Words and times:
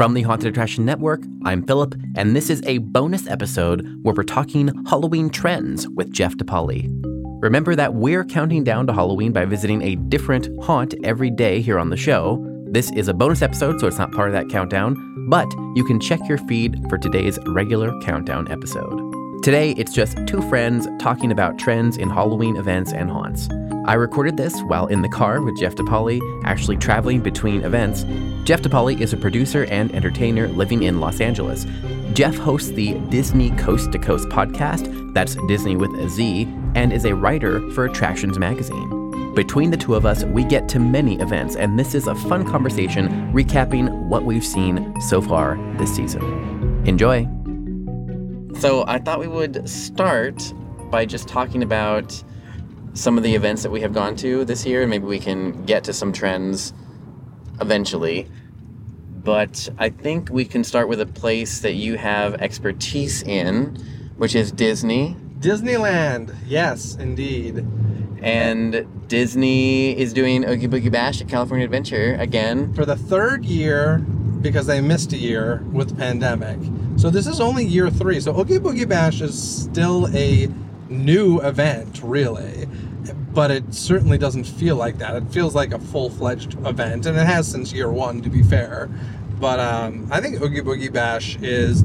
From 0.00 0.14
the 0.14 0.22
Haunted 0.22 0.48
Attraction 0.48 0.86
Network, 0.86 1.20
I'm 1.44 1.62
Philip, 1.62 1.94
and 2.16 2.34
this 2.34 2.48
is 2.48 2.62
a 2.64 2.78
bonus 2.78 3.26
episode 3.26 3.86
where 4.02 4.14
we're 4.14 4.22
talking 4.22 4.68
Halloween 4.86 5.28
trends 5.28 5.86
with 5.88 6.10
Jeff 6.10 6.36
DePaoli. 6.36 6.88
Remember 7.42 7.76
that 7.76 7.92
we're 7.92 8.24
counting 8.24 8.64
down 8.64 8.86
to 8.86 8.94
Halloween 8.94 9.30
by 9.30 9.44
visiting 9.44 9.82
a 9.82 9.96
different 9.96 10.48
haunt 10.64 10.94
every 11.04 11.30
day 11.30 11.60
here 11.60 11.78
on 11.78 11.90
the 11.90 11.98
show. 11.98 12.42
This 12.64 12.90
is 12.92 13.08
a 13.08 13.12
bonus 13.12 13.42
episode, 13.42 13.78
so 13.78 13.86
it's 13.86 13.98
not 13.98 14.12
part 14.12 14.30
of 14.30 14.32
that 14.32 14.48
countdown, 14.48 14.96
but 15.28 15.52
you 15.76 15.84
can 15.84 16.00
check 16.00 16.20
your 16.26 16.38
feed 16.38 16.82
for 16.88 16.96
today's 16.96 17.38
regular 17.48 17.92
countdown 18.00 18.50
episode. 18.50 18.98
Today, 19.42 19.72
it's 19.72 19.92
just 19.92 20.16
two 20.26 20.40
friends 20.48 20.88
talking 20.98 21.30
about 21.30 21.58
trends 21.58 21.98
in 21.98 22.08
Halloween 22.08 22.56
events 22.56 22.94
and 22.94 23.10
haunts. 23.10 23.50
I 23.90 23.94
recorded 23.94 24.36
this 24.36 24.62
while 24.62 24.86
in 24.86 25.02
the 25.02 25.08
car 25.08 25.42
with 25.42 25.58
Jeff 25.58 25.74
DePaoli, 25.74 26.20
actually 26.44 26.76
traveling 26.76 27.22
between 27.22 27.64
events. 27.64 28.04
Jeff 28.44 28.62
DePaoli 28.62 29.00
is 29.00 29.12
a 29.12 29.16
producer 29.16 29.64
and 29.64 29.92
entertainer 29.92 30.46
living 30.46 30.84
in 30.84 31.00
Los 31.00 31.20
Angeles. 31.20 31.66
Jeff 32.12 32.36
hosts 32.36 32.70
the 32.70 32.92
Dizney 33.10 33.58
Coast 33.58 33.90
to 33.90 33.98
Coast 33.98 34.28
podcast, 34.28 35.12
that's 35.12 35.34
Disney 35.48 35.74
with 35.74 35.90
a 35.98 36.08
Z, 36.08 36.44
and 36.76 36.92
is 36.92 37.04
a 37.04 37.16
writer 37.16 37.68
for 37.72 37.86
Attractions 37.86 38.38
Magazine. 38.38 39.34
Between 39.34 39.72
the 39.72 39.76
two 39.76 39.96
of 39.96 40.06
us, 40.06 40.22
we 40.22 40.44
get 40.44 40.68
to 40.68 40.78
many 40.78 41.18
events, 41.18 41.56
and 41.56 41.76
this 41.76 41.96
is 41.96 42.06
a 42.06 42.14
fun 42.14 42.44
conversation 42.44 43.08
recapping 43.32 44.06
what 44.06 44.24
we've 44.24 44.46
seen 44.46 44.94
so 45.00 45.20
far 45.20 45.58
this 45.78 45.92
season. 45.92 46.22
Enjoy! 46.86 47.24
So, 48.60 48.84
I 48.86 49.00
thought 49.00 49.18
we 49.18 49.26
would 49.26 49.68
start 49.68 50.54
by 50.92 51.06
just 51.06 51.26
talking 51.26 51.64
about 51.64 52.22
some 52.94 53.16
of 53.16 53.22
the 53.22 53.34
events 53.34 53.62
that 53.62 53.70
we 53.70 53.80
have 53.80 53.92
gone 53.92 54.16
to 54.16 54.44
this 54.44 54.66
year, 54.66 54.82
and 54.82 54.90
maybe 54.90 55.06
we 55.06 55.18
can 55.18 55.64
get 55.64 55.84
to 55.84 55.92
some 55.92 56.12
trends 56.12 56.72
eventually. 57.60 58.28
But 59.22 59.68
I 59.78 59.90
think 59.90 60.30
we 60.30 60.44
can 60.44 60.64
start 60.64 60.88
with 60.88 61.00
a 61.00 61.06
place 61.06 61.60
that 61.60 61.74
you 61.74 61.96
have 61.96 62.34
expertise 62.34 63.22
in, 63.22 63.76
which 64.16 64.34
is 64.34 64.50
Disney. 64.50 65.16
Disneyland, 65.40 66.34
yes, 66.46 66.96
indeed. 66.96 67.66
And 68.22 68.86
Disney 69.08 69.98
is 69.98 70.12
doing 70.12 70.44
Oogie 70.48 70.68
Boogie 70.68 70.92
Bash 70.92 71.20
at 71.20 71.28
California 71.28 71.64
Adventure 71.64 72.16
again. 72.18 72.72
For 72.74 72.84
the 72.84 72.96
third 72.96 73.44
year, 73.44 73.98
because 74.42 74.66
they 74.66 74.80
missed 74.80 75.12
a 75.12 75.16
year 75.16 75.62
with 75.72 75.90
the 75.90 75.94
pandemic. 75.94 76.58
So 76.96 77.10
this 77.10 77.26
is 77.26 77.40
only 77.40 77.64
year 77.64 77.90
three. 77.90 78.20
So 78.20 78.38
Oogie 78.38 78.58
Boogie 78.58 78.88
Bash 78.88 79.20
is 79.20 79.62
still 79.62 80.08
a 80.14 80.48
new 80.90 81.40
event, 81.40 82.00
really. 82.02 82.66
But 83.32 83.50
it 83.50 83.72
certainly 83.72 84.18
doesn't 84.18 84.44
feel 84.44 84.76
like 84.76 84.98
that. 84.98 85.14
It 85.16 85.30
feels 85.30 85.54
like 85.54 85.72
a 85.72 85.78
full 85.78 86.10
fledged 86.10 86.54
event, 86.66 87.06
and 87.06 87.16
it 87.16 87.26
has 87.26 87.48
since 87.48 87.72
year 87.72 87.90
one, 87.90 88.20
to 88.22 88.28
be 88.28 88.42
fair. 88.42 88.90
But 89.38 89.60
um, 89.60 90.08
I 90.10 90.20
think 90.20 90.40
Oogie 90.42 90.60
Boogie 90.60 90.92
Bash 90.92 91.36
is 91.40 91.82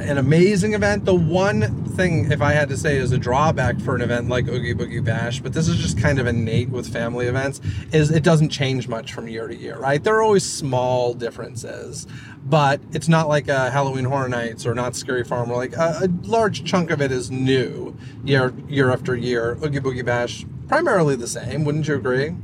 an 0.00 0.16
amazing 0.16 0.72
event. 0.72 1.04
The 1.04 1.14
one 1.14 1.84
thing, 1.90 2.30
if 2.32 2.40
I 2.40 2.52
had 2.52 2.68
to 2.70 2.76
say, 2.76 2.96
is 2.96 3.12
a 3.12 3.18
drawback 3.18 3.78
for 3.80 3.94
an 3.94 4.00
event 4.00 4.28
like 4.28 4.48
Oogie 4.48 4.74
Boogie 4.74 5.04
Bash, 5.04 5.40
but 5.40 5.52
this 5.52 5.68
is 5.68 5.76
just 5.76 5.98
kind 5.98 6.18
of 6.18 6.26
innate 6.26 6.70
with 6.70 6.90
family 6.90 7.26
events, 7.26 7.60
is 7.92 8.10
it 8.10 8.22
doesn't 8.22 8.48
change 8.48 8.88
much 8.88 9.12
from 9.12 9.28
year 9.28 9.46
to 9.46 9.54
year, 9.54 9.76
right? 9.76 10.02
There 10.02 10.16
are 10.16 10.22
always 10.22 10.50
small 10.50 11.12
differences, 11.12 12.06
but 12.50 12.80
it's 12.92 13.08
not 13.08 13.28
like 13.28 13.46
a 13.46 13.70
Halloween 13.70 14.04
Horror 14.04 14.28
Nights 14.28 14.66
or 14.66 14.74
Knott's 14.74 14.98
Scary 14.98 15.22
Farm, 15.22 15.48
where 15.48 15.56
like 15.56 15.76
a, 15.76 16.00
a 16.02 16.08
large 16.26 16.64
chunk 16.64 16.90
of 16.90 17.00
it 17.00 17.12
is 17.12 17.30
new 17.30 17.96
year 18.24 18.52
year 18.68 18.90
after 18.90 19.14
year. 19.14 19.56
Oogie 19.64 19.78
Boogie 19.78 20.04
Bash, 20.04 20.44
primarily 20.66 21.14
the 21.14 21.28
same. 21.28 21.64
Wouldn't 21.64 21.86
you 21.86 21.94
agree? 21.94 22.34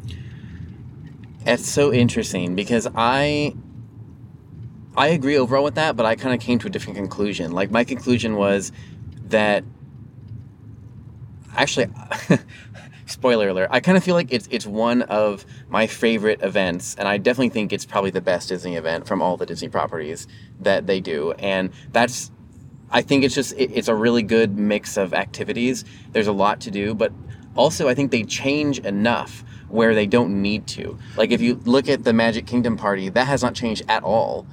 It's 1.44 1.68
so 1.68 1.92
interesting 1.92 2.54
because 2.54 2.86
I 2.94 3.54
I 4.96 5.08
agree 5.08 5.36
overall 5.36 5.64
with 5.64 5.74
that, 5.74 5.96
but 5.96 6.06
I 6.06 6.14
kind 6.14 6.34
of 6.34 6.40
came 6.40 6.61
to 6.61 6.68
a 6.68 6.70
different 6.70 6.96
conclusion. 6.96 7.50
Like 7.50 7.72
my 7.72 7.83
conclusion 7.83 8.36
was 8.36 8.70
that 9.28 9.64
actually 11.56 11.89
spoiler 13.06 13.48
alert, 13.48 13.68
I 13.70 13.80
kind 13.80 13.96
of 13.96 14.05
feel 14.05 14.14
like 14.14 14.33
it's 14.33 14.48
it's 14.50 14.67
one 14.67 15.02
of 15.02 15.44
my 15.68 15.86
favorite 15.86 16.42
events 16.42 16.94
and 16.98 17.08
I 17.08 17.18
definitely 17.18 17.50
think 17.50 17.72
it's 17.72 17.86
probably 17.86 18.11
the 18.11 18.20
best 18.20 18.48
Disney 18.48 18.77
event 18.77 19.06
from 19.06 19.22
all 19.22 19.36
the 19.36 19.46
Disney 19.46 19.68
properties 19.68 20.27
that 20.61 20.86
they 20.86 21.00
do. 21.00 21.33
And 21.33 21.70
that's 21.92 22.30
I 22.90 23.02
think 23.02 23.24
it's 23.24 23.34
just 23.34 23.52
it, 23.55 23.70
it's 23.72 23.89
a 23.89 23.95
really 23.95 24.22
good 24.22 24.58
mix 24.58 24.96
of 24.96 25.14
activities. 25.14 25.84
There's 26.12 26.27
a 26.28 26.33
lot 26.33 26.61
to 26.62 26.70
do, 26.70 26.95
but 26.95 27.12
also 27.55 27.89
I 27.89 27.95
think 27.95 28.11
they 28.11 28.22
change 28.24 28.78
enough 28.80 29.45
where 29.68 29.95
they 29.95 30.06
don't 30.06 30.42
need 30.42 30.66
to. 30.68 30.98
Like 31.16 31.30
if 31.30 31.40
you 31.40 31.61
look 31.64 31.89
at 31.89 32.05
the 32.05 32.12
Magic 32.12 32.46
Kingdom 32.46 32.77
party, 32.77 33.08
that 33.08 33.27
has 33.27 33.42
not 33.42 33.55
changed 33.55 33.83
at 33.89 34.02
all 34.05 34.46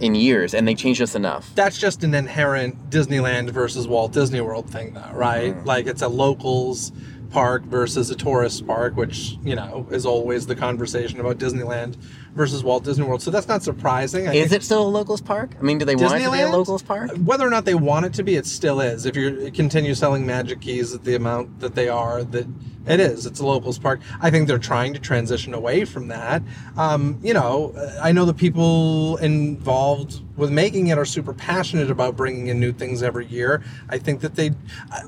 in 0.00 0.14
years, 0.16 0.54
and 0.54 0.66
they 0.66 0.74
changed 0.74 0.98
just 0.98 1.14
enough. 1.14 1.52
That's 1.54 1.78
just 1.78 2.02
an 2.02 2.14
inherent 2.14 2.90
Disneyland 2.90 3.50
versus 3.50 3.86
Walt 3.86 4.12
Disney 4.12 4.40
World 4.40 4.68
thing, 4.68 4.92
though, 4.94 5.10
right? 5.12 5.54
Mhm. 5.54 5.64
Like 5.66 5.86
it's 5.86 6.02
a 6.02 6.08
locals 6.08 6.92
park 7.34 7.64
versus 7.64 8.10
a 8.10 8.14
tourist 8.14 8.64
park, 8.64 8.96
which 8.96 9.36
you 9.42 9.56
know 9.56 9.86
is 9.90 10.06
always 10.06 10.46
the 10.46 10.54
conversation 10.54 11.18
about 11.18 11.38
Disneyland 11.38 11.96
versus 12.34 12.64
Walt 12.64 12.84
Disney 12.84 13.06
World. 13.06 13.22
So 13.22 13.30
that's 13.30 13.48
not 13.48 13.62
surprising. 13.62 14.28
I 14.28 14.34
Is 14.34 14.52
it 14.52 14.62
still 14.62 14.86
a 14.86 14.88
locals 14.88 15.20
park? 15.20 15.52
I 15.58 15.62
mean, 15.62 15.78
do 15.78 15.84
they 15.84 15.96
want 15.96 16.14
it 16.14 16.24
to 16.24 16.30
be 16.30 16.38
a 16.38 16.42
Disneyland? 16.44 16.52
locals 16.52 16.82
park? 16.82 17.10
whether 17.24 17.46
or 17.46 17.50
not 17.50 17.64
they 17.64 17.74
want 17.74 18.06
it 18.06 18.14
to 18.14 18.22
be, 18.22 18.36
it 18.36 18.46
still 18.46 18.80
is. 18.80 19.06
If 19.06 19.16
you 19.16 19.50
continue 19.52 19.94
selling 19.94 20.26
Magic 20.26 20.60
Keys 20.60 20.94
at 20.94 21.04
the 21.04 21.14
amount 21.14 21.60
that 21.60 21.74
they 21.74 21.88
are, 21.88 22.24
that 22.24 22.46
it 22.86 23.00
is. 23.00 23.24
It's 23.24 23.40
a 23.40 23.46
locals 23.46 23.78
park. 23.78 24.00
I 24.20 24.30
think 24.30 24.46
they're 24.46 24.58
trying 24.58 24.92
to 24.92 25.00
transition 25.00 25.54
away 25.54 25.84
from 25.84 26.08
that. 26.08 26.42
Um, 26.76 27.18
you 27.22 27.32
know, 27.32 27.74
I 28.02 28.12
know 28.12 28.24
the 28.26 28.34
people 28.34 29.16
involved 29.18 30.20
with 30.36 30.50
making 30.50 30.88
it 30.88 30.98
are 30.98 31.06
super 31.06 31.32
passionate 31.32 31.90
about 31.90 32.16
bringing 32.16 32.48
in 32.48 32.60
new 32.60 32.72
things 32.72 33.02
every 33.02 33.26
year. 33.26 33.62
I 33.88 33.98
think 33.98 34.20
that 34.20 34.34
they. 34.34 34.50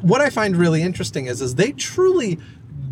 What 0.00 0.20
I 0.20 0.30
find 0.30 0.56
really 0.56 0.82
interesting 0.82 1.26
is, 1.26 1.42
is 1.42 1.56
they 1.56 1.72
truly 1.72 2.38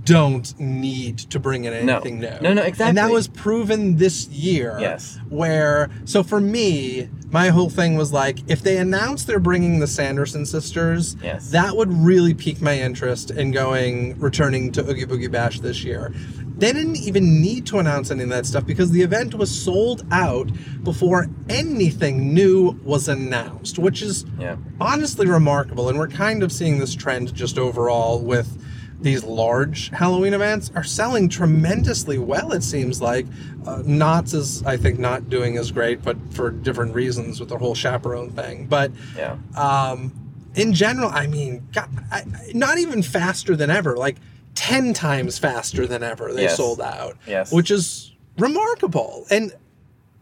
don't 0.04 0.58
need 0.60 1.18
to 1.18 1.38
bring 1.40 1.64
in 1.64 1.86
No. 1.86 1.94
anything 1.96 2.20
new. 2.20 2.30
No, 2.42 2.52
no, 2.52 2.62
exactly. 2.62 2.88
And 2.88 2.98
that 2.98 3.10
was 3.10 3.26
proven 3.28 3.96
this 3.96 4.28
year. 4.28 4.76
Yes. 4.80 5.18
Where 5.28 5.88
so 6.04 6.22
for 6.22 6.40
me, 6.40 7.08
my 7.30 7.48
whole 7.48 7.70
thing 7.70 7.96
was 7.96 8.12
like, 8.12 8.38
if 8.48 8.62
they 8.62 8.76
announce 8.76 9.24
they're 9.24 9.38
bringing 9.40 9.80
the 9.80 9.86
Sanderson 9.86 10.44
sisters, 10.46 11.16
Yes. 11.22 11.50
that 11.50 11.76
would 11.76 11.92
really 11.92 12.34
pique 12.34 12.60
my 12.60 12.78
interest 12.78 13.30
in 13.30 13.50
going 13.50 14.18
returning 14.18 14.70
to 14.72 14.88
Oogie 14.88 15.06
Boogie 15.06 15.30
Bash 15.30 15.60
this 15.60 15.82
year. 15.84 16.12
They 16.56 16.72
didn't 16.72 16.98
even 16.98 17.40
need 17.40 17.66
to 17.66 17.78
announce 17.80 18.12
any 18.12 18.22
of 18.22 18.28
that 18.28 18.46
stuff 18.46 18.64
because 18.64 18.92
the 18.92 19.02
event 19.02 19.34
was 19.34 19.50
sold 19.50 20.06
out 20.12 20.50
before 20.84 21.26
anything 21.48 22.32
new 22.32 22.78
was 22.84 23.08
announced, 23.08 23.78
which 23.78 24.02
is 24.02 24.24
Yeah. 24.38 24.56
honestly 24.80 25.26
remarkable. 25.26 25.88
And 25.88 25.98
we're 25.98 26.06
kind 26.08 26.42
of 26.44 26.52
seeing 26.52 26.78
this 26.78 26.94
trend 26.94 27.34
just 27.34 27.58
overall 27.58 28.20
with 28.20 28.56
these 29.04 29.22
large 29.22 29.90
Halloween 29.90 30.32
events 30.32 30.72
are 30.74 30.82
selling 30.82 31.28
tremendously 31.28 32.18
well, 32.18 32.52
it 32.52 32.62
seems 32.62 33.00
like. 33.02 33.26
Uh, 33.66 33.82
Knott's 33.84 34.32
is, 34.34 34.62
I 34.64 34.76
think, 34.78 34.98
not 34.98 35.28
doing 35.28 35.58
as 35.58 35.70
great, 35.70 36.02
but 36.02 36.16
for 36.30 36.50
different 36.50 36.94
reasons 36.94 37.38
with 37.38 37.50
the 37.50 37.58
whole 37.58 37.74
chaperone 37.74 38.30
thing. 38.30 38.66
But 38.66 38.90
Yeah. 39.16 39.36
um, 39.56 40.12
in 40.54 40.72
general, 40.72 41.10
I 41.12 41.26
mean, 41.26 41.68
God, 41.72 41.88
I, 42.10 42.24
not 42.54 42.78
even 42.78 43.02
faster 43.02 43.54
than 43.54 43.70
ever, 43.70 43.94
like 43.96 44.16
10 44.54 44.94
times 44.94 45.38
faster 45.38 45.86
than 45.86 46.02
ever, 46.02 46.32
they 46.32 46.44
Yes. 46.44 46.56
sold 46.56 46.80
out. 46.80 47.16
Yes. 47.26 47.52
Which 47.52 47.70
is 47.70 48.12
remarkable. 48.38 49.26
And 49.30 49.52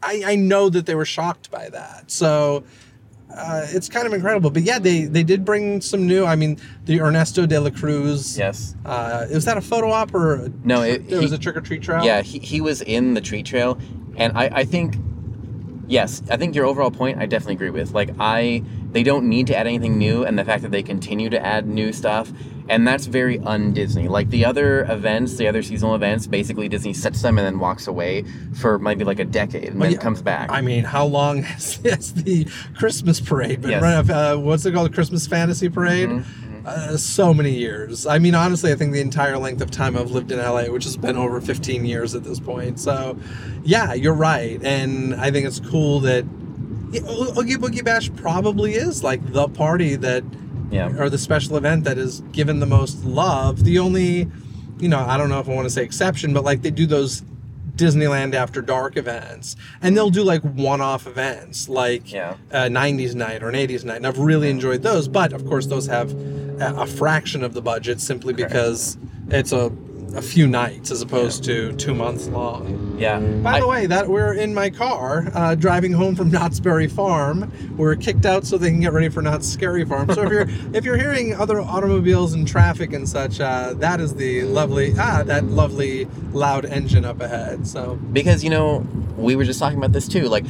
I, 0.03 0.23
I 0.27 0.35
know 0.37 0.69
that 0.71 0.87
they 0.87 0.97
were 0.97 1.05
shocked 1.05 1.51
by 1.53 1.69
that. 1.69 2.11
So 2.11 2.65
uh, 3.37 3.67
it's 3.71 3.89
kind 3.89 4.07
of 4.07 4.13
incredible. 4.13 4.51
But 4.51 4.63
yeah, 4.63 4.79
they, 4.79 5.05
they 5.05 5.23
did 5.23 5.45
bring 5.45 5.81
some 5.81 6.07
new, 6.07 6.25
I 6.25 6.37
mean, 6.37 6.59
the 6.85 7.01
Ernesto 7.01 7.47
de 7.47 7.61
la 7.61 7.71
Cruz. 7.71 8.37
Yes. 8.39 8.75
Uh, 8.85 9.27
was 9.33 9.45
that 9.45 9.57
a 9.57 9.61
photo 9.61 9.91
op 9.91 10.15
or 10.15 10.51
No, 10.65 10.83
it- 10.83 11.09
there 11.09 11.21
was 11.21 11.33
a 11.33 11.39
trick 11.39 11.57
or 11.57 11.61
treat 11.61 11.83
trail? 11.83 12.05
Yeah, 12.05 12.23
he, 12.23 12.39
he 12.39 12.61
was 12.61 12.83
in 12.83 13.15
the 13.15 13.21
treat 13.21 13.47
trail, 13.47 13.79
and 14.17 14.37
I, 14.37 14.45
I 14.53 14.65
think, 14.65 14.97
yes, 15.87 16.23
I 16.31 16.37
think 16.37 16.55
your 16.55 16.67
overall 16.67 16.91
point 16.91 17.19
I 17.19 17.27
definitely 17.27 17.55
agree 17.55 17.71
with. 17.71 17.93
Like, 17.93 18.11
I, 18.19 18.63
they 18.93 19.03
don't 19.03 19.29
need 19.29 19.47
to 19.49 19.57
add 19.57 19.67
anything 19.67 19.99
new, 19.99 20.25
and 20.25 20.39
the 20.39 20.45
fact 20.45 20.63
that 20.63 20.71
they 20.71 20.83
continue 20.83 21.31
to 21.31 21.45
add 21.45 21.67
new 21.67 21.93
stuff, 21.93 22.31
and 22.69 22.87
that's 22.87 23.07
very 23.07 23.39
un-Disney. 23.41 24.09
Like 24.09 24.31
the 24.31 24.45
other 24.45 24.85
events, 24.91 25.37
the 25.37 25.49
other 25.49 25.63
seasonal 25.63 25.95
events, 25.95 26.27
basically 26.27 26.69
Disney 26.69 26.93
sets 26.93 27.21
them 27.23 27.39
and 27.39 27.47
then 27.47 27.59
walks 27.59 27.87
away 27.87 28.25
for 28.55 28.79
maybe 28.79 29.05
like 29.05 29.19
a 29.19 29.25
decade, 29.25 29.65
and 29.71 29.81
Well, 29.81 29.89
then 29.91 29.99
yeah, 29.99 30.03
comes 30.03 30.23
back. 30.23 30.51
I 30.51 30.61
mean, 30.61 30.85
how 30.85 31.05
long 31.07 31.43
has, 31.43 31.77
has 31.85 32.15
the 32.15 32.47
Christmas 32.79 33.21
parade 33.21 33.63
been 33.63 33.71
Yes. 33.73 33.83
running? 33.83 34.11
Uh, 34.11 34.37
what's 34.39 34.65
it 34.67 34.73
called? 34.73 34.91
the 34.91 34.95
Christmas 34.95 35.27
Fantasy 35.27 35.69
Parade? 35.69 36.09
Mhm, 36.09 36.25
Uh, 36.65 36.97
so 36.97 37.35
many 37.35 37.51
years. 37.51 38.07
I 38.07 38.21
mean, 38.21 38.37
honestly, 38.37 38.71
I 38.71 38.77
think 38.77 38.93
the 38.93 39.01
entire 39.01 39.37
length 39.37 39.61
of 39.63 39.71
time 39.73 39.97
I've 39.97 40.13
lived 40.13 40.31
in 40.31 40.39
LA, 40.39 40.67
which 40.71 40.85
has 40.85 40.97
been 40.97 41.17
over 41.17 41.41
15 41.41 41.85
years 41.85 42.15
at 42.15 42.23
this 42.23 42.39
point. 42.39 42.79
So, 42.79 43.19
yeah, 43.65 43.95
you're 43.95 44.15
right. 44.15 44.63
And 44.63 45.13
I 45.17 45.33
think 45.33 45.45
it's 45.47 45.59
cool 45.59 45.99
that 46.01 46.25
Oogie 46.95 47.57
Boogie 47.57 47.85
Bash 47.85 48.11
probably 48.15 48.75
is 48.75 49.03
like 49.03 49.33
the 49.33 49.49
party 49.49 49.97
that, 49.97 50.23
Yeah. 50.73 50.93
or 50.99 51.09
the 51.11 51.19
special 51.19 51.57
event 51.57 51.85
that 51.85 51.99
is 51.99 52.21
given 52.33 52.59
the 52.61 52.67
most 52.67 53.05
love. 53.05 53.65
The 53.65 53.79
only, 53.79 54.29
you 54.81 54.89
know, 54.89 54.99
I 54.99 55.17
don't 55.19 55.29
know 55.29 55.39
if 55.39 55.49
I 55.49 55.55
want 55.55 55.67
to 55.67 55.71
say 55.71 55.85
exception, 55.85 56.33
but 56.33 56.43
like 56.45 56.63
they 56.63 56.71
do 56.71 56.87
those 56.87 57.23
Disneyland 57.77 58.35
After 58.35 58.61
Dark 58.61 58.97
events, 58.97 59.57
and 59.81 59.97
they'll 59.97 60.11
do 60.11 60.23
like 60.23 60.43
one-off 60.43 61.07
events, 61.07 61.69
like 61.69 62.13
Yeah. 62.13 62.33
Uh, 62.53 62.67
a 62.67 62.69
'90s 62.69 63.15
night 63.15 63.43
or 63.43 63.49
an 63.49 63.55
'80s 63.55 63.85
night, 63.85 63.97
and 63.97 64.07
I've 64.07 64.19
really 64.19 64.51
enjoyed 64.51 64.83
those. 64.83 65.09
But 65.09 65.33
of 65.33 65.47
course, 65.47 65.67
those 65.67 65.87
have 65.87 66.13
a, 66.13 66.75
a 66.79 66.87
fraction 66.87 67.43
of 67.43 67.55
the 67.55 67.63
budget 67.63 68.01
simply 68.01 68.35
because 68.35 68.99
it's 69.29 69.53
a 69.53 69.71
a 70.15 70.23
few 70.23 70.47
nights 70.47 70.91
as 70.91 71.03
opposed 71.03 71.45
to 71.45 71.73
two 71.75 71.95
months 71.95 72.29
long. 72.29 72.97
Yeah. 72.99 73.19
By 73.19 73.55
I- 73.55 73.61
the 73.61 73.67
way, 73.67 73.87
that 73.87 74.09
we're 74.09 74.35
in 74.35 74.55
my 74.55 74.71
car 74.71 75.31
uh, 75.35 75.55
driving 75.55 75.93
home 75.93 76.15
from 76.15 76.31
Knott's 76.31 76.61
Berry 76.61 76.87
Farm. 76.89 77.51
We're 77.77 77.97
kicked 77.97 78.27
out 78.27 78.45
so 78.45 78.59
they 78.59 78.71
can 78.71 78.81
get 78.81 78.93
ready 78.93 79.09
for 79.09 79.23
Knott's 79.23 79.49
Scary 79.49 79.85
Farm. 79.85 80.13
So 80.13 80.23
if 80.23 80.31
you're 80.31 80.47
if 80.75 80.85
you're 80.85 80.97
hearing 80.99 81.35
other 81.35 81.61
automobiles 81.61 82.33
and 82.35 82.47
traffic 82.47 82.93
and 82.93 83.09
such, 83.09 83.41
uh, 83.41 83.75
that 83.75 84.01
is 84.01 84.15
the 84.15 84.43
lovely 84.43 84.95
ah 84.99 85.23
that 85.25 85.45
lovely 85.45 86.05
loud 86.33 86.65
engine 86.65 87.05
up 87.05 87.21
ahead. 87.21 87.67
So 87.67 87.97
because 88.13 88.45
you 88.45 88.51
know 88.51 88.87
we 89.17 89.37
were 89.37 89.45
just 89.45 89.59
talking 89.61 89.79
about 89.79 89.93
this 89.93 90.09
too 90.09 90.29
like 90.29 90.45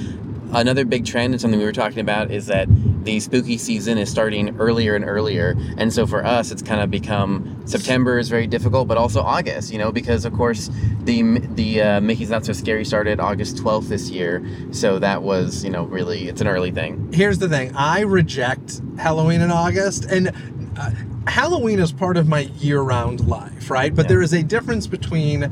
another 0.54 0.84
big 0.84 1.04
trend 1.04 1.32
and 1.34 1.40
something 1.40 1.58
we 1.58 1.64
were 1.66 1.72
talking 1.72 2.00
about 2.00 2.30
is 2.30 2.46
that 2.46 2.68
the 3.04 3.18
spooky 3.20 3.58
season 3.58 3.98
is 3.98 4.10
starting 4.10 4.54
earlier 4.60 4.94
and 4.94 5.04
earlier 5.04 5.56
and 5.76 5.92
so 5.92 6.06
for 6.06 6.24
us 6.24 6.50
it's 6.52 6.62
kind 6.62 6.80
of 6.80 6.90
become 6.90 7.60
september 7.66 8.18
is 8.18 8.28
very 8.28 8.46
difficult 8.46 8.86
but 8.86 8.96
also 8.96 9.20
august 9.22 9.72
you 9.72 9.78
know 9.78 9.90
because 9.90 10.24
of 10.24 10.32
course 10.34 10.70
the 11.04 11.22
the 11.54 11.82
uh, 11.82 12.00
mickey's 12.00 12.30
not 12.30 12.44
so 12.44 12.52
scary 12.52 12.84
started 12.84 13.18
august 13.18 13.56
12th 13.56 13.88
this 13.88 14.08
year 14.10 14.44
so 14.70 14.98
that 14.98 15.22
was 15.22 15.64
you 15.64 15.70
know 15.70 15.84
really 15.84 16.28
it's 16.28 16.40
an 16.40 16.46
early 16.46 16.70
thing 16.70 17.10
here's 17.12 17.38
the 17.38 17.48
thing: 17.48 17.74
I 17.74 18.00
reject 18.00 18.80
Halloween 18.98 19.40
in 19.40 19.50
August, 19.50 20.04
and 20.04 20.30
uh, 20.78 20.90
Halloween 21.26 21.78
is 21.78 21.92
part 21.92 22.16
of 22.16 22.28
my 22.28 22.40
year-round 22.58 23.26
life, 23.26 23.70
right? 23.70 23.94
But 23.94 24.04
Yeah. 24.04 24.08
there 24.10 24.22
is 24.22 24.32
a 24.32 24.42
difference 24.42 24.86
between 24.86 25.50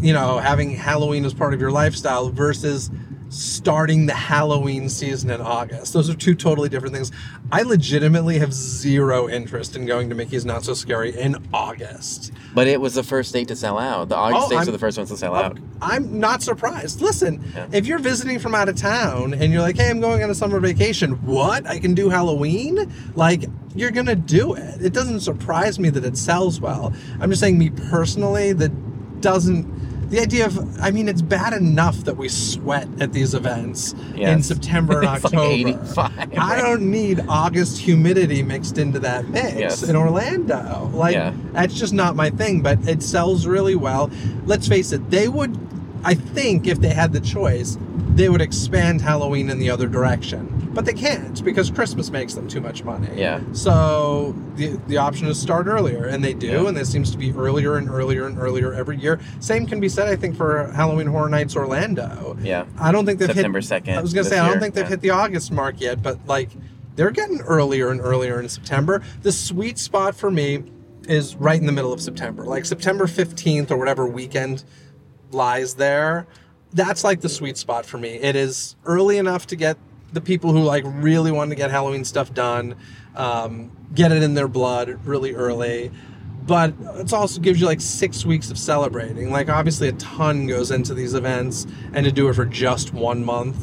you 0.00 0.12
know 0.12 0.38
having 0.38 0.70
Halloween 0.70 1.24
as 1.24 1.34
part 1.34 1.54
of 1.54 1.60
your 1.60 1.70
lifestyle 1.70 2.28
versus 2.30 2.90
starting 3.30 4.06
the 4.06 4.14
Halloween 4.14 4.88
season 4.88 5.30
in 5.30 5.40
August. 5.40 5.92
Those 5.92 6.08
are 6.08 6.14
two 6.14 6.34
totally 6.34 6.68
different 6.68 6.94
things. 6.94 7.12
I 7.52 7.62
legitimately 7.62 8.38
have 8.38 8.52
zero 8.54 9.28
interest 9.28 9.76
in 9.76 9.84
going 9.86 10.08
to 10.08 10.14
Mickey's 10.14 10.44
Not 10.44 10.64
So 10.64 10.74
Scary 10.74 11.18
in 11.18 11.36
August. 11.52 12.32
but 12.54 12.66
it 12.66 12.80
was 12.80 12.94
the 12.94 13.02
first 13.02 13.32
date 13.32 13.48
to 13.48 13.56
sell 13.56 13.78
out 13.78 14.08
the 14.08 14.16
august 14.16 14.46
Oh, 14.46 14.48
dates 14.48 14.58
I'm- 14.60 14.68
are 14.68 14.72
the 14.72 14.78
first 14.78 14.96
ones 14.96 15.10
to 15.10 15.16
sell 15.16 15.34
out 15.34 15.58
I'm 15.80 16.18
not 16.18 16.42
surprised. 16.42 17.00
Listen, 17.00 17.44
Yeah. 17.54 17.66
if 17.70 17.86
you're 17.86 17.98
visiting 18.00 18.38
from 18.40 18.54
out 18.54 18.68
of 18.68 18.76
town 18.76 19.32
and 19.34 19.52
you're 19.52 19.62
like, 19.62 19.76
hey, 19.76 19.90
I'm 19.90 20.00
going 20.00 20.22
on 20.24 20.30
a 20.30 20.34
summer 20.34 20.58
vacation, 20.58 21.12
what? 21.24 21.66
I 21.66 21.78
can 21.78 21.94
do 21.94 22.08
Halloween? 22.08 22.90
Like, 23.14 23.44
you're 23.76 23.92
going 23.92 24.06
to 24.06 24.16
do 24.16 24.54
it. 24.54 24.80
It 24.82 24.92
doesn't 24.92 25.20
surprise 25.20 25.78
me 25.78 25.90
that 25.90 26.04
it 26.04 26.16
sells 26.16 26.60
well. 26.60 26.92
I'm 27.20 27.30
just 27.30 27.40
saying, 27.40 27.58
me 27.58 27.70
personally, 27.70 28.52
that 28.54 29.20
doesn't. 29.20 29.77
The 30.08 30.20
idea 30.20 30.46
of, 30.46 30.80
I 30.80 30.90
mean, 30.90 31.06
it's 31.06 31.20
bad 31.20 31.52
enough 31.52 31.98
that 32.04 32.16
we 32.16 32.28
sweat 32.28 32.88
at 32.98 33.12
these 33.12 33.34
events 33.34 33.94
in 34.14 34.42
September 34.42 35.00
and 35.02 35.08
It's 35.16 35.24
like 35.24 35.34
October. 35.34 35.52
85, 35.52 36.38
I 36.38 36.56
don't 36.62 36.90
need 36.90 37.20
August 37.28 37.76
humidity 37.78 38.42
mixed 38.42 38.78
into 38.78 38.98
that 39.00 39.28
mix 39.28 39.54
Yes. 39.58 39.82
in 39.82 39.96
Orlando. 39.96 40.90
Like, 40.94 41.12
Yeah. 41.14 41.34
that's 41.52 41.74
just 41.74 41.92
not 41.92 42.16
my 42.16 42.30
thing, 42.30 42.62
but 42.62 42.78
it 42.88 43.02
sells 43.02 43.46
really 43.46 43.76
well. 43.76 44.10
Let's 44.46 44.66
face 44.66 44.92
it, 44.92 45.10
they 45.10 45.28
would, 45.28 45.58
I 46.04 46.14
think, 46.14 46.66
if 46.66 46.80
they 46.80 46.88
had 46.94 47.12
the 47.12 47.20
choice, 47.20 47.76
they 48.14 48.30
would 48.30 48.40
expand 48.40 49.02
Halloween 49.02 49.50
in 49.50 49.58
the 49.58 49.68
other 49.68 49.88
direction. 49.88 50.57
But 50.78 50.84
they 50.84 50.92
can't 50.92 51.42
because 51.44 51.72
Christmas 51.72 52.08
makes 52.08 52.34
them 52.34 52.46
too 52.46 52.60
much 52.60 52.84
money. 52.84 53.08
Yeah. 53.16 53.40
So 53.50 54.32
the, 54.54 54.78
the 54.86 54.96
option 54.96 55.26
is 55.26 55.36
start 55.36 55.66
earlier, 55.66 56.04
and 56.04 56.22
they 56.22 56.34
do, 56.34 56.46
Yeah. 56.46 56.68
and 56.68 56.76
this 56.76 56.88
seems 56.88 57.10
to 57.10 57.18
be 57.18 57.32
earlier 57.32 57.78
and 57.78 57.88
earlier 57.90 58.28
and 58.28 58.38
earlier 58.38 58.72
every 58.72 58.96
year. 58.96 59.18
Same 59.40 59.66
can 59.66 59.80
be 59.80 59.88
said, 59.88 60.06
I 60.06 60.14
think, 60.14 60.36
for 60.36 60.68
Halloween 60.68 61.08
Horror 61.08 61.30
Nights 61.30 61.56
Orlando. 61.56 62.36
yeah 62.40 62.64
I 62.78 62.92
don't 62.92 63.06
think 63.06 63.18
they've 63.18 63.26
September 63.26 63.58
hit. 63.58 63.68
2nd 63.86 63.98
I 63.98 64.00
was 64.00 64.14
gonna 64.14 64.28
say 64.28 64.38
I 64.38 64.48
don't 64.48 64.60
think 64.60 64.76
they've 64.76 64.84
yeah. 64.84 64.90
hit 64.90 65.00
the 65.00 65.10
August 65.10 65.50
mark 65.50 65.80
yet, 65.80 66.00
but 66.00 66.24
like 66.28 66.50
they're 66.94 67.10
getting 67.10 67.40
earlier 67.40 67.90
and 67.90 68.00
earlier 68.00 68.40
in 68.40 68.48
September. 68.48 69.02
The 69.22 69.32
sweet 69.32 69.78
spot 69.80 70.14
for 70.14 70.30
me 70.30 70.62
is 71.08 71.34
right 71.34 71.58
in 71.58 71.66
the 71.66 71.72
middle 71.72 71.92
of 71.92 72.00
September, 72.00 72.44
like 72.44 72.64
September 72.64 73.08
fifteenth 73.08 73.72
or 73.72 73.78
whatever 73.78 74.06
weekend 74.06 74.62
lies 75.32 75.74
there. 75.74 76.28
That's 76.72 77.02
like 77.02 77.20
the 77.20 77.28
sweet 77.28 77.56
spot 77.56 77.84
for 77.84 77.98
me. 77.98 78.10
It 78.10 78.36
is 78.36 78.76
early 78.84 79.18
enough 79.18 79.48
to 79.48 79.56
get 79.56 79.76
the 80.12 80.20
people 80.20 80.52
who 80.52 80.60
like 80.62 80.84
really 80.86 81.30
want 81.32 81.50
to 81.50 81.56
get 81.56 81.70
Halloween 81.70 82.04
stuff 82.04 82.32
done, 82.32 82.74
um, 83.16 83.70
get 83.94 84.12
it 84.12 84.22
in 84.22 84.34
their 84.34 84.48
blood 84.48 84.98
really 85.06 85.34
early. 85.34 85.90
But 86.46 86.72
it 86.96 87.12
also 87.12 87.40
gives 87.42 87.60
you 87.60 87.66
like 87.66 87.80
six 87.82 88.24
weeks 88.24 88.50
of 88.50 88.56
celebrating. 88.58 89.30
Like 89.30 89.50
obviously 89.50 89.88
a 89.88 89.92
ton 89.92 90.46
goes 90.46 90.70
into 90.70 90.94
these 90.94 91.12
events, 91.14 91.66
and 91.92 92.06
to 92.06 92.12
do 92.12 92.28
it 92.28 92.34
for 92.34 92.46
just 92.46 92.94
one 92.94 93.24
month 93.24 93.56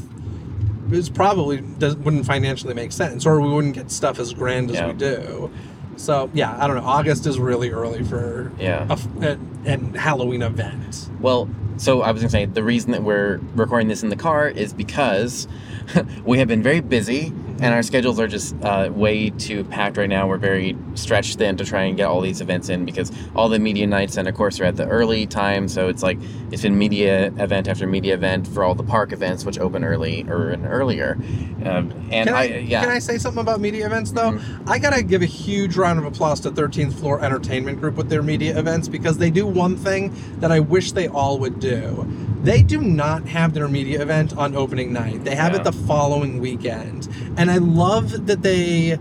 is 0.92 1.10
probably 1.10 1.62
does, 1.62 1.96
wouldn't 1.96 2.28
financially 2.28 2.76
make 2.76 2.92
sense, 2.92 3.26
or 3.26 3.42
we 3.42 3.50
wouldn't 3.52 3.74
get 3.74 3.90
stuff 3.90 4.20
as 4.20 4.34
grand 4.34 4.70
as 4.70 4.76
Yeah. 4.76 4.88
we 4.88 4.94
do. 4.94 5.50
So 5.96 6.30
yeah, 6.34 6.56
I 6.64 6.68
don't 6.68 6.76
know. 6.76 6.84
August 6.86 7.26
is 7.26 7.40
really 7.40 7.72
early 7.72 8.04
for 8.04 8.52
Yeah. 8.60 8.86
a, 8.90 9.26
a- 9.26 9.38
an 9.66 9.96
Halloween 9.96 10.44
event. 10.44 11.10
Well, 11.20 11.50
so 11.78 12.02
I 12.04 12.12
was 12.12 12.22
gonna 12.22 12.30
say 12.30 12.46
the 12.46 12.64
reason 12.64 12.92
that 12.92 13.02
we're 13.02 13.40
recording 13.56 13.88
this 13.88 14.04
in 14.04 14.10
the 14.10 14.16
car 14.16 14.48
is 14.48 14.74
because 14.74 15.48
we 16.26 16.40
have 16.40 16.48
been 16.48 16.64
very 16.64 16.80
busy 16.80 17.34
and 17.62 17.74
our 17.74 17.84
schedules 17.84 18.20
are 18.20 18.28
just 18.28 18.56
uh, 18.64 18.90
way 18.94 19.30
too 19.30 19.64
packed 19.66 19.98
right 19.98 20.10
now. 20.10 20.28
We're 20.28 20.38
very 20.38 20.76
stretched 20.96 21.38
thin 21.38 21.56
to 21.58 21.66
try 21.66 21.84
and 21.84 21.96
get 21.96 22.06
all 22.06 22.20
these 22.22 22.42
events 22.42 22.70
in 22.70 22.86
because 22.86 23.12
all 23.36 23.48
the 23.50 23.60
media 23.60 23.88
nights 23.88 24.18
and 24.18 24.28
of 24.28 24.36
course 24.36 24.60
are 24.60 24.66
at 24.66 24.76
the 24.76 24.88
early 24.88 25.26
time. 25.26 25.68
So 25.68 25.88
it's 25.88 26.04
like 26.04 26.18
it's 26.52 26.62
been 26.64 26.78
media 26.78 27.28
event 27.38 27.68
after 27.68 27.88
media 27.88 28.14
event 28.14 28.48
for 28.48 28.64
all 28.64 28.76
the 28.76 28.84
park 28.84 29.14
events 29.14 29.46
which 29.46 29.58
open 29.60 29.84
early 29.84 30.24
or 30.30 30.50
and 30.50 30.66
earlier. 30.66 31.18
Um, 31.66 31.92
and 32.12 32.28
Can 32.28 32.30
I, 32.30 32.40
I, 32.42 32.44
yeah, 32.58 32.82
can 32.82 32.90
I 32.92 33.00
say 33.00 33.18
something 33.18 33.42
about 33.42 33.60
media 33.62 33.86
events 33.86 34.12
though? 34.12 34.40
I 34.68 34.78
gotta 34.78 35.02
give 35.04 35.22
a 35.22 35.26
huge 35.28 35.78
round 35.78 35.98
of 36.00 36.06
applause 36.06 36.40
to 36.42 36.52
13th 36.52 36.94
Floor 36.94 37.24
Entertainment 37.24 37.80
Group 37.80 37.96
with 37.96 38.10
their 38.10 38.22
media 38.22 38.58
events 38.60 38.88
because 38.88 39.18
they 39.18 39.30
do 39.32 39.46
one 39.48 39.76
thing 39.78 40.14
that 40.40 40.52
I 40.52 40.60
wish 40.60 40.92
they 40.92 41.08
all 41.08 41.40
would 41.40 41.60
do. 41.60 42.06
They 42.44 42.62
do 42.62 42.80
not 42.82 43.28
have 43.28 43.56
their 43.56 43.68
media 43.68 44.02
event 44.04 44.38
on 44.38 44.56
opening 44.56 44.94
night. 44.94 45.24
They 45.24 45.34
have 45.36 45.54
Yeah. 45.54 45.62
it 45.62 45.64
the 45.64 45.72
following 45.72 46.40
weekend. 46.40 47.08
And 47.38 47.45
I 47.52 47.58
love 47.58 48.28
that 48.28 48.42
they 48.42 48.98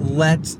let 0.00 0.56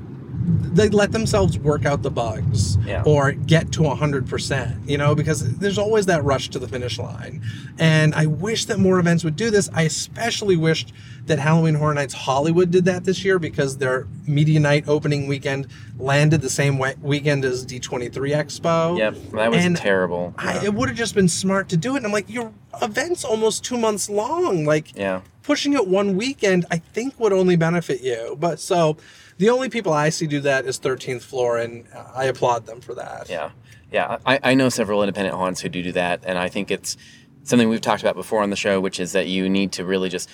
they 0.71 0.89
let 0.89 1.11
themselves 1.11 1.59
work 1.59 1.85
out 1.85 2.01
the 2.01 2.09
bugs 2.09 2.77
Yeah. 2.85 3.03
or 3.05 3.33
get 3.33 3.71
to 3.73 3.81
100%, 3.81 4.87
you 4.89 4.97
know, 4.97 5.13
because 5.13 5.57
there's 5.57 5.77
always 5.77 6.05
that 6.07 6.23
rush 6.23 6.49
to 6.49 6.59
the 6.59 6.67
finish 6.67 6.97
line. 6.97 7.41
And 7.77 8.15
I 8.15 8.25
wish 8.25 8.65
that 8.65 8.79
more 8.79 8.99
events 8.99 9.23
would 9.23 9.35
do 9.35 9.51
this. 9.51 9.69
I 9.73 9.83
especially 9.83 10.57
wished 10.57 10.91
that 11.27 11.37
Halloween 11.39 11.75
Horror 11.75 11.93
Nights 11.93 12.13
Hollywood 12.13 12.71
did 12.71 12.85
that 12.85 13.03
this 13.03 13.23
year 13.23 13.37
because 13.37 13.77
their 13.77 14.07
media 14.25 14.59
night 14.59 14.85
opening 14.87 15.27
weekend 15.27 15.67
landed 15.99 16.41
the 16.41 16.49
same 16.49 16.77
way- 16.79 16.95
weekend 17.01 17.45
as 17.45 17.65
D23 17.65 18.31
Expo. 18.33 18.97
yep, 18.97 19.15
that 19.33 19.51
was 19.51 19.63
And 19.63 19.77
terrible. 19.77 20.33
I, 20.37 20.65
it 20.65 20.73
would 20.73 20.89
have 20.89 20.97
just 20.97 21.13
been 21.15 21.29
smart 21.29 21.69
to 21.69 21.77
do 21.77 21.93
it. 21.93 21.97
And 21.97 22.05
I'm 22.07 22.11
like, 22.11 22.29
your 22.29 22.51
event's 22.81 23.23
almost 23.23 23.63
two 23.63 23.77
months 23.77 24.09
long. 24.09 24.65
Like, 24.65 24.97
yeah. 24.97 25.21
Pushing 25.49 25.73
it 25.73 25.87
one 25.87 26.15
weekend, 26.15 26.63
I 26.69 26.77
think 26.77 27.19
would 27.19 27.33
only 27.33 27.55
benefit 27.55 28.01
you. 28.01 28.37
But 28.39 28.59
so 28.59 28.97
the 29.39 29.49
only 29.49 29.67
people 29.67 29.91
I 29.91 30.09
see 30.09 30.27
do 30.27 30.39
that 30.41 30.65
is 30.65 30.79
13th 30.79 31.23
floor, 31.23 31.57
and 31.57 31.85
uh, 31.91 32.03
I 32.13 32.25
applaud 32.25 32.67
them 32.67 32.81
for 32.81 32.93
that. 32.93 33.27
Yeah, 33.31 33.49
yeah. 33.91 34.19
I, 34.27 34.39
I 34.43 34.53
know 34.53 34.69
several 34.69 35.01
independent 35.01 35.35
haunts 35.35 35.59
who 35.61 35.67
do 35.67 35.81
do 35.81 35.91
that, 35.93 36.21
and 36.23 36.37
I 36.37 36.49
think 36.49 36.69
it's 36.69 36.97
something 37.45 37.67
we've 37.67 37.81
talked 37.81 38.03
about 38.03 38.13
before 38.13 38.43
on 38.43 38.51
the 38.51 38.55
show, 38.55 38.79
which 38.79 38.99
is 38.99 39.13
that 39.13 39.25
you 39.25 39.49
need 39.49 39.71
to 39.71 39.85
really 39.85 40.07
just 40.07 40.29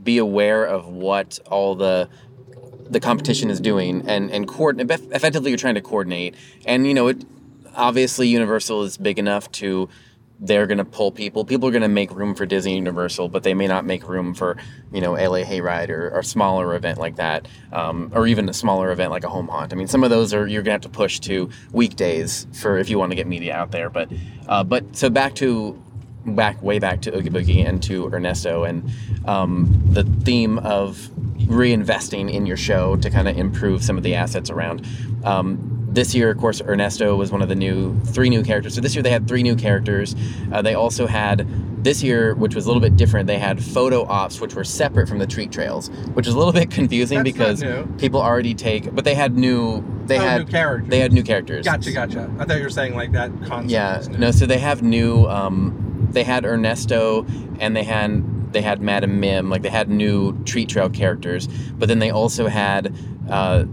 be 0.00 0.18
aware 0.18 0.64
of 0.64 0.86
what 0.86 1.40
all 1.50 1.74
the 1.74 2.08
the 2.88 3.00
competition 3.00 3.50
is 3.50 3.58
doing, 3.58 4.08
and 4.08 4.30
and 4.30 4.46
coordinate. 4.46 5.00
Effectively, 5.10 5.50
you're 5.50 5.58
trying 5.58 5.74
to 5.74 5.82
coordinate, 5.82 6.36
and 6.64 6.86
you 6.86 6.94
know 6.94 7.08
it. 7.08 7.24
Obviously, 7.74 8.28
Universal 8.28 8.84
is 8.84 8.96
big 8.96 9.18
enough 9.18 9.50
to. 9.52 9.88
They're 10.44 10.66
going 10.66 10.78
to 10.78 10.84
pull 10.84 11.12
people. 11.12 11.44
People 11.44 11.68
are 11.68 11.70
going 11.70 11.82
to 11.82 11.88
make 11.88 12.10
room 12.10 12.34
for 12.34 12.44
Disney 12.44 12.74
Universal, 12.74 13.28
but 13.28 13.44
they 13.44 13.54
may 13.54 13.68
not 13.68 13.84
make 13.84 14.08
room 14.08 14.34
for, 14.34 14.56
you 14.92 15.00
know, 15.00 15.12
LA 15.12 15.44
Hayride 15.44 15.88
or, 15.88 16.10
or 16.10 16.18
a 16.18 16.24
smaller 16.24 16.74
event 16.74 16.98
like 16.98 17.16
that, 17.16 17.46
um, 17.72 18.10
or 18.12 18.26
even 18.26 18.48
a 18.48 18.52
smaller 18.52 18.90
event 18.90 19.12
like 19.12 19.22
a 19.22 19.28
Home 19.28 19.46
Haunt. 19.46 19.72
I 19.72 19.76
mean, 19.76 19.86
some 19.86 20.02
of 20.02 20.10
those 20.10 20.34
are 20.34 20.48
you're 20.48 20.62
going 20.62 20.80
to 20.80 20.84
have 20.84 20.92
to 20.92 20.98
push 20.98 21.20
to 21.20 21.48
weekdays 21.70 22.48
for 22.60 22.76
if 22.78 22.90
you 22.90 22.98
want 22.98 23.12
to 23.12 23.16
get 23.16 23.28
media 23.28 23.54
out 23.54 23.70
there. 23.70 23.88
But, 23.88 24.10
uh, 24.48 24.64
but 24.64 24.96
so 24.96 25.08
back 25.08 25.34
to 25.36 25.80
back 26.24 26.62
way 26.62 26.78
back 26.78 27.00
to 27.02 27.16
Oogie 27.16 27.30
Boogie 27.30 27.66
and 27.66 27.82
to 27.84 28.06
Ernesto 28.12 28.64
and 28.64 28.90
um, 29.26 29.80
the 29.90 30.04
theme 30.24 30.58
of 30.58 31.10
reinvesting 31.46 32.32
in 32.32 32.46
your 32.46 32.56
show 32.56 32.96
to 32.96 33.10
kind 33.10 33.28
of 33.28 33.36
improve 33.36 33.82
some 33.82 33.96
of 33.96 34.02
the 34.02 34.14
assets 34.14 34.50
around. 34.50 34.86
Um, 35.24 35.71
this 35.92 36.14
year, 36.14 36.30
of 36.30 36.38
course, 36.38 36.60
Ernesto 36.62 37.14
was 37.16 37.30
one 37.30 37.42
of 37.42 37.48
the 37.48 37.54
new 37.54 37.98
three 38.00 38.30
new 38.30 38.42
characters. 38.42 38.74
So 38.74 38.80
this 38.80 38.94
year 38.94 39.02
they 39.02 39.10
had 39.10 39.28
three 39.28 39.42
new 39.42 39.54
characters. 39.56 40.14
Uh, 40.52 40.62
they 40.62 40.74
also 40.74 41.06
had 41.06 41.46
this 41.84 42.02
year, 42.02 42.34
which 42.34 42.54
was 42.54 42.64
a 42.64 42.68
little 42.68 42.80
bit 42.80 42.96
different. 42.96 43.26
They 43.26 43.38
had 43.38 43.62
photo 43.62 44.04
ops, 44.06 44.40
which 44.40 44.54
were 44.54 44.64
separate 44.64 45.08
from 45.08 45.18
the 45.18 45.26
treat 45.26 45.50
trails, 45.52 45.88
which 46.14 46.26
is 46.26 46.34
a 46.34 46.38
little 46.38 46.52
bit 46.52 46.70
confusing 46.78 47.18
That's 47.22 47.32
because 47.32 47.64
people 47.98 48.20
already 48.22 48.54
take. 48.54 48.94
But 48.94 49.04
they 49.04 49.14
had 49.14 49.36
new. 49.36 49.84
They 50.06 50.18
Oh, 50.18 50.20
had 50.22 50.46
new 50.46 50.50
characters. 50.50 50.88
they 50.90 50.98
had 51.00 51.12
new 51.12 51.22
characters. 51.22 51.64
Gotcha, 51.64 51.92
gotcha. 51.92 52.30
I 52.38 52.44
thought 52.44 52.56
you 52.56 52.62
were 52.64 52.70
saying 52.70 52.94
like 52.96 53.12
that 53.12 53.30
concept. 53.44 53.70
Yeah, 53.70 54.02
no. 54.18 54.30
So 54.30 54.46
they 54.46 54.58
have 54.58 54.82
new. 54.82 55.26
Um, 55.26 56.08
they 56.10 56.24
had 56.24 56.44
Ernesto, 56.44 57.26
and 57.60 57.76
they 57.76 57.84
had 57.84 58.52
they 58.52 58.62
had 58.62 58.80
Madame 58.80 59.20
Mim. 59.20 59.50
Like 59.50 59.62
they 59.62 59.68
had 59.70 59.88
new 59.90 60.42
Treat 60.44 60.68
Trail 60.68 60.88
characters, 60.88 61.48
but 61.78 61.88
then 61.88 61.98
they 61.98 62.10
also 62.10 62.48
had 62.48 62.94
uh, 63.30 63.64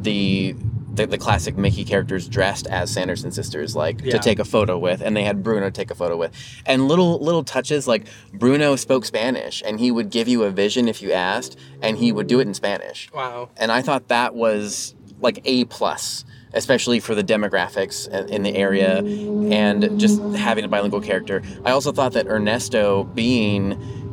the, 0.00 0.54
the 0.98 1.06
the 1.06 1.18
classic 1.18 1.56
Mickey 1.56 1.84
characters 1.84 2.28
dressed 2.28 2.66
as 2.66 2.90
Sanderson 2.90 3.30
sisters, 3.32 3.74
like 3.74 4.02
Yeah. 4.04 4.12
to 4.12 4.18
take 4.18 4.38
a 4.38 4.44
photo 4.44 4.76
with, 4.78 5.00
and 5.00 5.16
they 5.16 5.24
had 5.24 5.42
Bruno 5.42 5.70
take 5.70 5.90
a 5.90 5.94
photo 5.94 6.16
with, 6.16 6.32
and 6.66 6.86
little 6.88 7.18
little 7.18 7.44
touches 7.44 7.86
like 7.88 8.04
Bruno 8.32 8.76
spoke 8.76 9.04
Spanish, 9.04 9.62
and 9.64 9.80
he 9.80 9.90
would 9.90 10.10
give 10.10 10.28
you 10.28 10.42
a 10.44 10.50
vision 10.50 10.88
if 10.88 11.00
you 11.02 11.12
asked, 11.12 11.56
and 11.82 11.96
he 11.98 12.12
would 12.12 12.26
do 12.26 12.40
it 12.40 12.46
in 12.46 12.54
Spanish 12.54 13.08
Wow. 13.14 13.48
and 13.56 13.72
I 13.72 13.80
thought 13.82 14.08
that 14.08 14.34
was 14.34 14.94
like 15.20 15.40
a 15.44 15.64
plus, 15.64 16.24
especially 16.54 17.00
for 17.00 17.14
the 17.14 17.24
demographics 17.24 18.08
in 18.08 18.28
in 18.28 18.42
the 18.42 18.54
area 18.56 18.98
and 18.98 19.98
just 19.98 20.20
having 20.36 20.64
a 20.64 20.68
bilingual 20.68 21.00
character. 21.00 21.42
I 21.64 21.70
also 21.72 21.90
thought 21.92 22.12
that 22.12 22.26
Ernesto 22.28 23.04
being 23.14 24.07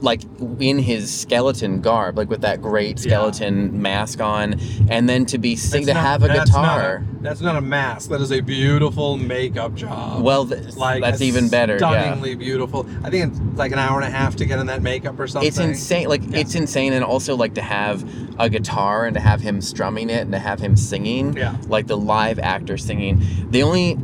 like 0.00 0.22
in 0.60 0.78
his 0.78 1.12
skeleton 1.12 1.80
garb, 1.80 2.16
like 2.16 2.30
with 2.30 2.42
that 2.42 2.62
great 2.62 2.96
Yeah. 3.04 3.10
skeleton 3.12 3.82
mask 3.82 4.20
on, 4.20 4.54
and 4.88 5.08
then 5.08 5.26
to 5.26 5.38
be 5.38 5.56
sing 5.56 5.86
to 5.86 5.94
not- 5.94 6.02
have 6.04 6.22
a 6.22 6.28
that's 6.28 6.52
not 6.52 6.62
guitar. 6.62 6.94
a- 6.96 7.22
That's 7.22 7.40
not 7.40 7.56
a 7.56 7.60
mask. 7.60 8.10
That 8.10 8.20
is 8.20 8.30
a 8.30 8.40
beautiful 8.40 9.16
makeup 9.16 9.74
job. 9.74 10.22
well, 10.22 10.46
th- 10.46 10.76
like 10.76 11.02
that's 11.02 11.20
even 11.20 11.48
better. 11.48 11.72
Yeah. 11.80 11.90
Stunningly 11.90 12.36
beautiful. 12.36 12.86
I 13.02 13.10
think 13.10 13.32
it's 13.32 13.40
like 13.56 13.72
an 13.72 13.78
hour 13.80 13.98
and 14.00 14.06
a 14.06 14.16
half 14.16 14.36
to 14.36 14.44
get 14.44 14.60
in 14.60 14.66
that 14.66 14.82
makeup 14.82 15.18
or 15.18 15.26
something. 15.26 15.48
It's 15.48 15.58
insane. 15.58 16.08
Like 16.08 16.22
Yeah. 16.30 16.38
it's 16.38 16.54
insane, 16.54 16.92
and 16.92 17.04
also 17.04 17.34
like 17.36 17.54
to 17.54 17.62
have 17.62 18.04
a 18.38 18.48
guitar 18.48 19.04
and 19.06 19.14
to 19.14 19.20
have 19.20 19.40
him 19.40 19.60
strumming 19.60 20.10
it 20.10 20.20
and 20.22 20.32
to 20.32 20.38
have 20.38 20.60
him 20.60 20.76
singing. 20.76 21.36
Yeah. 21.36 21.56
Like 21.68 21.88
the 21.88 21.96
live 21.96 22.38
actor 22.38 22.76
singing. 22.78 23.20
The 23.50 23.64
only 23.64 23.98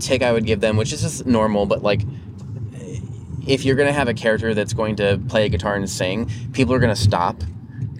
tick 0.00 0.22
I 0.22 0.32
would 0.32 0.46
give 0.46 0.60
them, 0.60 0.76
which 0.78 0.92
is 0.92 1.02
just 1.02 1.26
normal, 1.26 1.66
but 1.66 1.82
like 1.82 2.00
if 3.46 3.64
you're 3.64 3.76
gonna 3.76 3.92
have 3.92 4.08
a 4.08 4.14
character 4.14 4.54
that's 4.54 4.72
going 4.72 4.96
to 4.96 5.20
play 5.28 5.46
a 5.46 5.48
guitar 5.48 5.74
and 5.76 5.88
sing, 5.88 6.30
people 6.52 6.74
are 6.74 6.78
gonna 6.78 6.96
stop. 6.96 7.42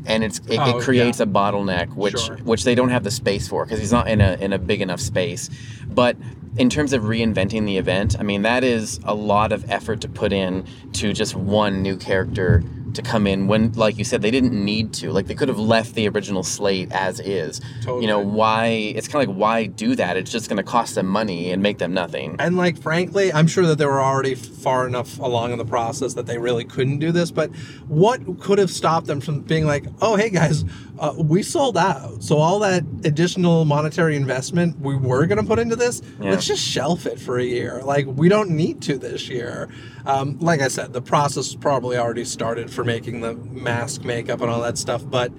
And 0.06 0.22
it's 0.22 0.38
it, 0.48 0.58
Oh, 0.60 0.78
it 0.78 0.82
creates 0.82 1.18
yeah. 1.18 1.24
a 1.24 1.26
bottleneck, 1.26 1.94
which 1.94 2.18
Sure. 2.18 2.36
which 2.38 2.64
they 2.64 2.74
don't 2.74 2.90
have 2.90 3.04
the 3.04 3.10
space 3.10 3.48
for 3.48 3.64
because 3.64 3.80
he's 3.80 3.92
not 3.92 4.06
in 4.08 4.20
a 4.20 4.36
in 4.40 4.52
a 4.52 4.58
big 4.58 4.80
enough 4.82 5.00
space. 5.00 5.48
But 5.88 6.16
in 6.56 6.68
terms 6.68 6.92
of 6.92 7.02
reinventing 7.04 7.64
the 7.64 7.78
event, 7.78 8.16
I 8.18 8.22
mean 8.22 8.42
that 8.42 8.64
is 8.64 9.00
a 9.04 9.14
lot 9.14 9.50
of 9.52 9.68
effort 9.70 10.00
to 10.02 10.08
put 10.08 10.32
in 10.32 10.64
to 10.94 11.12
just 11.12 11.34
one 11.34 11.80
new 11.82 11.96
character 11.96 12.62
to 12.94 13.02
come 13.02 13.26
in 13.26 13.46
when 13.46 13.72
like 13.72 13.98
you 13.98 14.04
said 14.04 14.22
they 14.22 14.30
didn't 14.30 14.52
need 14.52 14.92
to 14.94 15.10
like 15.12 15.26
they 15.26 15.34
could 15.34 15.48
have 15.48 15.58
left 15.58 15.94
the 15.94 16.08
original 16.08 16.42
slate 16.42 16.90
as 16.92 17.20
is 17.20 17.60
Totally. 17.82 18.02
you 18.02 18.08
know 18.08 18.20
why 18.20 18.66
it's 18.66 19.08
kind 19.08 19.22
of 19.22 19.28
like 19.28 19.36
why 19.38 19.66
do 19.66 19.94
that 19.96 20.16
it's 20.16 20.30
just 20.30 20.48
going 20.48 20.56
to 20.56 20.62
cost 20.62 20.94
them 20.94 21.06
money 21.06 21.50
and 21.50 21.62
make 21.62 21.78
them 21.78 21.92
nothing 21.92 22.36
And 22.38 22.56
like 22.56 22.80
frankly, 22.80 23.32
I'm 23.32 23.46
sure 23.46 23.66
that 23.66 23.78
they 23.78 23.86
were 23.86 24.00
already 24.00 24.34
far 24.34 24.86
enough 24.86 25.18
along 25.18 25.52
in 25.52 25.58
the 25.58 25.64
process 25.64 26.14
that 26.14 26.26
they 26.26 26.38
really 26.38 26.64
couldn't 26.64 26.98
do 26.98 27.12
this. 27.12 27.30
But 27.30 27.50
what 27.88 28.40
could 28.40 28.58
have 28.58 28.70
stopped 28.70 29.06
them 29.06 29.20
from 29.20 29.40
being 29.40 29.66
like, 29.66 29.84
"Oh, 30.00 30.16
hey 30.16 30.30
guys, 30.30 30.64
uh, 30.98 31.12
we 31.16 31.42
sold 31.42 31.76
out, 31.76 32.22
so 32.22 32.36
all 32.38 32.58
that 32.60 32.84
additional 33.04 33.64
monetary 33.64 34.16
investment 34.16 34.78
we 34.80 34.96
were 34.96 35.26
going 35.26 35.40
to 35.40 35.46
put 35.46 35.58
into 35.58 35.76
this, 35.76 36.00
Yeah. 36.20 36.30
let's 36.30 36.46
just 36.46 36.62
shelf 36.62 37.06
it 37.06 37.18
for 37.20 37.38
a 37.38 37.44
year. 37.44 37.80
Like 37.84 38.06
we 38.06 38.28
don't 38.28 38.50
need 38.50 38.80
to 38.82 38.98
this 38.98 39.28
year." 39.28 39.68
Um, 40.06 40.38
like 40.40 40.60
I 40.60 40.68
said, 40.68 40.92
the 40.92 41.02
process 41.02 41.54
probably 41.54 41.96
already 41.96 42.24
started 42.24 42.70
for 42.70 42.84
making 42.84 43.20
the 43.22 43.34
mask, 43.34 44.04
makeup, 44.04 44.40
and 44.40 44.50
all 44.50 44.60
that 44.62 44.78
stuff. 44.78 45.02
But 45.08 45.32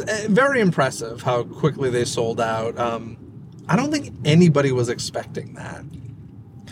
uh, 0.00 0.16
very 0.28 0.60
impressive 0.60 1.22
how 1.22 1.44
quickly 1.44 1.90
they 1.90 2.04
sold 2.04 2.40
out. 2.40 2.78
Um, 2.78 3.16
I 3.68 3.76
don't 3.76 3.90
think 3.92 4.12
anybody 4.24 4.72
was 4.72 4.88
expecting 4.88 5.54
that. 5.54 5.84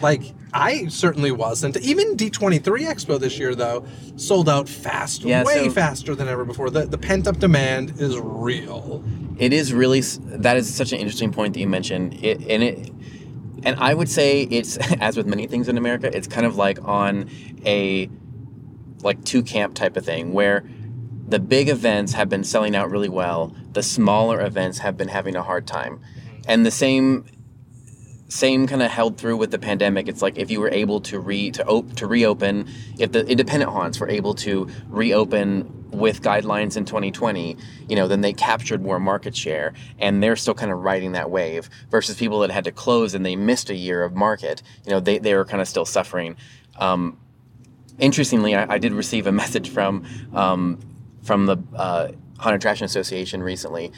Like 0.02 0.23
I 0.52 0.87
certainly 0.88 1.30
wasn't. 1.30 1.76
Even 1.78 2.16
D23 2.16 2.61
Expo 2.62 3.19
this 3.21 3.38
year 3.38 3.54
though 3.54 3.85
sold 4.16 4.49
out 4.49 4.69
fast, 4.69 5.23
Yeah, 5.23 5.45
way 5.45 5.66
so- 5.66 5.71
faster 5.71 6.14
than 6.14 6.28
ever 6.28 6.45
before. 6.45 6.71
The 6.71 6.87
the 6.87 6.99
pent 6.99 7.26
up 7.26 7.38
demand 7.38 8.00
is 8.00 8.19
real. 8.19 9.04
It 9.38 9.52
is 9.52 9.73
really 9.73 10.00
that 10.00 10.57
is 10.57 10.73
such 10.73 10.92
an 10.92 10.99
interesting 10.99 11.33
point 11.33 11.54
that 11.54 11.61
you 11.61 11.69
mentioned. 11.69 12.14
It 12.23 12.40
and 12.49 12.62
it 12.62 12.92
and 13.62 13.76
I 13.78 13.95
would 13.95 14.09
say 14.09 14.42
it's 14.42 14.76
as 15.00 15.16
with 15.16 15.26
many 15.26 15.47
things 15.47 15.69
in 15.69 15.76
America, 15.78 16.11
it's 16.14 16.26
kind 16.26 16.47
of 16.47 16.57
like 16.57 16.78
on 16.85 17.28
a 17.64 18.09
like 19.02 19.25
two 19.25 19.42
camp 19.42 19.75
type 19.75 19.97
of 19.97 20.04
thing 20.04 20.33
where 20.33 20.69
the 21.28 21.38
big 21.38 21.69
events 21.69 22.12
have 22.14 22.28
been 22.28 22.42
selling 22.42 22.75
out 22.75 22.90
really 22.90 23.09
well, 23.09 23.54
the 23.73 23.83
smaller 23.83 24.40
events 24.40 24.78
have 24.78 24.97
been 24.97 25.09
having 25.09 25.37
a 25.37 25.42
hard 25.42 25.66
time. 25.66 26.00
And 26.49 26.66
the 26.66 26.71
same 26.73 27.25
same 28.30 28.68
kind 28.68 28.80
of 28.80 28.90
held 28.90 29.18
through 29.18 29.37
with 29.37 29.50
the 29.50 29.58
pandemic. 29.58 30.08
It's 30.08 30.22
like 30.22 30.38
if 30.38 30.50
you 30.50 30.60
were 30.60 30.70
able 30.70 31.00
to 31.02 31.18
re 31.18 31.50
to 31.50 31.66
op- 31.66 31.94
to 31.96 32.06
reopen, 32.06 32.68
if 32.99 33.12
the 33.12 33.26
independent 33.26 33.72
haunts 33.72 33.99
were 33.99 34.08
able 34.08 34.34
to 34.37 34.68
reopen 34.88 35.90
with 35.90 36.22
guidelines 36.22 36.76
in 36.76 36.84
2020, 36.84 37.56
you 37.88 37.96
know, 37.96 38.06
then 38.06 38.20
they 38.20 38.32
captured 38.32 38.82
more 38.82 39.00
market 39.00 39.37
share, 39.37 39.75
and 39.99 40.22
they're 40.22 40.37
still 40.37 40.54
kind 40.54 40.70
of 40.70 40.78
riding 40.78 41.12
that 41.12 41.30
wave. 41.30 41.68
Versus 41.90 42.16
people 42.16 42.38
that 42.40 42.50
had 42.50 42.64
to 42.64 42.72
close 42.72 43.14
and 43.14 43.26
they 43.26 43.34
missed 43.34 43.68
a 43.68 43.75
year 43.75 44.04
of 44.04 44.14
market, 44.14 44.62
you 44.84 44.92
know, 44.92 45.00
they 45.00 45.18
they 45.18 45.34
were 45.34 45.44
kind 45.44 45.60
of 45.60 45.66
still 45.66 45.84
suffering. 45.84 46.37
Um, 46.78 47.18
interestingly, 47.99 48.54
I, 48.54 48.75
I 48.75 48.78
did 48.78 48.92
receive 48.92 49.26
a 49.26 49.32
message 49.42 49.68
from 49.70 50.06
um, 50.32 50.78
from 51.22 51.46
the 51.46 51.56
uh, 51.75 52.12
Haunted 52.38 52.60
Attraction 52.60 52.84
Association 52.84 53.42
recently, 53.42 53.92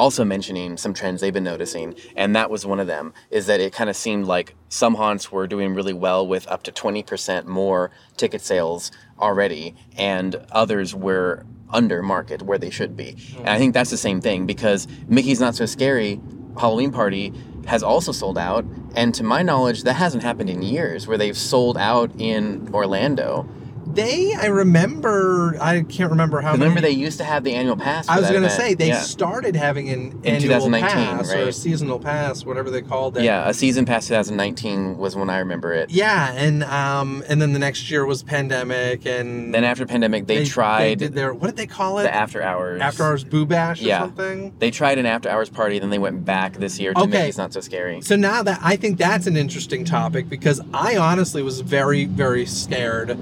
also 0.00 0.24
mentioning 0.24 0.76
some 0.78 0.94
trends 0.94 1.20
they've 1.20 1.32
been 1.32 1.44
noticing, 1.44 1.94
and 2.16 2.34
that 2.34 2.50
was 2.50 2.64
one 2.64 2.80
of 2.80 2.86
them. 2.86 3.12
Is 3.30 3.46
that 3.46 3.60
it 3.60 3.72
kind 3.72 3.90
of 3.90 3.96
seemed 3.96 4.26
like 4.26 4.54
some 4.68 4.94
haunts 4.94 5.30
were 5.30 5.46
doing 5.46 5.74
really 5.74 5.92
well 5.92 6.26
with 6.26 6.48
up 6.48 6.62
to 6.64 6.72
twenty 6.72 7.02
percent 7.02 7.46
more 7.46 7.90
ticket 8.16 8.40
sales 8.40 8.90
already, 9.20 9.76
and 9.96 10.34
others 10.50 10.94
were 10.94 11.44
under 11.68 12.02
market 12.02 12.42
where 12.42 12.58
they 12.58 12.70
should 12.70 12.96
be. 12.96 13.16
And 13.38 13.50
I 13.50 13.58
think 13.58 13.74
that's 13.74 13.90
the 13.90 13.96
same 13.96 14.20
thing 14.20 14.46
because 14.46 14.88
Mickey's 15.06 15.38
Not 15.38 15.54
So 15.54 15.66
Scary 15.66 16.18
Halloween 16.58 16.90
Party 16.90 17.32
has 17.66 17.82
also 17.82 18.10
sold 18.10 18.38
out, 18.38 18.64
and 18.96 19.14
to 19.14 19.22
my 19.22 19.42
knowledge, 19.42 19.84
that 19.84 19.94
hasn't 19.94 20.22
happened 20.22 20.50
in 20.50 20.62
years 20.62 21.06
where 21.06 21.18
they've 21.18 21.36
sold 21.36 21.76
out 21.76 22.10
in 22.18 22.70
Orlando. 22.72 23.46
They, 23.86 24.34
I 24.34 24.46
remember, 24.46 25.56
I 25.60 25.82
can't 25.82 26.10
remember 26.10 26.40
how. 26.40 26.52
Remember, 26.52 26.80
they 26.80 26.90
used 26.90 27.18
to 27.18 27.24
have 27.24 27.44
the 27.44 27.54
annual 27.54 27.76
pass. 27.76 28.08
I 28.08 28.20
was 28.20 28.30
going 28.30 28.42
to 28.42 28.50
say 28.50 28.74
they 28.74 28.88
yeah. 28.88 29.00
started 29.00 29.56
having 29.56 29.88
an 29.88 30.12
In 30.22 30.34
annual 30.34 30.60
2019, 30.60 30.90
pass 30.90 31.32
or 31.32 31.38
a 31.48 31.52
seasonal 31.52 31.98
pass, 31.98 32.44
whatever 32.44 32.70
they 32.70 32.82
called 32.82 33.16
it. 33.16 33.24
Yeah, 33.24 33.48
a 33.48 33.54
season 33.54 33.86
pass 33.86 34.06
2019 34.06 34.96
was 34.96 35.16
when 35.16 35.28
I 35.28 35.38
remember 35.38 35.72
it. 35.72 35.90
Yeah, 35.90 36.32
and 36.32 36.62
um, 36.64 37.24
and 37.28 37.42
then 37.42 37.52
the 37.52 37.58
next 37.58 37.90
year 37.90 38.06
was 38.06 38.22
pandemic, 38.22 39.06
and 39.06 39.52
Then 39.52 39.64
after 39.64 39.86
pandemic, 39.86 40.26
they, 40.26 40.38
they 40.38 40.44
tried 40.44 40.98
did 40.98 41.14
their 41.14 41.34
what 41.34 41.48
did 41.48 41.56
they 41.56 41.66
call 41.66 41.98
it? 41.98 42.04
the 42.04 42.14
after 42.14 42.42
hours. 42.42 42.80
After 42.80 43.02
hours 43.02 43.24
boo 43.24 43.46
bash 43.46 43.80
or 43.82 43.86
Yeah. 43.86 44.00
something. 44.00 44.54
They 44.58 44.70
tried 44.70 44.98
an 44.98 45.06
after 45.06 45.28
hours 45.28 45.48
party, 45.48 45.78
then 45.78 45.90
they 45.90 45.98
went 45.98 46.24
back 46.24 46.54
this 46.54 46.78
year 46.78 46.94
to 46.94 47.00
Okay. 47.00 47.10
Mickey's 47.10 47.38
Not 47.38 47.52
So 47.52 47.60
Scary. 47.60 48.02
So 48.02 48.14
now 48.16 48.42
that 48.42 48.60
I 48.62 48.76
think 48.76 48.98
that's 48.98 49.26
an 49.26 49.36
interesting 49.36 49.84
topic 49.84 50.28
because 50.28 50.60
I 50.72 50.96
honestly 50.96 51.42
was 51.42 51.60
very, 51.60 52.04
very 52.04 52.46
scared 52.46 53.18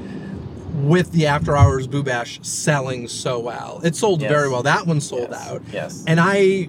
with 0.78 1.12
the 1.12 1.26
after 1.26 1.56
hours 1.56 1.87
boo 1.87 2.02
bash 2.02 2.38
selling 2.42 3.08
so 3.08 3.38
well. 3.38 3.80
It 3.85 3.97
sold 3.97 4.20
Yes. 4.20 4.30
very 4.30 4.49
well. 4.49 4.62
That 4.62 4.87
one 4.87 5.00
sold 5.00 5.28
Yes. 5.30 5.49
out. 5.49 5.62
Yes. 5.73 6.04
And 6.06 6.20
I 6.20 6.68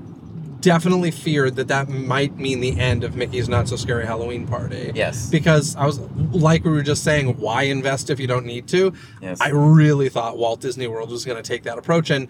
definitely 0.61 1.09
feared 1.11 1.55
that 1.55 1.69
that 1.69 1.87
might 1.89 2.37
mean 2.37 2.59
the 2.59 2.77
end 2.77 3.03
of 3.05 3.15
Mickey's 3.15 3.47
Not 3.47 3.69
So 3.69 3.77
Scary 3.77 4.05
Halloween 4.05 4.45
Party. 4.45 4.91
Yes. 4.93 5.29
Because 5.29 5.75
I 5.77 5.85
was, 5.85 5.99
like 6.31 6.65
we 6.65 6.71
were 6.71 6.83
just 6.83 7.03
saying, 7.03 7.37
why 7.39 7.63
invest 7.63 8.09
if 8.09 8.19
you 8.19 8.27
don't 8.27 8.45
need 8.45 8.67
to? 8.67 8.91
Yes. 9.21 9.39
I 9.39 9.49
really 9.49 10.09
thought 10.09 10.37
Walt 10.37 10.59
Disney 10.59 10.87
World 10.87 11.11
was 11.11 11.23
going 11.23 11.41
to 11.41 11.47
take 11.47 11.63
that 11.63 11.77
approach. 11.77 12.09
And 12.09 12.27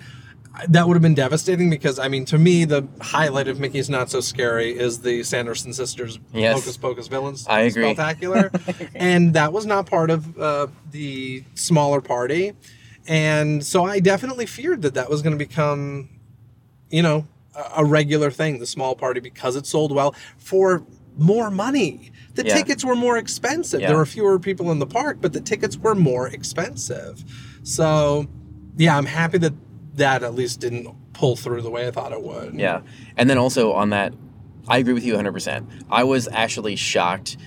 that 0.68 0.88
would 0.88 0.96
have 0.96 1.02
been 1.02 1.14
devastating 1.16 1.70
because, 1.70 2.00
I 2.00 2.08
mean, 2.08 2.26
to 2.26 2.38
me, 2.38 2.66
the 2.66 2.88
highlight 3.02 3.48
of 3.48 3.60
Mickey's 3.60 3.90
Not 3.90 4.10
So 4.10 4.20
Scary 4.20 4.78
is 4.78 5.02
the 5.02 5.24
Sanderson 5.24 5.74
sisters 5.74 6.20
Yes. 6.34 6.56
Hocus 6.60 6.78
Pocus 6.78 7.08
villains. 7.08 7.46
I 7.48 7.62
agree. 7.62 7.84
Spectacular. 7.94 8.52
and 8.96 9.34
that 9.36 9.54
was 9.54 9.66
not 9.66 9.86
part 9.86 10.10
of 10.10 10.38
uh, 10.40 10.68
the 10.92 11.44
smaller 11.56 12.02
party. 12.02 12.54
And 13.08 13.64
so 13.66 13.86
I 13.86 14.00
definitely 14.00 14.46
feared 14.46 14.82
that 14.82 14.96
that 14.96 15.10
was 15.10 15.22
going 15.22 15.38
to 15.38 15.44
become, 15.44 16.10
you 16.90 17.02
know, 17.04 17.26
a- 17.56 17.82
a 17.82 17.86
regular 17.86 18.30
thing, 18.32 18.60
the 18.60 18.66
small 18.68 18.96
party, 18.96 19.20
because 19.20 19.56
it 19.56 19.66
sold 19.66 19.94
well 19.94 20.14
for 20.38 20.84
more 21.18 21.50
money. 21.50 22.12
The 22.36 22.46
Yeah. 22.46 22.56
tickets 22.56 22.84
were 22.84 22.96
more 22.96 23.18
expensive. 23.18 23.82
Yeah. 23.82 23.88
There 23.90 23.98
were 23.98 24.06
fewer 24.06 24.40
people 24.40 24.72
in 24.72 24.80
the 24.80 24.86
park, 24.88 25.18
but 25.22 25.34
the 25.34 25.42
tickets 25.42 25.78
were 25.78 25.96
more 25.96 26.28
expensive. 26.28 27.24
So, 27.64 28.28
yeah, 28.78 28.98
I'm 28.98 29.06
happy 29.06 29.38
that 29.40 29.54
that 30.00 30.24
at 30.24 30.34
least 30.34 30.60
didn't 30.60 30.88
pull 31.14 31.36
through 31.36 31.62
the 31.62 31.70
way 31.70 31.88
I 31.88 31.92
thought 31.92 32.12
it 32.12 32.22
would. 32.22 32.56
Yeah. 32.56 32.82
And 33.18 33.30
then 33.30 33.38
also 33.38 33.74
on 33.74 33.92
that, 33.92 34.14
I 34.68 34.78
agree 34.78 34.94
with 34.94 35.04
you 35.06 35.14
100%. 35.16 35.66
I 35.90 36.04
was 36.04 36.28
actually 36.32 36.76
shocked. 36.76 37.38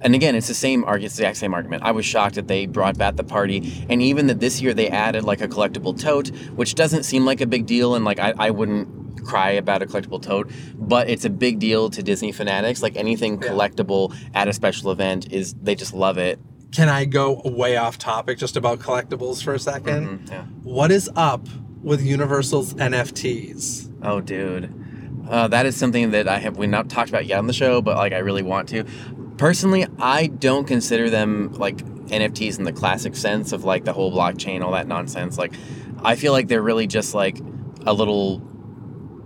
And 0.00 0.14
again, 0.14 0.34
it's 0.34 0.48
the 0.48 0.54
same 0.54 0.84
argument, 0.84 1.06
it's 1.06 1.16
the 1.16 1.22
exact 1.22 1.38
same 1.38 1.54
argument. 1.54 1.82
I 1.82 1.92
was 1.92 2.04
shocked 2.04 2.34
that 2.34 2.48
they 2.48 2.66
brought 2.66 2.98
back 2.98 3.16
the 3.16 3.24
party, 3.24 3.86
and 3.88 4.02
even 4.02 4.26
that 4.26 4.40
this 4.40 4.60
year 4.60 4.74
they 4.74 4.88
added 4.88 5.24
like 5.24 5.40
a 5.40 5.48
collectible 5.48 5.98
tote, 5.98 6.28
which 6.54 6.74
doesn't 6.74 7.04
seem 7.04 7.24
like 7.24 7.40
a 7.40 7.46
big 7.46 7.64
deal, 7.66 7.94
and 7.94 8.04
like 8.04 8.18
I, 8.18 8.34
I 8.38 8.50
wouldn't 8.50 9.24
cry 9.24 9.50
about 9.52 9.82
a 9.82 9.86
collectible 9.86 10.20
tote, 10.20 10.50
but 10.74 11.08
it's 11.08 11.24
a 11.24 11.30
big 11.30 11.58
deal 11.58 11.88
to 11.90 12.02
Disney 12.02 12.30
fanatics. 12.30 12.82
Like 12.82 12.94
anything 12.96 13.38
collectible 13.38 14.14
at 14.34 14.48
a 14.48 14.52
special 14.52 14.90
event 14.90 15.32
is 15.32 15.54
they 15.54 15.74
just 15.74 15.94
love 15.94 16.18
it. 16.18 16.38
Can 16.72 16.88
I 16.90 17.06
go 17.06 17.40
way 17.44 17.76
off 17.76 17.96
topic 17.96 18.38
just 18.38 18.56
about 18.56 18.80
collectibles 18.80 19.42
for 19.42 19.54
a 19.54 19.58
2nd 19.58 19.82
Mhm, 19.82 20.30
yeah. 20.30 20.42
What 20.62 20.90
is 20.90 21.08
up 21.16 21.48
with 21.86 22.02
Universal's 22.02 22.74
NFTs? 22.74 23.90
Oh, 24.02 24.20
dude, 24.20 24.72
uh, 25.30 25.48
that 25.48 25.64
is 25.66 25.76
something 25.76 26.10
that 26.10 26.28
I 26.28 26.38
have 26.38 26.56
we 26.58 26.66
not 26.66 26.90
talked 26.90 27.08
about 27.08 27.26
yet 27.26 27.38
on 27.38 27.46
the 27.46 27.52
show, 27.52 27.80
but 27.80 27.96
like 27.96 28.12
I 28.12 28.18
really 28.18 28.42
want 28.42 28.68
to. 28.70 28.84
Personally, 29.38 29.86
I 29.98 30.26
don't 30.26 30.66
consider 30.66 31.08
them 31.10 31.52
like 31.54 31.76
NFTs 31.78 32.58
in 32.58 32.64
the 32.64 32.72
classic 32.72 33.14
sense 33.16 33.52
of 33.52 33.64
like 33.64 33.84
the 33.84 33.92
whole 33.92 34.12
blockchain, 34.12 34.62
all 34.62 34.72
that 34.72 34.86
nonsense. 34.88 35.38
Like, 35.38 35.54
I 36.02 36.16
feel 36.16 36.32
like 36.32 36.48
they're 36.48 36.62
really 36.62 36.86
just 36.86 37.14
like 37.14 37.38
a 37.86 37.92
little 37.92 38.42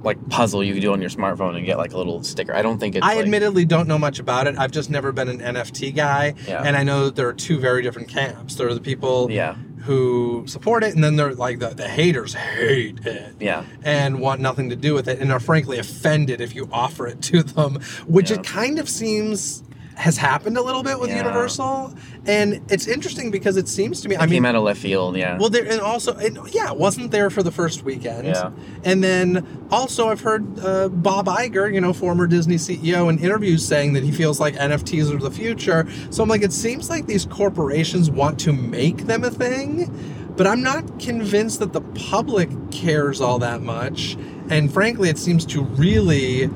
like 0.02 0.28
puzzle 0.30 0.64
you 0.64 0.72
can 0.72 0.80
do 0.80 0.92
on 0.92 1.00
your 1.00 1.10
smartphone 1.10 1.56
and 1.56 1.66
get 1.66 1.76
like 1.76 1.92
a 1.92 1.98
little 1.98 2.22
sticker. 2.22 2.54
I 2.54 2.62
don't 2.62 2.78
think 2.78 2.96
it's. 2.96 3.04
I 3.06 3.14
like, 3.16 3.24
admittedly 3.24 3.64
don't 3.66 3.86
know 3.86 3.98
much 3.98 4.18
about 4.18 4.46
it. 4.46 4.56
I've 4.58 4.70
just 4.72 4.90
never 4.90 5.12
been 5.12 5.28
an 5.28 5.40
NFT 5.40 5.94
guy, 5.94 6.34
Yeah. 6.48 6.62
and 6.64 6.76
I 6.76 6.82
know 6.82 7.06
that 7.06 7.16
there 7.16 7.28
are 7.28 7.34
two 7.34 7.58
very 7.58 7.82
different 7.82 8.08
camps. 8.08 8.54
There 8.54 8.68
are 8.68 8.74
the 8.74 8.80
people 8.80 9.30
Yeah, 9.30 9.56
who 9.82 10.44
support 10.46 10.84
it, 10.84 10.94
and 10.94 11.02
then 11.02 11.16
they're 11.16 11.34
like 11.34 11.58
the, 11.58 11.68
the 11.70 11.88
haters 11.88 12.34
hate 12.34 13.04
it. 13.06 13.34
yeah, 13.40 13.64
and 13.82 14.20
want 14.20 14.40
nothing 14.40 14.70
to 14.70 14.76
do 14.76 14.94
with 14.94 15.08
it 15.08 15.18
and 15.20 15.32
are 15.32 15.40
frankly 15.40 15.78
offended 15.78 16.40
if 16.40 16.54
you 16.54 16.68
offer 16.72 17.06
it 17.06 17.22
to 17.22 17.42
them, 17.42 17.80
which 18.06 18.30
Yeah. 18.30 18.36
it 18.38 18.44
kind 18.44 18.78
of 18.78 18.88
seems 18.88 19.62
has 20.00 20.16
happened 20.16 20.56
a 20.56 20.62
little 20.62 20.82
bit 20.82 20.98
with 20.98 21.10
Yeah. 21.10 21.18
Universal. 21.18 21.92
And 22.26 22.60
it's 22.70 22.86
interesting 22.86 23.30
because 23.30 23.58
it 23.58 23.68
seems 23.68 24.00
to 24.00 24.08
me, 24.08 24.16
I 24.16 24.20
I 24.22 24.26
mean, 24.26 24.36
came 24.36 24.46
out 24.46 24.54
of 24.54 24.62
left 24.62 24.80
field. 24.80 25.16
Yeah. 25.16 25.36
well, 25.38 25.50
there 25.50 25.66
and 25.66 25.80
also, 25.80 26.16
it, 26.16 26.36
yeah, 26.52 26.70
it 26.72 26.78
wasn't 26.78 27.10
there 27.10 27.28
for 27.28 27.42
the 27.42 27.50
first 27.50 27.82
weekend. 27.84 28.26
Yeah. 28.26 28.50
And 28.82 29.04
then 29.04 29.46
also, 29.70 30.08
I've 30.08 30.22
heard 30.22 30.58
uh, 30.60 30.88
Bob 30.88 31.26
Iger, 31.26 31.72
you 31.72 31.80
know, 31.82 31.92
former 31.92 32.26
Disney 32.26 32.56
CEO, 32.56 33.10
in 33.10 33.18
interviews 33.18 33.66
saying 33.66 33.92
that 33.92 34.02
he 34.02 34.10
feels 34.10 34.40
like 34.40 34.54
NFTs 34.54 35.14
are 35.14 35.18
the 35.18 35.30
future. 35.30 35.86
So 36.08 36.22
I'm 36.22 36.28
like, 36.30 36.42
it 36.42 36.52
seems 36.52 36.88
like 36.88 37.06
these 37.06 37.26
corporations 37.26 38.10
want 38.10 38.40
to 38.40 38.52
make 38.54 39.06
them 39.06 39.22
a 39.22 39.30
thing, 39.30 39.92
but 40.36 40.46
I'm 40.46 40.62
not 40.62 40.98
convinced 40.98 41.58
that 41.60 41.74
the 41.74 41.82
public 41.82 42.48
cares 42.70 43.20
all 43.20 43.38
that 43.40 43.60
much. 43.60 44.16
And 44.48 44.72
frankly, 44.72 45.10
it 45.10 45.18
seems 45.18 45.44
to 45.46 45.62
really. 45.62 46.48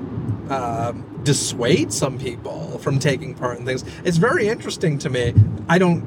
Uh, 0.49 0.95
dissuade 1.25 1.93
some 1.93 2.19
people 2.19 2.79
from 2.79 2.99
taking 2.99 3.35
part 3.35 3.59
in 3.59 3.65
things. 3.65 3.85
It's 4.05 4.19
very 4.19 4.49
interesting 4.49 4.99
to 4.99 5.11
me. 5.11 5.35
I 5.69 5.79
don't 5.79 6.05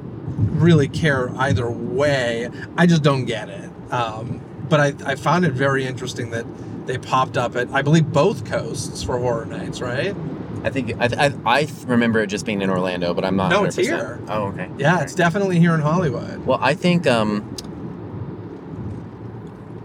really 0.59 0.87
care 0.87 1.29
either 1.37 1.69
way. 1.69 2.49
I 2.77 2.85
just 2.85 3.03
don't 3.03 3.25
get 3.25 3.49
it. 3.49 3.69
Um, 3.91 4.41
but 4.69 4.79
I, 4.79 5.11
I 5.11 5.15
found 5.15 5.45
it 5.45 5.53
very 5.53 5.85
interesting 5.85 6.31
that 6.31 6.45
they 6.87 6.97
popped 6.97 7.37
up 7.37 7.55
at, 7.55 7.69
I 7.71 7.81
believe, 7.81 8.11
both 8.11 8.45
coasts 8.45 9.03
for 9.03 9.17
Horror 9.17 9.45
Nights, 9.45 9.81
right? 9.81 10.15
I 10.63 10.69
think 10.69 10.93
I, 10.99 11.27
I, 11.27 11.33
I 11.45 11.67
remember 11.85 12.19
it 12.21 12.27
just 12.27 12.45
being 12.45 12.61
in 12.61 12.69
Orlando, 12.69 13.13
but 13.13 13.23
I'm 13.23 13.35
not. 13.35 13.51
No, 13.51 13.63
it's 13.63 13.77
100%. 13.77 13.81
here. 13.83 14.19
Oh, 14.27 14.47
okay. 14.47 14.69
Yeah, 14.77 15.01
it's 15.01 15.15
definitely 15.15 15.59
here 15.59 15.73
in 15.73 15.81
Hollywood. 15.81 16.45
Well, 16.45 16.59
I 16.61 16.73
think 16.73 17.07
um, 17.07 17.55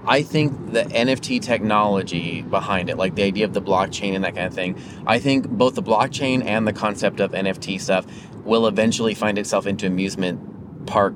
I 0.04 0.23
think 0.23 0.73
the 0.73 0.82
NFT 0.82 1.40
technology 1.40 2.42
behind 2.42 2.90
it, 2.90 2.97
like 2.97 3.14
the 3.14 3.23
idea 3.23 3.44
of 3.44 3.52
the 3.52 3.62
blockchain 3.62 4.14
and 4.14 4.25
that 4.25 4.35
kind 4.35 4.47
of 4.47 4.54
thing, 4.54 4.80
I 5.06 5.18
think 5.18 5.49
both 5.49 5.75
the 5.75 5.82
blockchain 5.82 6.44
and 6.44 6.66
the 6.66 6.73
concept 6.73 7.21
of 7.21 7.32
NFT 7.32 7.80
stuff 7.80 8.06
will 8.44 8.66
eventually 8.66 9.14
find 9.14 9.38
itself 9.38 9.66
into 9.66 9.87
amusement 9.87 10.87
park 10.87 11.14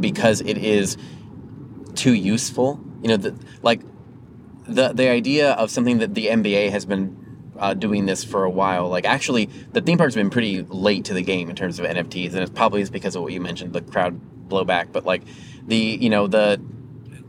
because 0.00 0.40
it 0.40 0.56
is 0.56 0.96
too 1.94 2.14
useful. 2.14 2.80
You 3.02 3.08
know, 3.08 3.16
the, 3.18 3.38
like 3.62 3.82
the 4.66 4.92
the 4.92 5.08
idea 5.08 5.52
of 5.52 5.70
something 5.70 5.98
that 5.98 6.14
the 6.14 6.26
NBA 6.26 6.70
has 6.70 6.86
been 6.86 7.16
uh, 7.58 7.74
doing 7.74 8.06
this 8.06 8.24
for 8.24 8.44
a 8.44 8.50
while. 8.50 8.88
Like 8.88 9.04
actually, 9.04 9.46
the 9.72 9.80
theme 9.80 9.98
park's 9.98 10.14
been 10.14 10.30
pretty 10.30 10.62
late 10.62 11.04
to 11.06 11.14
the 11.14 11.22
game 11.22 11.50
in 11.50 11.56
terms 11.56 11.78
of 11.78 11.86
NFTs, 11.86 12.32
and 12.32 12.38
it 12.38 12.54
probably 12.54 12.80
is 12.80 12.90
because 12.90 13.16
of 13.16 13.22
what 13.22 13.32
you 13.32 13.40
mentioned, 13.40 13.72
the 13.72 13.82
crowd 13.82 14.20
blowback. 14.48 14.92
But 14.92 15.04
like 15.04 15.22
the 15.66 15.76
you 15.76 16.10
know 16.10 16.26
the 16.26 16.60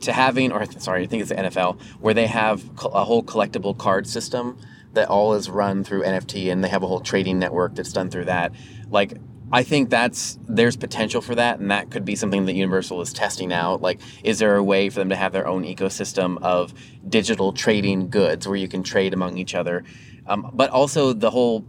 to 0.01 0.13
having 0.13 0.51
or 0.51 0.65
sorry, 0.79 1.03
I 1.03 1.07
think 1.07 1.21
it's 1.21 1.29
the 1.29 1.36
NFL 1.36 1.81
where 1.99 2.13
they 2.13 2.27
have 2.27 2.63
a 2.86 3.03
whole 3.03 3.23
collectible 3.23 3.77
card 3.77 4.07
system 4.07 4.57
that 4.93 5.10
all 5.10 5.33
is 5.33 5.49
run 5.49 5.83
through 5.83 6.03
NFT, 6.03 6.51
and 6.51 6.63
they 6.63 6.69
have 6.69 6.83
a 6.83 6.88
whole 6.88 7.01
trading 7.01 7.39
network 7.39 7.75
that's 7.75 7.93
done 7.93 8.10
through 8.10 8.25
that. 8.25 8.53
Like 8.89 9.17
I 9.51 9.63
think 9.63 9.89
that's 9.89 10.38
there's 10.47 10.75
potential 10.75 11.21
for 11.21 11.36
that, 11.36 11.60
and 11.60 11.71
that 11.71 11.89
could 11.89 12.03
be 12.03 12.15
something 12.15 12.45
that 12.45 12.53
Universal 12.53 13.01
is 13.01 13.13
testing 13.13 13.53
out. 13.53 13.81
Like, 13.81 14.01
is 14.23 14.39
there 14.39 14.55
a 14.55 14.63
way 14.63 14.89
for 14.89 14.99
them 14.99 15.10
to 15.10 15.15
have 15.15 15.31
their 15.31 15.47
own 15.47 15.63
ecosystem 15.63 16.38
of 16.41 16.73
digital 17.07 17.53
trading 17.53 18.10
goods 18.10 18.47
where 18.47 18.57
you 18.57 18.67
can 18.67 18.83
trade 18.83 19.13
among 19.13 19.38
each 19.38 19.55
other? 19.55 19.83
Um, 20.25 20.51
but 20.53 20.69
also 20.71 21.13
the 21.13 21.29
whole 21.29 21.65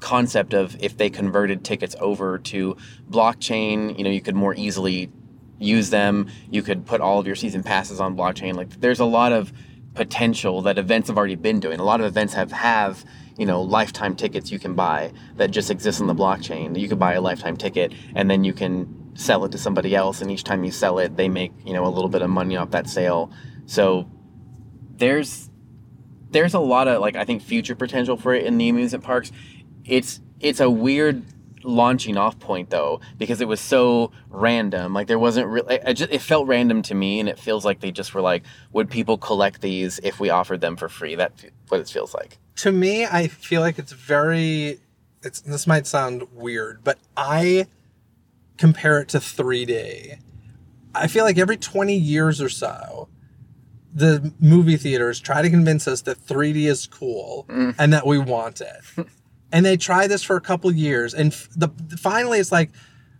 concept 0.00 0.52
of 0.52 0.76
if 0.80 0.96
they 0.96 1.08
converted 1.08 1.64
tickets 1.64 1.96
over 1.98 2.38
to 2.38 2.76
blockchain, 3.10 3.96
you 3.96 4.04
know, 4.04 4.10
you 4.10 4.20
could 4.20 4.36
more 4.36 4.54
easily 4.54 5.10
use 5.58 5.90
them. 5.90 6.28
You 6.50 6.62
could 6.62 6.86
put 6.86 7.00
all 7.00 7.18
of 7.18 7.26
your 7.26 7.36
season 7.36 7.62
passes 7.62 8.00
on 8.00 8.16
blockchain. 8.16 8.54
Like, 8.54 8.80
there's 8.80 9.00
a 9.00 9.04
lot 9.04 9.32
of 9.32 9.52
potential 9.94 10.62
that 10.62 10.78
events 10.78 11.08
have 11.08 11.18
already 11.18 11.34
been 11.34 11.60
doing. 11.60 11.80
A 11.80 11.84
lot 11.84 12.00
of 12.00 12.06
events 12.06 12.32
have 12.34 12.52
have 12.52 13.04
you 13.36 13.46
know 13.46 13.62
lifetime 13.62 14.14
tickets 14.16 14.50
you 14.50 14.58
can 14.58 14.74
buy 14.74 15.12
that 15.36 15.50
just 15.50 15.70
exist 15.70 16.00
on 16.00 16.06
the 16.06 16.14
blockchain. 16.14 16.78
You 16.78 16.88
could 16.88 16.98
buy 16.98 17.14
a 17.14 17.20
lifetime 17.20 17.56
ticket 17.56 17.92
and 18.14 18.30
then 18.30 18.44
you 18.44 18.52
can 18.52 19.12
sell 19.14 19.44
it 19.44 19.50
to 19.50 19.58
somebody 19.58 19.96
else, 19.96 20.20
and 20.22 20.30
each 20.30 20.44
time 20.44 20.62
you 20.62 20.70
sell 20.70 20.98
it, 21.00 21.16
they 21.16 21.28
make 21.28 21.52
you 21.64 21.72
know 21.72 21.84
a 21.84 21.90
little 21.90 22.08
bit 22.08 22.22
of 22.22 22.30
money 22.30 22.56
off 22.56 22.70
that 22.70 22.88
sale. 22.88 23.32
So 23.66 24.08
there's 24.96 25.50
there's 26.30 26.54
a 26.54 26.60
lot 26.60 26.88
of 26.88 27.00
like 27.00 27.16
I 27.16 27.24
think 27.24 27.42
future 27.42 27.74
potential 27.74 28.16
for 28.16 28.34
it 28.34 28.46
in 28.46 28.58
the 28.58 28.68
amusement 28.68 29.04
parks. 29.04 29.32
It's 29.84 30.20
it's 30.40 30.60
a 30.60 30.70
weird 30.70 31.24
launching 31.68 32.16
off 32.16 32.38
point 32.38 32.70
though 32.70 33.00
because 33.18 33.40
it 33.40 33.48
was 33.48 33.60
so 33.60 34.10
random 34.30 34.94
like 34.94 35.06
there 35.06 35.18
wasn't 35.18 35.46
really 35.46 35.76
it, 35.86 35.94
just, 35.94 36.10
it 36.10 36.20
felt 36.20 36.46
random 36.46 36.82
to 36.82 36.94
me 36.94 37.20
and 37.20 37.28
it 37.28 37.38
feels 37.38 37.64
like 37.64 37.80
they 37.80 37.90
just 37.90 38.14
were 38.14 38.20
like 38.20 38.42
would 38.72 38.88
people 38.88 39.18
collect 39.18 39.60
these 39.60 40.00
if 40.02 40.18
we 40.18 40.30
offered 40.30 40.60
them 40.60 40.76
for 40.76 40.88
free 40.88 41.14
that's 41.14 41.44
what 41.68 41.80
it 41.80 41.88
feels 41.88 42.14
like 42.14 42.38
To 42.56 42.72
me, 42.72 43.06
I 43.06 43.28
feel 43.28 43.60
like 43.60 43.78
it's 43.78 43.92
very. 43.92 44.80
It's 45.22 45.40
this 45.40 45.68
might 45.68 45.86
sound 45.86 46.24
weird, 46.32 46.82
but 46.82 46.98
I 47.16 47.68
compare 48.56 49.00
it 49.00 49.08
to 49.10 49.18
3D. 49.18 50.18
I 50.92 51.06
feel 51.06 51.24
like 51.24 51.38
every 51.38 51.56
20 51.56 51.96
years 51.96 52.40
or 52.40 52.48
so, 52.48 53.08
the 53.94 54.32
movie 54.40 54.76
theaters 54.76 55.20
try 55.20 55.40
to 55.40 55.50
convince 55.50 55.86
us 55.86 56.02
that 56.02 56.18
3D 56.18 56.68
is 56.68 56.88
cool 56.88 57.46
mm. 57.48 57.76
and 57.78 57.92
that 57.92 58.06
we 58.06 58.18
want 58.18 58.60
it. 58.60 58.80
and 59.52 59.64
they 59.64 59.76
try 59.76 60.06
this 60.06 60.22
for 60.22 60.36
a 60.36 60.40
couple 60.40 60.70
years, 60.72 61.14
and 61.14 61.32
the 61.56 61.70
finally 61.98 62.38
it's 62.38 62.52
like, 62.52 62.70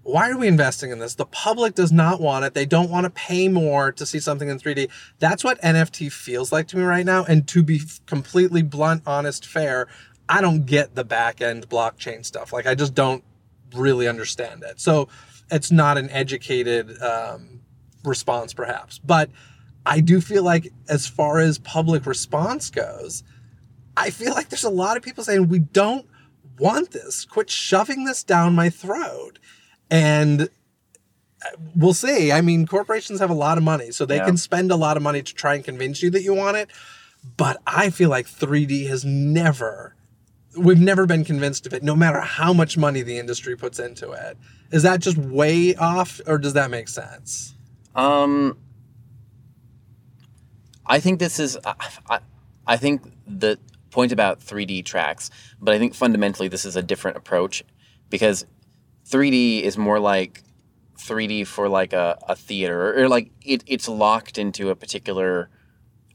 why 0.02 0.30
are 0.30 0.38
we 0.38 0.48
investing 0.48 0.90
in 0.90 0.98
this? 0.98 1.14
The 1.14 1.26
public 1.26 1.74
does 1.74 1.92
not 1.92 2.20
want 2.20 2.44
it. 2.44 2.54
They 2.54 2.64
don't 2.64 2.90
want 2.90 3.04
to 3.04 3.10
pay 3.10 3.48
more 3.48 3.92
to 3.92 4.06
see 4.06 4.18
something 4.18 4.48
in 4.48 4.58
3D. 4.58 4.88
That's 5.18 5.44
what 5.44 5.60
NFT 5.60 6.10
feels 6.10 6.50
like 6.50 6.66
to 6.68 6.78
me 6.78 6.84
right 6.84 7.04
now. 7.04 7.24
And 7.24 7.46
to 7.48 7.62
be 7.62 7.82
completely 8.06 8.62
blunt, 8.62 9.02
honest, 9.06 9.44
fair, 9.44 9.86
I 10.26 10.40
don't 10.40 10.64
get 10.64 10.94
the 10.94 11.04
back 11.04 11.42
end 11.42 11.68
blockchain 11.68 12.24
stuff. 12.24 12.54
Like 12.54 12.66
I 12.66 12.74
just 12.74 12.94
don't 12.94 13.22
really 13.74 14.08
understand 14.08 14.62
it. 14.62 14.80
So 14.80 15.08
it's 15.50 15.70
not 15.70 15.98
an 15.98 16.08
educated 16.10 17.00
um, 17.02 17.60
response, 18.04 18.54
perhaps. 18.54 18.98
But 18.98 19.30
I 19.84 20.00
do 20.00 20.20
feel 20.20 20.42
like, 20.42 20.72
as 20.88 21.06
far 21.06 21.38
as 21.38 21.58
public 21.58 22.06
response 22.06 22.70
goes, 22.70 23.24
I 23.96 24.10
feel 24.10 24.32
like 24.32 24.48
there's 24.48 24.64
a 24.64 24.70
lot 24.70 24.96
of 24.96 25.02
people 25.02 25.24
saying 25.24 25.48
we 25.48 25.60
don't 25.60 26.06
want 26.58 26.90
this. 26.92 27.24
Quit 27.24 27.50
shoving 27.50 28.04
this 28.04 28.22
down 28.22 28.54
my 28.54 28.70
throat. 28.70 29.38
And 29.90 30.42
uh, 30.42 30.46
we'll 31.74 31.94
see. 31.94 32.32
I 32.32 32.40
mean, 32.40 32.66
corporations 32.66 33.20
have 33.20 33.30
a 33.30 33.34
lot 33.34 33.58
of 33.58 33.64
money, 33.64 33.90
so 33.90 34.04
they 34.04 34.16
Yeah. 34.16 34.26
can 34.26 34.36
spend 34.36 34.70
a 34.70 34.76
lot 34.76 34.96
of 34.96 35.02
money 35.02 35.22
to 35.22 35.34
try 35.34 35.54
and 35.54 35.64
convince 35.64 36.02
you 36.02 36.10
that 36.10 36.22
you 36.22 36.34
want 36.34 36.56
it. 36.56 36.68
But 37.36 37.60
I 37.66 37.90
feel 37.90 38.10
like 38.10 38.26
3D 38.26 38.88
has 38.88 39.04
never, 39.04 39.94
we've 40.56 40.80
never 40.80 41.06
been 41.06 41.24
convinced 41.24 41.66
of 41.66 41.72
it, 41.74 41.82
no 41.82 41.96
matter 41.96 42.20
how 42.20 42.52
much 42.52 42.76
money 42.76 43.02
the 43.02 43.18
industry 43.18 43.56
puts 43.56 43.78
into 43.78 44.12
it. 44.12 44.36
Is 44.70 44.82
that 44.82 45.00
just 45.00 45.16
way 45.16 45.74
off, 45.76 46.20
or 46.26 46.38
does 46.38 46.52
that 46.52 46.70
make 46.70 46.88
sense? 46.88 47.54
Um, 47.94 48.58
I 50.86 51.00
think 51.00 51.18
this 51.18 51.38
is. 51.38 51.58
I, 51.64 51.74
I, 52.08 52.18
I 52.66 52.76
think 52.76 53.02
the 53.26 53.58
point 53.90 54.12
about 54.12 54.40
3D 54.40 54.84
tracks, 54.84 55.30
but 55.60 55.74
I 55.74 55.78
think 55.78 55.94
fundamentally 55.94 56.48
this 56.48 56.64
is 56.64 56.76
a 56.76 56.82
different 56.82 57.16
approach 57.16 57.64
because 58.10 58.46
3D 59.08 59.62
is 59.62 59.78
more 59.78 59.98
like 59.98 60.42
3D 60.98 61.46
for 61.46 61.68
like 61.68 61.92
a, 61.92 62.18
a 62.28 62.36
theater 62.36 63.00
or 63.00 63.08
like 63.08 63.30
it, 63.42 63.64
it's 63.66 63.88
locked 63.88 64.38
into 64.38 64.70
a 64.70 64.76
particular. 64.76 65.48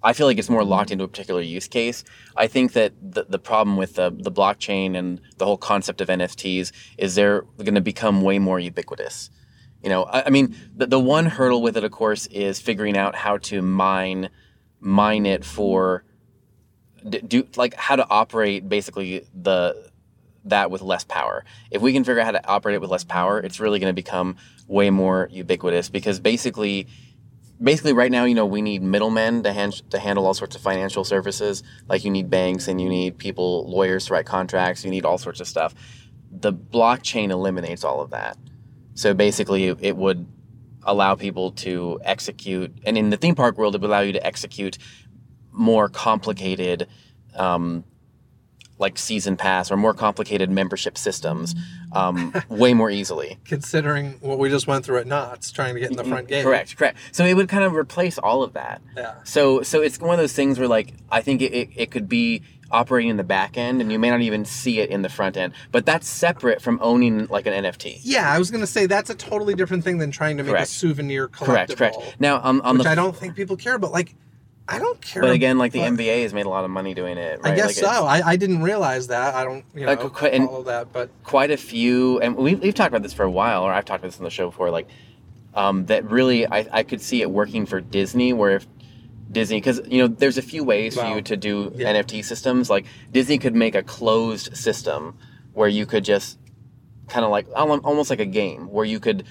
I 0.05 0.11
feel 0.11 0.27
like 0.27 0.37
it's 0.37 0.49
more 0.49 0.65
locked 0.65 0.91
into 0.91 1.05
a 1.05 1.07
particular 1.07 1.41
use 1.41 1.67
case. 1.67 2.03
I 2.35 2.47
think 2.47 2.73
that 2.73 2.93
the, 3.01 3.23
the 3.23 3.39
problem 3.39 3.77
with 3.77 3.95
the, 3.95 4.11
the 4.11 4.31
blockchain 4.31 4.97
and 4.97 5.21
the 5.37 5.45
whole 5.45 5.57
concept 5.57 6.01
of 6.01 6.09
NFTs 6.09 6.73
is 6.97 7.15
they're 7.15 7.43
going 7.57 7.75
to 7.75 7.81
become 7.81 8.21
way 8.21 8.37
more 8.37 8.59
ubiquitous. 8.59 9.29
You 9.81 9.89
know, 9.89 10.03
I, 10.03 10.23
I 10.25 10.29
mean, 10.29 10.55
the, 10.75 10.87
the 10.87 10.99
one 10.99 11.25
hurdle 11.25 11.61
with 11.61 11.77
it, 11.77 11.85
of 11.85 11.91
course, 11.91 12.27
is 12.27 12.59
figuring 12.59 12.97
out 12.97 13.15
how 13.15 13.37
to 13.39 13.61
mine 13.61 14.29
mine 14.81 15.25
it 15.25 15.45
for 15.45 16.03
do 17.09 17.47
like 17.55 17.73
how 17.75 17.95
to 17.95 18.07
operate 18.09 18.67
basically 18.67 19.25
the 19.33 19.91
that 20.45 20.71
with 20.71 20.81
less 20.81 21.03
power. 21.03 21.45
If 21.71 21.81
we 21.81 21.93
can 21.93 22.03
figure 22.03 22.21
out 22.21 22.25
how 22.25 22.31
to 22.31 22.47
operate 22.47 22.75
it 22.75 22.81
with 22.81 22.89
less 22.89 23.03
power, 23.03 23.39
it's 23.39 23.59
really 23.59 23.79
going 23.79 23.89
to 23.89 23.95
become 23.95 24.35
way 24.67 24.89
more 24.89 25.29
ubiquitous 25.31 25.89
because 25.89 26.19
basically 26.19 26.87
basically 27.61 27.93
right 27.93 28.11
now, 28.11 28.25
you 28.25 28.35
know, 28.35 28.45
we 28.45 28.61
need 28.61 28.81
middlemen 28.81 29.43
to, 29.43 29.53
hand, 29.53 29.89
to 29.91 29.99
handle 29.99 30.25
all 30.25 30.33
sorts 30.33 30.55
of 30.55 30.61
financial 30.61 31.03
services. 31.03 31.63
Like 31.87 32.03
you 32.03 32.11
need 32.11 32.29
banks 32.29 32.67
and 32.67 32.81
you 32.81 32.89
need 32.89 33.17
people, 33.17 33.69
lawyers 33.69 34.07
to 34.07 34.13
write 34.13 34.25
contracts. 34.25 34.83
You 34.83 34.91
need 34.91 35.05
all 35.05 35.17
sorts 35.17 35.39
of 35.39 35.47
stuff. 35.47 35.73
The 36.31 36.53
blockchain 36.53 37.29
eliminates 37.29 37.83
all 37.83 38.01
of 38.01 38.09
that. 38.09 38.37
So 38.95 39.13
basically, 39.13 39.67
it 39.67 39.95
would 39.97 40.27
allow 40.83 41.15
people 41.15 41.51
to 41.51 41.99
execute, 42.03 42.71
and 42.85 42.97
in 42.97 43.09
the 43.09 43.17
theme 43.17 43.35
park 43.35 43.57
world, 43.57 43.75
it 43.75 43.81
would 43.81 43.89
allow 43.89 44.01
you 44.01 44.13
to 44.13 44.25
execute 44.25 44.77
more 45.53 45.89
complicated 45.89 46.87
um, 47.35 47.83
like 48.79 48.97
season 48.97 49.37
pass 49.37 49.71
or 49.71 49.77
more 49.77 49.93
complicated 49.93 50.49
membership 50.49 50.97
systems 50.97 51.55
um, 51.93 52.33
way 52.49 52.73
more 52.73 52.89
easily. 52.89 53.37
Considering 53.45 54.13
what 54.19 54.39
we 54.39 54.49
just 54.49 54.67
went 54.67 54.83
through 54.83 54.97
at 54.97 55.07
Knott's, 55.07 55.51
trying 55.51 55.75
to 55.75 55.79
get 55.79 55.91
in 55.91 55.97
the 55.97 56.03
front 56.03 56.27
gate. 56.27 56.43
Correct, 56.43 56.75
correct. 56.75 56.97
So 57.11 57.25
it 57.25 57.35
would 57.35 57.47
kind 57.47 57.63
of 57.63 57.75
replace 57.75 58.17
all 58.17 58.43
of 58.43 58.53
that. 58.53 58.81
Yeah. 58.95 59.15
So 59.23 59.61
so 59.61 59.81
it's 59.81 59.99
one 59.99 60.13
of 60.13 60.19
those 60.19 60.33
things 60.33 60.59
where 60.59 60.67
like 60.67 60.93
I 61.09 61.21
think 61.21 61.41
it, 61.41 61.53
it, 61.53 61.69
it 61.75 61.91
could 61.91 62.09
be 62.09 62.41
operating 62.71 63.11
in 63.11 63.17
the 63.17 63.23
back 63.23 63.55
end 63.55 63.81
and 63.81 63.91
you 63.91 63.99
may 63.99 64.09
not 64.09 64.21
even 64.21 64.43
see 64.43 64.79
it 64.79 64.89
in 64.89 65.03
the 65.03 65.09
front 65.09 65.37
end. 65.37 65.53
But 65.71 65.85
that's 65.85 66.09
separate 66.09 66.61
from 66.61 66.79
owning 66.81 67.27
like 67.27 67.45
an 67.45 67.53
NFT. 67.63 67.99
Yeah, 68.01 68.31
I 68.31 68.39
was 68.39 68.49
gonna 68.49 68.67
say 68.67 68.87
that's 68.87 69.11
a 69.11 69.15
totally 69.15 69.53
different 69.53 69.83
thing 69.83 69.99
than 69.99 70.11
trying 70.11 70.37
to 70.37 70.43
make 70.43 70.51
Correct. 70.51 70.67
a 70.67 70.71
souvenir 70.71 71.27
collectible. 71.27 71.45
Correct, 71.45 71.77
correct. 71.77 72.15
Now 72.19 72.41
um, 72.43 72.61
on 72.61 72.77
which 72.77 72.85
the 72.85 72.89
I 72.89 72.95
don't 72.95 73.15
think 73.15 73.35
people 73.35 73.55
care 73.55 73.75
about. 73.75 73.91
Like, 73.91 74.15
I 74.67 74.79
don't 74.79 74.99
care. 75.01 75.21
but 75.21 75.31
again, 75.31 75.57
like 75.57 75.71
the 75.73 75.79
but- 75.79 75.93
NBA 75.93 76.23
has 76.23 76.33
made 76.33 76.45
a 76.45 76.49
lot 76.49 76.63
of 76.63 76.71
money 76.71 76.93
doing 76.93 77.17
it. 77.17 77.41
Right? 77.41 77.51
I 77.53 77.55
guess 77.55 77.81
Like, 77.81 77.93
so. 77.95 78.05
I, 78.05 78.21
I 78.31 78.35
didn't 78.37 78.61
realize 78.63 79.07
that. 79.07 79.35
I 79.35 79.43
don't, 79.43 79.65
you 79.73 79.81
know, 79.81 79.87
Like, 79.87 79.99
qu- 79.99 80.29
follow 80.47 80.63
that. 80.63 80.93
But 80.93 81.09
quite 81.23 81.51
a 81.51 81.57
few, 81.57 82.19
and 82.21 82.35
we've, 82.37 82.59
we've 82.61 82.73
talked 82.73 82.89
about 82.89 83.03
this 83.03 83.13
for 83.13 83.23
a 83.23 83.29
while, 83.31 83.63
or 83.63 83.73
I've 83.73 83.83
talked 83.85 83.99
about 83.99 84.11
this 84.11 84.19
on 84.19 84.23
the 84.23 84.29
show 84.29 84.49
before, 84.49 84.69
like, 84.69 84.87
um, 85.53 85.85
that 85.87 86.09
really 86.09 86.47
I, 86.47 86.65
I 86.71 86.83
could 86.83 87.01
see 87.01 87.21
it 87.21 87.29
working 87.29 87.65
for 87.65 87.81
Disney, 87.81 88.31
where 88.33 88.55
if 88.55 88.67
Disney, 89.31 89.57
because, 89.57 89.81
you 89.87 89.97
know, 90.01 90.07
there's 90.07 90.37
a 90.37 90.41
few 90.41 90.63
ways 90.63 90.95
for 90.97 91.05
you 91.07 91.21
to 91.23 91.35
do 91.35 91.71
Yeah. 91.75 91.93
NFT 91.93 92.23
systems. 92.23 92.69
Like, 92.69 92.85
Disney 93.11 93.37
could 93.39 93.55
make 93.55 93.75
a 93.75 93.83
closed 93.83 94.55
system 94.55 95.17
where 95.53 95.67
you 95.67 95.85
could 95.85 96.05
just 96.05 96.39
kind 97.09 97.25
of 97.25 97.31
like, 97.31 97.47
almost 97.55 98.09
like 98.09 98.19
a 98.21 98.25
game, 98.25 98.67
where 98.71 98.85
you 98.85 98.99
could 98.99 99.25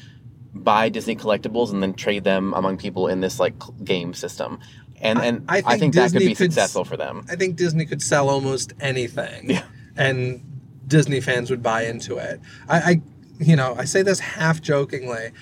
buy 0.55 0.91
Disney 0.91 1.17
collectibles 1.17 1.71
and 1.73 1.83
then 1.83 1.95
trade 1.95 2.25
them 2.25 2.53
among 2.53 2.77
people 2.77 3.09
in 3.09 3.21
this, 3.21 3.41
like, 3.41 3.55
game 3.85 4.13
system. 4.13 4.59
And, 5.03 5.19
I- 5.19 5.25
and 5.27 5.45
I 5.49 5.57
I 5.59 5.61
think 5.63 5.81
think, 5.81 5.95
that 5.95 6.13
could 6.13 6.21
be 6.21 6.29
could 6.29 6.53
successful 6.53 6.85
for 6.85 6.97
them. 6.97 7.27
I 7.29 7.37
think 7.37 7.57
Disney 7.57 7.85
could 7.85 8.03
sell 8.03 8.31
almost 8.31 8.73
anything. 8.81 9.51
Yeah. 9.51 9.65
And 9.97 10.43
Disney 10.87 11.21
fans 11.21 11.51
would 11.51 11.63
buy 11.63 11.85
into 11.87 12.17
it. 12.17 12.41
I, 12.69 12.79
I 12.79 13.01
you 13.39 13.57
know, 13.57 13.75
I 13.77 13.85
say 13.85 14.03
this 14.03 14.21
half 14.21 14.63
jokingly. 14.63 15.33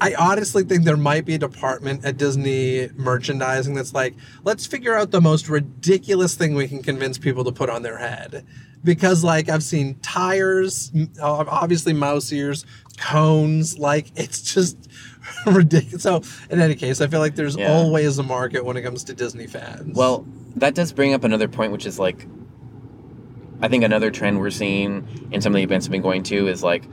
I 0.00 0.14
honestly 0.14 0.62
think 0.62 0.84
there 0.84 0.96
might 0.96 1.24
be 1.24 1.34
a 1.34 1.38
department 1.38 2.04
at 2.04 2.18
Disney 2.18 2.88
merchandising 2.94 3.74
that's 3.74 3.92
like, 3.94 4.14
let's 4.44 4.64
figure 4.66 4.94
out 4.94 5.10
the 5.10 5.20
most 5.20 5.48
ridiculous 5.48 6.36
thing 6.36 6.54
we 6.54 6.68
can 6.68 6.82
convince 6.84 7.18
people 7.18 7.42
to 7.44 7.50
put 7.50 7.68
on 7.68 7.82
their 7.82 7.98
head. 7.98 8.46
Because, 8.84 9.24
like, 9.24 9.48
I've 9.48 9.64
seen 9.64 9.96
tires, 10.00 10.92
obviously 11.20 11.92
mouse 11.94 12.30
ears, 12.32 12.64
cones, 12.96 13.76
like, 13.76 14.12
it's 14.14 14.40
just 14.54 14.76
ridiculous. 15.46 16.02
So, 16.02 16.22
in 16.50 16.60
any 16.60 16.74
case, 16.74 17.00
I 17.00 17.06
feel 17.06 17.20
like 17.20 17.34
there's 17.36 17.56
Yeah. 17.56 17.72
always 17.72 18.18
a 18.18 18.22
market 18.22 18.64
when 18.64 18.76
it 18.76 18.82
comes 18.82 19.04
to 19.04 19.14
Disney 19.14 19.46
fans. 19.46 19.96
Well, 19.96 20.26
that 20.56 20.74
does 20.74 20.92
bring 20.92 21.14
up 21.14 21.24
another 21.24 21.48
point, 21.48 21.72
which 21.72 21.86
is 21.86 21.98
like, 21.98 22.26
I 23.60 23.68
think 23.68 23.84
another 23.84 24.10
trend 24.10 24.38
we're 24.40 24.50
seeing 24.50 25.06
in 25.32 25.40
some 25.40 25.52
of 25.52 25.56
the 25.56 25.62
events 25.62 25.86
I've 25.86 25.92
been 25.92 26.02
going 26.02 26.22
to 26.24 26.46
is 26.48 26.62
like 26.62 26.84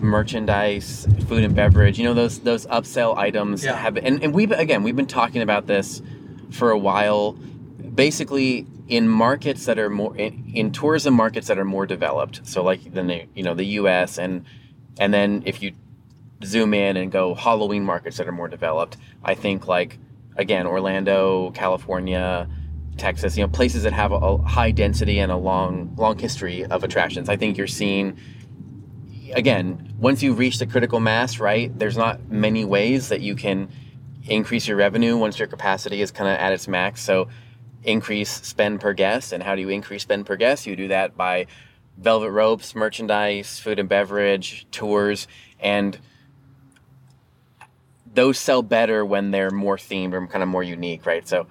merchandise, 0.00 1.06
food 1.28 1.44
and 1.44 1.54
beverage. 1.54 1.98
You 1.98 2.04
know 2.04 2.14
those 2.14 2.40
those 2.40 2.66
upsell 2.66 3.16
items 3.16 3.64
Yeah. 3.64 3.76
have, 3.76 3.96
and 3.96 4.22
and 4.22 4.34
we've 4.34 4.50
again 4.52 4.82
we've 4.82 4.96
been 4.96 5.06
talking 5.06 5.42
about 5.42 5.66
this 5.66 6.02
for 6.50 6.70
a 6.70 6.78
while. 6.78 7.32
Basically, 7.94 8.66
in 8.88 9.08
markets 9.08 9.64
that 9.64 9.78
are 9.78 9.88
more 9.88 10.14
in, 10.16 10.44
in 10.54 10.70
tourism 10.72 11.14
markets 11.14 11.46
that 11.48 11.58
are 11.58 11.64
more 11.64 11.86
developed, 11.86 12.42
so 12.46 12.62
like 12.62 12.92
the 12.92 13.24
you 13.34 13.42
know 13.42 13.54
the 13.54 13.64
U.S. 13.80 14.18
and 14.18 14.44
and 14.98 15.12
then 15.14 15.42
if 15.46 15.62
you 15.62 15.72
zoom 16.44 16.74
in 16.74 16.96
and 16.96 17.10
go 17.10 17.34
Halloween 17.34 17.84
markets 17.84 18.18
that 18.18 18.28
are 18.28 18.32
more 18.32 18.48
developed, 18.48 18.96
I 19.24 19.34
think 19.34 19.66
like 19.66 19.98
again 20.36 20.66
Orlando, 20.66 21.50
California, 21.52 22.48
Texas, 22.96 23.36
you 23.36 23.42
know 23.42 23.48
places 23.48 23.82
that 23.84 23.92
have 23.92 24.12
a, 24.12 24.38
high 24.38 24.70
density 24.70 25.18
and 25.18 25.32
a 25.32 25.36
long 25.36 25.94
long 25.96 26.18
history 26.18 26.64
of 26.64 26.84
attractions. 26.84 27.28
I 27.28 27.36
think 27.36 27.56
you're 27.56 27.66
seeing 27.66 28.18
again 29.32 29.94
once 29.98 30.22
you 30.22 30.32
reach 30.32 30.58
the 30.58 30.66
critical 30.66 31.00
mass, 31.00 31.38
right? 31.38 31.76
There's 31.78 31.96
not 31.96 32.28
many 32.28 32.64
ways 32.64 33.08
that 33.08 33.20
you 33.20 33.34
can 33.34 33.68
increase 34.28 34.66
your 34.66 34.76
revenue 34.76 35.16
once 35.16 35.38
your 35.38 35.48
capacity 35.48 36.02
is 36.02 36.10
kind 36.10 36.28
of 36.28 36.36
at 36.38 36.52
its 36.52 36.66
max. 36.68 37.00
So 37.02 37.28
increase 37.84 38.30
spend 38.30 38.80
per 38.80 38.92
guest, 38.92 39.32
and 39.32 39.42
how 39.42 39.54
do 39.54 39.60
you 39.60 39.68
increase 39.68 40.02
spend 40.02 40.26
per 40.26 40.36
guest? 40.36 40.66
You 40.66 40.76
do 40.76 40.88
that 40.88 41.16
by 41.16 41.46
velvet 41.96 42.30
ropes, 42.30 42.74
merchandise, 42.74 43.58
food 43.58 43.78
and 43.78 43.88
beverage, 43.88 44.66
tours, 44.70 45.28
and 45.58 45.98
those 48.16 48.38
sell 48.38 48.62
better 48.62 49.04
when 49.04 49.30
they're 49.30 49.50
more 49.50 49.76
themed 49.76 50.12
or 50.14 50.26
kind 50.26 50.42
of 50.42 50.48
more 50.48 50.62
unique, 50.62 51.06
right? 51.06 51.28
So 51.28 51.46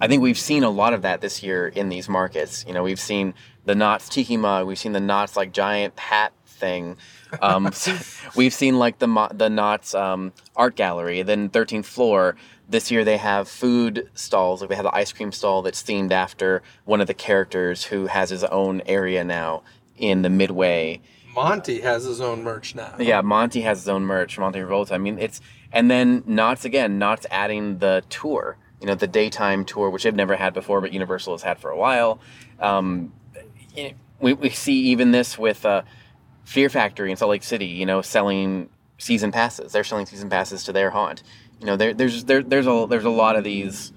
I 0.00 0.06
think 0.06 0.22
we've 0.22 0.38
seen 0.38 0.62
a 0.62 0.70
lot 0.70 0.94
of 0.94 1.02
that 1.02 1.20
this 1.20 1.42
year 1.42 1.68
in 1.68 1.88
these 1.88 2.08
markets. 2.08 2.64
You 2.66 2.72
know, 2.72 2.82
we've 2.82 3.00
seen 3.00 3.34
the 3.64 3.74
Knott's 3.74 4.08
Tiki 4.08 4.36
mug, 4.36 4.66
we've 4.66 4.78
seen 4.78 4.92
the 4.92 5.00
Knott's 5.00 5.36
like 5.36 5.52
giant 5.52 5.98
hat 5.98 6.32
thing. 6.46 6.96
Um, 7.42 7.70
we've 8.36 8.54
seen 8.54 8.78
like 8.78 9.00
the 9.00 9.28
the 9.34 9.50
Knott's 9.50 9.94
um, 9.94 10.32
art 10.56 10.76
gallery. 10.76 11.22
Then 11.22 11.50
13th 11.50 11.84
floor. 11.84 12.36
This 12.70 12.90
year 12.90 13.02
they 13.02 13.16
have 13.16 13.48
food 13.48 14.10
stalls. 14.14 14.60
Like 14.60 14.70
they 14.70 14.76
have 14.76 14.84
the 14.84 14.94
ice 14.94 15.12
cream 15.12 15.32
stall 15.32 15.62
that's 15.62 15.82
themed 15.82 16.12
after 16.12 16.62
one 16.84 17.00
of 17.00 17.06
the 17.06 17.14
characters 17.14 17.84
who 17.84 18.06
has 18.06 18.30
his 18.30 18.44
own 18.44 18.82
area 18.86 19.24
now 19.24 19.62
in 19.96 20.22
the 20.22 20.30
Midway. 20.30 21.00
Monty 21.34 21.80
has 21.80 22.04
his 22.04 22.20
own 22.20 22.42
merch 22.42 22.74
now. 22.74 22.94
Yeah, 22.98 23.20
Monty 23.20 23.62
has 23.62 23.78
his 23.78 23.88
own 23.88 24.04
merch, 24.04 24.38
Monty 24.38 24.60
Revolta. 24.60 24.92
I 24.92 24.98
mean, 24.98 25.18
it's 25.18 25.40
and 25.72 25.90
then 25.90 26.22
Knott's 26.26 26.64
again, 26.64 26.98
Knott's 26.98 27.26
adding 27.30 27.78
the 27.78 28.02
tour. 28.08 28.56
You 28.80 28.86
know, 28.86 28.94
the 28.94 29.08
daytime 29.08 29.64
tour, 29.64 29.90
which 29.90 30.04
they've 30.04 30.14
never 30.14 30.36
had 30.36 30.54
before, 30.54 30.80
but 30.80 30.92
Universal 30.92 31.34
has 31.34 31.42
had 31.42 31.58
for 31.58 31.70
a 31.70 31.76
while. 31.76 32.20
Um, 32.60 33.12
we, 34.20 34.32
we 34.32 34.50
see 34.50 34.74
even 34.90 35.10
this 35.10 35.36
with 35.38 35.64
uh, 35.66 35.82
Fear 36.44 36.68
Factory 36.68 37.10
in 37.10 37.16
Salt 37.16 37.30
Lake 37.30 37.42
City. 37.42 37.66
You 37.66 37.86
know, 37.86 38.02
selling 38.02 38.68
season 38.98 39.32
passes. 39.32 39.72
They're 39.72 39.84
selling 39.84 40.06
season 40.06 40.30
passes 40.30 40.64
to 40.64 40.72
their 40.72 40.90
haunt. 40.90 41.22
You 41.60 41.66
know, 41.66 41.76
there, 41.76 41.92
there's 41.92 42.24
there, 42.24 42.42
there's 42.42 42.66
a 42.66 42.86
there's 42.88 43.04
a 43.04 43.10
lot 43.10 43.36
of 43.36 43.44
these 43.44 43.92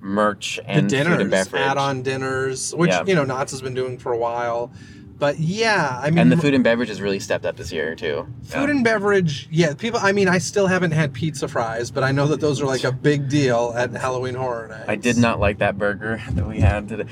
merch 0.00 0.56
the 0.56 0.70
and 0.70 0.78
and 0.78 0.88
dinners, 0.90 1.52
add-on 1.52 2.02
dinners, 2.02 2.74
which 2.74 2.90
Yeah. 2.90 3.04
you 3.06 3.14
know 3.14 3.24
Knott's 3.24 3.50
has 3.52 3.62
been 3.62 3.74
doing 3.74 3.98
for 3.98 4.12
a 4.12 4.16
while. 4.16 4.72
But 5.20 5.38
yeah, 5.38 6.00
I 6.02 6.08
mean, 6.10 6.18
and 6.18 6.32
the 6.32 6.36
food 6.38 6.54
and 6.54 6.64
beverage 6.64 6.88
has 6.88 7.00
really 7.00 7.20
stepped 7.20 7.44
up 7.44 7.56
this 7.56 7.70
year 7.70 7.94
too. 7.94 8.26
food 8.42 8.70
and 8.70 8.82
beverage. 8.82 9.46
Yeah, 9.50 9.74
people. 9.74 10.00
I 10.02 10.12
mean, 10.12 10.28
I 10.28 10.38
still 10.38 10.66
haven't 10.66 10.92
had 10.92 11.12
pizza 11.12 11.46
fries, 11.46 11.90
but 11.90 12.02
I 12.02 12.10
know 12.10 12.26
that 12.28 12.40
those 12.40 12.60
are 12.62 12.66
like 12.66 12.84
a 12.84 12.90
big 12.90 13.28
deal 13.28 13.72
at 13.76 13.92
Halloween 13.92 14.34
Horror 14.34 14.68
Nights. 14.68 14.88
I 14.88 14.96
did 14.96 15.18
not 15.18 15.38
like 15.38 15.58
that 15.58 15.76
burger 15.78 16.20
that 16.32 16.48
we 16.48 16.58
had 16.58 16.88
today. 16.88 17.04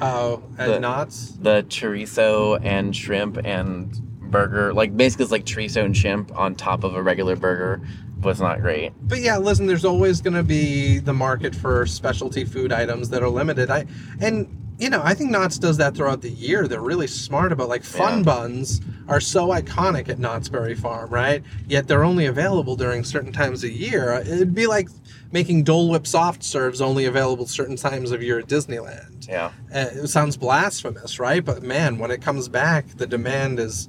Oh, 0.00 0.42
at 0.58 0.66
The- 0.68 0.80
Knott's. 0.80 1.32
the 1.40 1.64
chorizo 1.68 2.60
and 2.62 2.94
shrimp 2.94 3.38
and 3.44 3.90
burger 4.30 4.74
like 4.74 4.94
basically 4.96 5.22
it's 5.22 5.30
like 5.32 5.44
chorizo 5.44 5.84
and 5.84 5.96
shrimp 5.96 6.36
on 6.36 6.54
top 6.56 6.82
of 6.82 6.96
a 6.96 7.02
regular 7.02 7.36
burger 7.36 7.80
was 8.22 8.40
not 8.40 8.60
great 8.60 8.92
But 9.06 9.20
yeah, 9.20 9.38
listen, 9.38 9.66
there's 9.66 9.84
always 9.84 10.20
going 10.20 10.34
to 10.34 10.42
be 10.42 10.98
the 10.98 11.12
market 11.14 11.54
for 11.54 11.86
specialty 11.86 12.44
food 12.44 12.72
items 12.72 13.08
that 13.10 13.22
are 13.22 13.28
limited. 13.28 13.70
I 13.70 13.86
and 14.20 14.65
you 14.78 14.90
know, 14.90 15.00
I 15.02 15.14
think 15.14 15.30
Knott's 15.30 15.58
does 15.58 15.76
that 15.78 15.94
throughout 15.94 16.20
the 16.20 16.30
year. 16.30 16.68
They're 16.68 16.80
really 16.80 17.06
smart 17.06 17.50
about 17.52 17.68
like 17.68 17.82
fun 17.84 18.18
Yeah. 18.18 18.24
buns 18.24 18.80
are 19.08 19.20
so 19.20 19.48
iconic 19.48 20.08
at 20.08 20.18
Knott's 20.18 20.48
Berry 20.48 20.74
Farm, 20.74 21.08
right? 21.10 21.42
Yet 21.68 21.88
they're 21.88 22.04
only 22.04 22.26
available 22.26 22.76
during 22.76 23.02
certain 23.04 23.32
times 23.32 23.64
of 23.64 23.70
year. 23.70 24.12
It'd 24.26 24.54
be 24.54 24.66
like 24.66 24.88
making 25.32 25.64
Dole 25.64 25.88
Whip 25.90 26.06
soft 26.06 26.42
serves 26.44 26.80
only 26.80 27.04
available 27.06 27.46
certain 27.46 27.76
times 27.76 28.10
of 28.10 28.22
year 28.22 28.38
at 28.38 28.46
Disneyland. 28.48 29.26
yeah 29.28 29.50
Uh, 29.74 29.88
it 29.92 30.08
sounds 30.08 30.36
blasphemous, 30.36 31.18
right? 31.18 31.44
But 31.44 31.62
man, 31.62 31.98
when 31.98 32.10
it 32.10 32.20
comes 32.20 32.48
back, 32.48 32.86
the 32.96 33.06
demand 33.06 33.58
is 33.58 33.88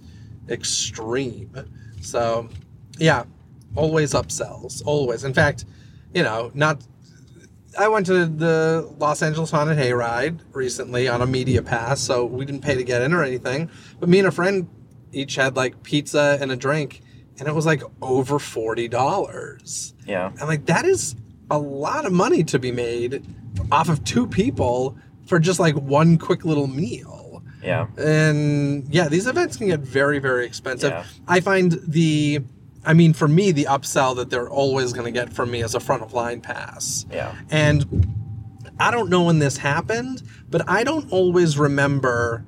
extreme. 0.50 1.52
So, 2.02 2.48
yeah, 2.98 3.24
always 3.76 4.14
upsells, 4.14 4.82
always. 4.86 5.24
In 5.24 5.34
fact, 5.34 5.66
you 6.14 6.24
know, 6.24 6.52
not. 6.54 6.82
I 7.78 7.88
went 7.88 8.06
to 8.08 8.26
the 8.26 8.92
Los 8.98 9.22
Angeles 9.22 9.52
Haunted 9.52 9.78
Hayride 9.78 10.40
recently 10.54 11.08
on 11.08 11.22
a 11.22 11.28
media 11.28 11.62
pass, 11.62 12.02
so 12.02 12.26
we 12.26 12.46
didn't 12.46 12.62
pay 12.62 12.76
to 12.76 12.84
get 12.84 13.02
in 13.02 13.14
or 13.14 13.24
anything. 13.24 13.70
But 14.00 14.10
me 14.10 14.20
and 14.20 14.28
a 14.28 14.32
friend 14.32 14.68
each 15.12 15.36
had 15.36 15.56
like 15.56 15.84
pizza 15.84 16.38
and 16.42 16.52
a 16.52 16.56
drink, 16.56 17.02
and 17.40 17.48
it 17.48 17.54
was 17.54 17.66
like 17.66 17.84
over 18.02 18.40
forty 18.40 18.88
dollars. 18.88 19.94
yeah 20.06 20.32
I'm 20.42 20.48
like, 20.48 20.66
that 20.66 20.86
is 20.86 21.16
a 21.50 21.58
lot 21.58 22.06
of 22.06 22.12
money 22.12 22.44
to 22.46 22.60
be 22.60 22.72
made 22.72 23.26
off 23.72 23.90
of 23.90 24.04
two 24.04 24.28
people 24.28 24.98
for 25.28 25.40
just 25.40 25.60
like 25.60 25.76
one 25.76 26.18
quick 26.18 26.46
little 26.46 26.68
meal. 26.68 27.44
Yeah. 27.64 27.88
And 27.98 28.88
yeah, 28.94 29.10
these 29.10 29.28
events 29.28 29.58
can 29.58 29.68
get 29.68 29.80
very, 29.82 30.20
very 30.20 30.46
expensive. 30.46 30.92
Yeah. 30.92 31.06
I 31.28 31.40
find 31.42 31.80
the, 31.88 32.42
I 32.86 32.94
mean, 32.94 33.14
for 33.14 33.28
me, 33.28 33.52
the 33.52 33.66
upsell 33.66 34.16
that 34.16 34.30
they're 34.30 34.50
always 34.50 34.94
going 34.94 35.06
to 35.06 35.12
get 35.12 35.34
from 35.34 35.52
me 35.52 35.62
is 35.62 35.76
a 35.76 35.80
front 35.80 36.04
of 36.04 36.14
line 36.14 36.42
pass. 36.42 37.06
Yeah. 37.12 37.36
And 37.50 38.16
I 38.80 38.92
don't 38.92 39.10
know 39.10 39.24
when 39.24 39.40
this 39.40 39.58
happened, 39.58 40.24
but 40.50 40.68
I 40.70 40.84
don't 40.84 41.12
always 41.12 41.58
remember 41.58 42.46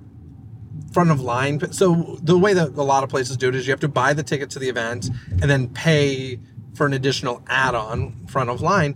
front 0.94 1.12
of 1.12 1.22
line. 1.22 1.72
So 1.72 2.18
the 2.22 2.38
way 2.38 2.54
that 2.54 2.70
a 2.70 2.84
lot 2.84 3.04
of 3.04 3.10
places 3.10 3.38
do 3.38 3.50
it 3.50 3.56
is 3.56 3.68
you 3.68 3.72
have 3.72 3.80
to 3.82 3.88
buy 3.88 4.14
the 4.14 4.24
ticket 4.24 4.50
to 4.52 4.60
the 4.60 4.70
event 4.70 5.10
and 5.30 5.50
then 5.50 5.70
pay 5.70 6.40
for 6.74 6.86
an 6.86 6.94
additional 6.94 7.44
add-on 7.48 8.26
front 8.28 8.50
of 8.50 8.62
line. 8.62 8.96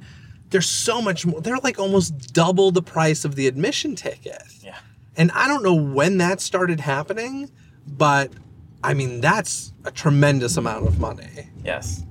There's 0.49 0.69
so 0.69 1.01
much 1.01 1.25
more. 1.25 1.41
They're 1.41 1.57
like 1.57 1.79
almost 1.79 2.33
double 2.33 2.71
the 2.71 2.81
price 2.81 3.25
of 3.25 3.35
the 3.35 3.47
admission 3.47 3.95
ticket. 3.95 4.43
Yeah. 4.61 4.77
And 5.15 5.31
I 5.31 5.47
don't 5.47 5.63
know 5.63 5.73
when 5.73 6.17
that 6.19 6.41
started 6.41 6.79
happening, 6.79 7.51
but 7.85 8.31
I 8.83 8.93
mean 8.93 9.21
that's 9.21 9.73
a 9.85 9.91
tremendous 9.91 10.57
amount 10.57 10.87
of 10.87 10.99
money. 10.99 11.49
Yes. 11.63 12.03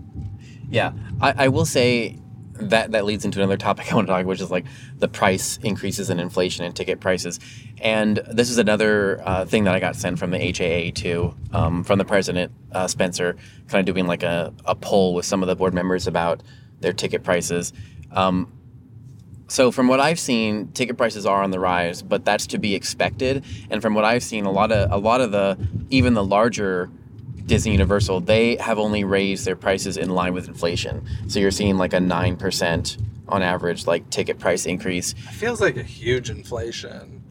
Yeah. 0.68 0.92
I, 1.20 1.44
I 1.44 1.48
will 1.48 1.66
say 1.66 2.18
that 2.54 2.92
that 2.92 3.04
leads 3.04 3.24
into 3.24 3.40
another 3.40 3.56
topic 3.56 3.92
I 3.92 3.94
want 3.94 4.06
to 4.06 4.12
talk, 4.12 4.26
which 4.26 4.40
is 4.40 4.50
like 4.50 4.64
the 4.98 5.08
price 5.08 5.58
increases 5.62 6.10
in 6.10 6.18
inflation 6.18 6.64
and 6.64 6.74
ticket 6.74 7.00
prices. 7.00 7.40
And 7.80 8.18
this 8.30 8.50
is 8.50 8.58
another 8.58 9.20
uh, 9.24 9.44
thing 9.44 9.64
that 9.64 9.74
I 9.74 9.80
got 9.80 9.96
sent 9.96 10.18
from 10.18 10.30
the 10.30 10.38
HAA 10.38 10.92
too, 10.94 11.34
um, 11.52 11.84
from 11.84 11.98
the 11.98 12.04
president 12.04 12.52
uh, 12.72 12.86
Spencer, 12.86 13.36
kind 13.68 13.86
of 13.86 13.94
doing 13.94 14.06
like 14.06 14.22
a, 14.22 14.52
a 14.64 14.74
poll 14.74 15.14
with 15.14 15.26
some 15.26 15.42
of 15.42 15.48
the 15.48 15.56
board 15.56 15.74
members 15.74 16.06
about 16.06 16.42
their 16.80 16.92
ticket 16.92 17.22
prices. 17.22 17.72
Um, 18.10 18.52
so 19.52 19.70
from 19.70 19.86
what 19.86 20.00
I've 20.00 20.18
seen, 20.18 20.72
ticket 20.72 20.96
prices 20.96 21.26
are 21.26 21.42
on 21.42 21.50
the 21.50 21.60
rise, 21.60 22.00
but 22.00 22.24
that's 22.24 22.46
to 22.48 22.58
be 22.58 22.74
expected. 22.74 23.44
And 23.70 23.82
from 23.82 23.94
what 23.94 24.02
I've 24.02 24.22
seen, 24.22 24.46
a 24.46 24.50
lot 24.50 24.72
of 24.72 24.90
a 24.90 24.96
lot 24.96 25.20
of 25.20 25.30
the 25.30 25.58
even 25.90 26.14
the 26.14 26.24
larger 26.24 26.88
Disney 27.44 27.72
Universal, 27.72 28.20
they 28.20 28.56
have 28.56 28.78
only 28.78 29.04
raised 29.04 29.44
their 29.44 29.54
prices 29.54 29.98
in 29.98 30.08
line 30.08 30.32
with 30.32 30.48
inflation. 30.48 31.06
So 31.28 31.38
you're 31.38 31.50
seeing 31.50 31.76
like 31.76 31.92
a 31.92 32.00
nine 32.00 32.36
percent 32.36 32.96
on 33.28 33.42
average, 33.42 33.86
like 33.86 34.08
ticket 34.08 34.38
price 34.38 34.64
increase. 34.64 35.12
It 35.12 35.34
feels 35.34 35.60
like 35.60 35.76
a 35.76 35.82
huge 35.82 36.30
inflation. 36.30 37.22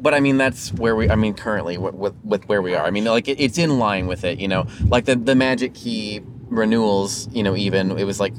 But 0.00 0.14
I 0.14 0.20
mean, 0.20 0.36
that's 0.36 0.72
where 0.72 0.96
we. 0.96 1.08
I 1.08 1.14
mean, 1.14 1.34
currently 1.34 1.78
with 1.78 1.94
with, 1.94 2.14
with 2.24 2.48
where 2.48 2.60
we 2.60 2.74
are. 2.74 2.84
I 2.84 2.90
mean, 2.90 3.04
like 3.04 3.28
it, 3.28 3.38
it's 3.38 3.56
in 3.56 3.78
line 3.78 4.08
with 4.08 4.24
it. 4.24 4.40
You 4.40 4.48
know, 4.48 4.66
like 4.88 5.04
the 5.04 5.14
the 5.14 5.36
Magic 5.36 5.74
Key 5.74 6.22
renewals. 6.48 7.28
You 7.32 7.44
know, 7.44 7.54
even 7.54 7.96
it 7.96 8.04
was 8.04 8.18
like 8.18 8.34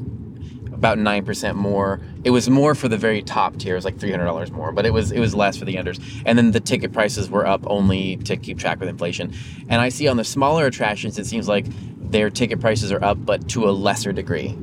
about 0.80 0.98
nine 0.98 1.26
percent 1.26 1.58
more. 1.58 2.00
It 2.24 2.30
was 2.30 2.50
more 2.50 2.74
for 2.74 2.88
the 2.88 2.98
very 2.98 3.22
top 3.22 3.58
tier, 3.58 3.74
it 3.74 3.78
was 3.78 3.86
like 3.86 4.00
three 4.00 4.12
hundred 4.12 4.26
dollars 4.26 4.50
more, 4.50 4.72
but 4.72 4.86
it 4.86 4.94
was 4.94 5.12
it 5.12 5.20
was 5.20 5.36
less 5.36 5.58
for 5.58 5.66
the 5.66 5.76
unders. 5.76 6.00
And 6.26 6.38
then 6.38 6.52
the 6.52 6.62
ticket 6.62 6.94
prices 6.94 7.30
were 7.30 7.46
up 7.46 7.62
only 7.68 8.16
to 8.18 8.38
keep 8.38 8.58
track 8.58 8.80
with 8.80 8.88
inflation. 8.88 9.34
And 9.68 9.82
I 9.82 9.90
see 9.90 10.08
on 10.08 10.16
the 10.16 10.24
smaller 10.24 10.66
attractions, 10.66 11.20
it 11.20 11.26
seems 11.26 11.50
like 11.50 11.66
their 12.12 12.30
ticket 12.30 12.62
prices 12.62 12.94
are 12.94 13.04
up, 13.04 13.24
but 13.26 13.50
to 13.50 13.70
a 13.70 13.72
lesser 13.72 14.14
degree. 14.14 14.58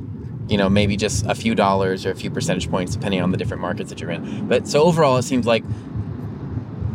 You 0.49 0.57
know, 0.57 0.69
maybe 0.69 0.97
just 0.97 1.25
a 1.27 1.35
few 1.35 1.53
dollars 1.53 2.05
or 2.05 2.11
a 2.11 2.15
few 2.15 2.31
percentage 2.31 2.69
points, 2.69 2.95
depending 2.95 3.21
on 3.21 3.31
the 3.31 3.37
different 3.37 3.61
markets 3.61 3.89
that 3.89 4.01
you're 4.01 4.11
in. 4.11 4.47
But 4.47 4.67
so 4.67 4.83
overall, 4.83 5.17
it 5.17 5.23
seems 5.23 5.45
like 5.45 5.63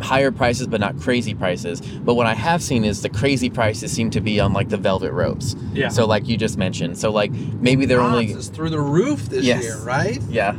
higher 0.01 0.31
prices, 0.31 0.67
but 0.67 0.79
not 0.79 0.99
crazy 0.99 1.33
prices. 1.33 1.81
But 1.81 2.15
what 2.15 2.25
I 2.27 2.33
have 2.33 2.61
seen 2.61 2.83
is 2.83 3.01
the 3.01 3.09
crazy 3.09 3.49
prices 3.49 3.91
seem 3.91 4.09
to 4.11 4.21
be 4.21 4.39
on 4.39 4.53
like 4.53 4.69
the 4.69 4.77
velvet 4.77 5.11
ropes. 5.11 5.55
Yeah. 5.73 5.89
So 5.89 6.05
like 6.05 6.27
you 6.27 6.37
just 6.37 6.57
mentioned. 6.57 6.97
So 6.97 7.11
like 7.11 7.31
maybe 7.31 7.85
they're 7.85 8.01
Odds 8.01 8.31
only 8.31 8.33
through 8.43 8.69
the 8.69 8.79
roof 8.81 9.29
this 9.29 9.43
Yes. 9.45 9.63
year, 9.63 9.77
right? 9.79 10.21
yeah. 10.29 10.55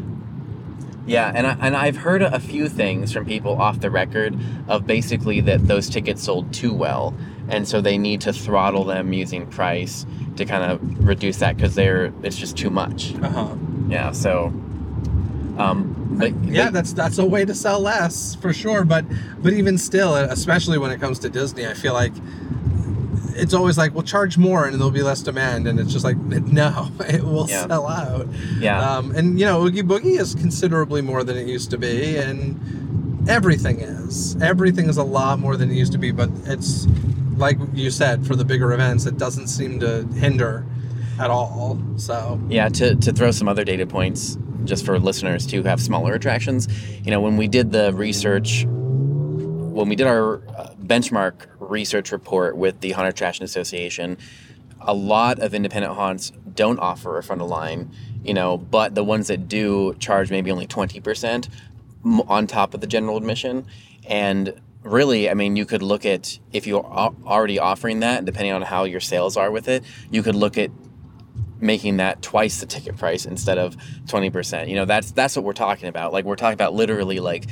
Yeah, 1.07 1.31
and 1.35 1.47
I, 1.47 1.57
and 1.61 1.77
I've 1.77 1.97
heard 1.99 2.23
a 2.23 2.41
few 2.41 2.67
things 2.67 3.13
from 3.13 3.27
people 3.27 3.61
off 3.61 3.81
the 3.81 3.91
record 3.91 4.39
of 4.69 4.87
basically 4.87 5.41
that 5.43 5.69
those 5.69 5.91
tickets 5.91 6.23
sold 6.23 6.51
too 6.55 6.73
well, 6.73 7.13
and 7.51 7.69
so 7.69 7.83
they 7.83 7.99
need 7.99 8.23
to 8.23 8.33
throttle 8.33 8.85
them 8.85 9.13
using 9.13 9.47
price 9.49 10.07
to 10.37 10.47
kind 10.47 10.65
of 10.73 11.07
reduce 11.07 11.37
that 11.41 11.57
because 11.57 11.75
they're 11.75 12.11
it's 12.23 12.39
just 12.39 12.57
too 12.57 12.71
much. 12.71 13.15
Uh 13.17 13.29
huh. 13.29 13.55
Yeah, 13.91 14.13
so 14.13 14.47
um, 15.59 16.04
Yeah, 16.45 16.71
that's 16.71 16.93
that's 16.93 17.19
a 17.19 17.25
way 17.25 17.45
to 17.45 17.55
sell 17.55 17.81
less 17.81 18.35
for 18.37 18.53
sure. 18.53 18.85
But 18.85 19.05
but 19.43 19.53
even 19.53 19.79
still, 19.79 20.15
especially 20.15 20.79
when 20.79 20.91
it 20.91 21.01
comes 21.01 21.19
to 21.21 21.29
Disney, 21.29 21.67
I 21.67 21.75
feel 21.75 21.93
like 21.95 22.13
it's 23.37 23.53
always 23.53 23.77
like, 23.77 23.93
we'll 23.95 24.05
charge 24.05 24.39
more 24.39 24.65
and 24.67 24.75
there'll 24.77 24.93
be 24.93 25.03
less 25.03 25.21
demand, 25.21 25.67
and 25.67 25.81
it's 25.81 25.93
just 25.93 26.05
like, 26.05 26.17
no, 26.19 26.89
it 27.01 27.23
will 27.25 27.49
Yeah. 27.49 27.67
sell 27.67 27.89
out. 27.89 28.29
yeah. 28.59 28.97
Um, 28.97 29.11
and 29.13 29.39
you 29.41 29.47
know, 29.47 29.65
Oogie 29.67 29.83
Boogie 29.83 30.19
is 30.21 30.35
considerably 30.35 31.03
more 31.03 31.25
than 31.25 31.37
it 31.37 31.47
used 31.49 31.71
to 31.73 31.79
be, 31.79 32.17
and 32.17 33.29
everything 33.29 33.81
is. 33.81 34.37
Everything 34.41 34.89
is 34.89 34.99
a 34.99 35.03
lot 35.05 35.39
more 35.41 35.57
than 35.57 35.71
it 35.71 35.75
used 35.75 35.93
to 35.93 35.99
be, 35.99 36.13
but 36.13 36.31
it's 36.45 36.87
like 37.37 37.59
you 37.75 37.91
said, 37.91 38.25
for 38.25 38.37
the 38.37 38.45
bigger 38.45 38.73
events, 38.73 39.07
it 39.07 39.19
doesn't 39.19 39.49
seem 39.49 39.81
to 39.81 40.07
hinder 40.15 40.65
at 41.19 41.31
all. 41.31 41.81
So 41.97 42.41
Yeah, 42.49 42.69
to, 42.69 42.95
to 42.95 43.13
throw 43.13 43.33
some 43.33 43.49
other 43.49 43.65
data 43.65 43.87
points 43.87 44.39
just 44.65 44.85
for 44.85 44.99
listeners 44.99 45.47
to 45.47 45.63
have 45.65 45.81
smaller 45.81 46.15
attractions, 46.15 46.69
you 47.05 47.11
know, 47.11 47.21
when 47.21 47.37
we 47.37 47.49
did 47.49 47.73
the 47.73 47.93
research, 47.93 48.65
when 48.67 49.89
we 49.89 49.97
did 49.97 50.07
our 50.07 50.37
uh, 50.49 50.75
benchmark 50.83 51.47
research 51.59 52.13
report 52.13 52.57
with 52.57 52.81
the 52.81 52.93
Haunted 52.93 53.15
Attraction 53.15 53.45
Association, 53.45 54.19
a 54.81 54.95
lot 54.95 55.39
of 55.39 55.55
independent 55.55 55.95
haunts 55.95 56.33
don't 56.55 56.79
offer 56.79 57.19
a 57.19 57.23
front 57.23 57.43
of 57.43 57.49
line, 57.49 57.91
you 58.23 58.35
know, 58.35 58.59
but 58.59 58.95
the 58.95 59.05
ones 59.05 59.29
that 59.29 59.49
do 59.49 59.95
charge 59.95 60.31
maybe 60.31 60.51
only 60.51 60.67
20% 60.67 61.49
on 62.29 62.47
top 62.47 62.75
of 62.75 62.81
the 62.81 62.87
general 62.87 63.17
admission. 63.17 63.67
And 64.07 64.61
really, 64.83 65.31
I 65.31 65.35
mean, 65.35 65.57
you 65.57 65.65
could 65.65 65.83
look 65.83 66.05
at 66.05 66.39
if 66.53 66.67
you're 66.67 66.85
already 66.85 67.59
offering 67.59 68.01
that, 68.01 68.25
depending 68.25 68.53
on 68.53 68.63
how 68.63 68.85
your 68.85 69.01
sales 69.01 69.37
are 69.37 69.51
with 69.51 69.69
it, 69.69 69.83
you 70.11 70.23
could 70.23 70.35
look 70.35 70.59
at 70.59 70.71
making 71.65 71.97
that 71.97 72.23
twice 72.23 72.61
the 72.61 72.67
ticket 72.67 72.97
price 72.97 73.25
instead 73.25 73.59
of 73.59 73.77
20%. 74.07 74.69
You 74.69 74.77
know, 74.77 74.85
that's 74.85 75.11
that's 75.13 75.35
what 75.35 75.45
we're 75.45 75.53
talking 75.53 75.89
about. 75.89 76.13
Like 76.13 76.25
we're 76.25 76.37
talking 76.37 76.55
about 76.55 76.75
literally 76.75 77.21
like 77.21 77.47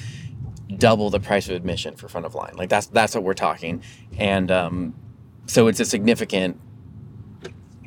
double 0.77 1.11
the 1.11 1.20
price 1.20 1.48
of 1.48 1.57
admission 1.57 1.96
for 1.96 2.09
front 2.09 2.27
of 2.27 2.35
line. 2.35 2.55
Like 2.57 2.68
that's 2.68 2.87
that's 2.87 3.14
what 3.14 3.25
we're 3.25 3.35
talking. 3.35 3.83
And 4.18 4.51
um 4.51 4.94
so 5.46 5.66
it's 5.66 5.81
a 5.81 5.85
significant 5.85 6.61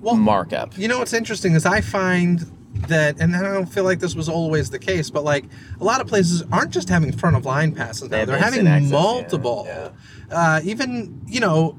well, 0.02 0.16
markup. 0.16 0.78
You 0.78 0.88
know 0.88 1.00
what's 1.00 1.14
interesting 1.14 1.54
is 1.54 1.66
I 1.66 1.82
find 1.82 2.52
that, 2.88 3.20
and 3.20 3.36
I 3.36 3.42
don't 3.42 3.66
feel 3.66 3.86
like 3.86 4.00
this 4.00 4.16
was 4.16 4.28
always 4.28 4.70
the 4.70 4.78
case, 4.78 5.10
but 5.10 5.24
like 5.24 5.46
a 5.80 5.84
lot 5.84 6.02
of 6.02 6.08
places 6.08 6.44
aren't 6.52 6.72
just 6.72 6.90
having 6.90 7.12
front 7.12 7.36
of 7.36 7.46
line 7.46 7.74
passes 7.74 8.10
now; 8.10 8.18
They 8.18 8.26
They're 8.26 8.38
having 8.38 8.68
access, 8.68 8.92
multiple. 8.92 9.64
yeah. 9.68 9.90
Uh, 10.30 10.62
even 10.64 11.22
you 11.28 11.40
know, 11.40 11.78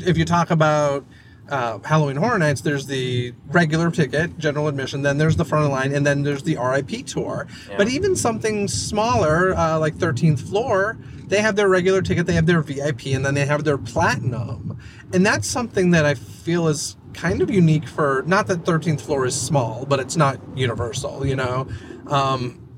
if 0.00 0.16
you 0.16 0.24
talk 0.24 0.50
about 0.50 1.04
uh, 1.50 1.78
Halloween 1.80 2.16
Horror 2.16 2.38
Nights, 2.38 2.60
there's 2.60 2.86
the 2.86 3.34
regular 3.48 3.90
ticket, 3.90 4.38
general 4.38 4.68
admission, 4.68 5.02
then 5.02 5.18
there's 5.18 5.36
the 5.36 5.44
front 5.44 5.66
of 5.66 5.70
line, 5.72 5.92
and 5.92 6.06
then 6.06 6.22
there's 6.22 6.42
the 6.42 6.56
RIP 6.56 7.06
tour. 7.06 7.46
Yeah. 7.68 7.76
But 7.76 7.88
even 7.88 8.16
something 8.16 8.68
smaller, 8.68 9.54
uh, 9.56 9.78
like 9.78 9.94
13th 9.96 10.40
floor, 10.40 10.98
they 11.26 11.40
have 11.40 11.56
their 11.56 11.68
regular 11.68 12.02
ticket, 12.02 12.26
they 12.26 12.34
have 12.34 12.46
their 12.46 12.62
VIP, 12.62 13.06
and 13.06 13.24
then 13.24 13.34
they 13.34 13.46
have 13.46 13.64
their 13.64 13.78
platinum. 13.78 14.78
And 15.12 15.26
that's 15.26 15.46
something 15.46 15.90
that 15.90 16.04
I 16.04 16.14
feel 16.14 16.68
is 16.68 16.96
kind 17.14 17.42
of 17.42 17.50
unique 17.50 17.88
for, 17.88 18.22
not 18.26 18.46
that 18.46 18.64
13th 18.64 19.00
floor 19.00 19.26
is 19.26 19.40
small, 19.40 19.84
but 19.86 20.00
it's 20.00 20.16
not 20.16 20.38
universal, 20.54 21.26
you 21.26 21.36
know? 21.36 21.68
Um, 22.06 22.68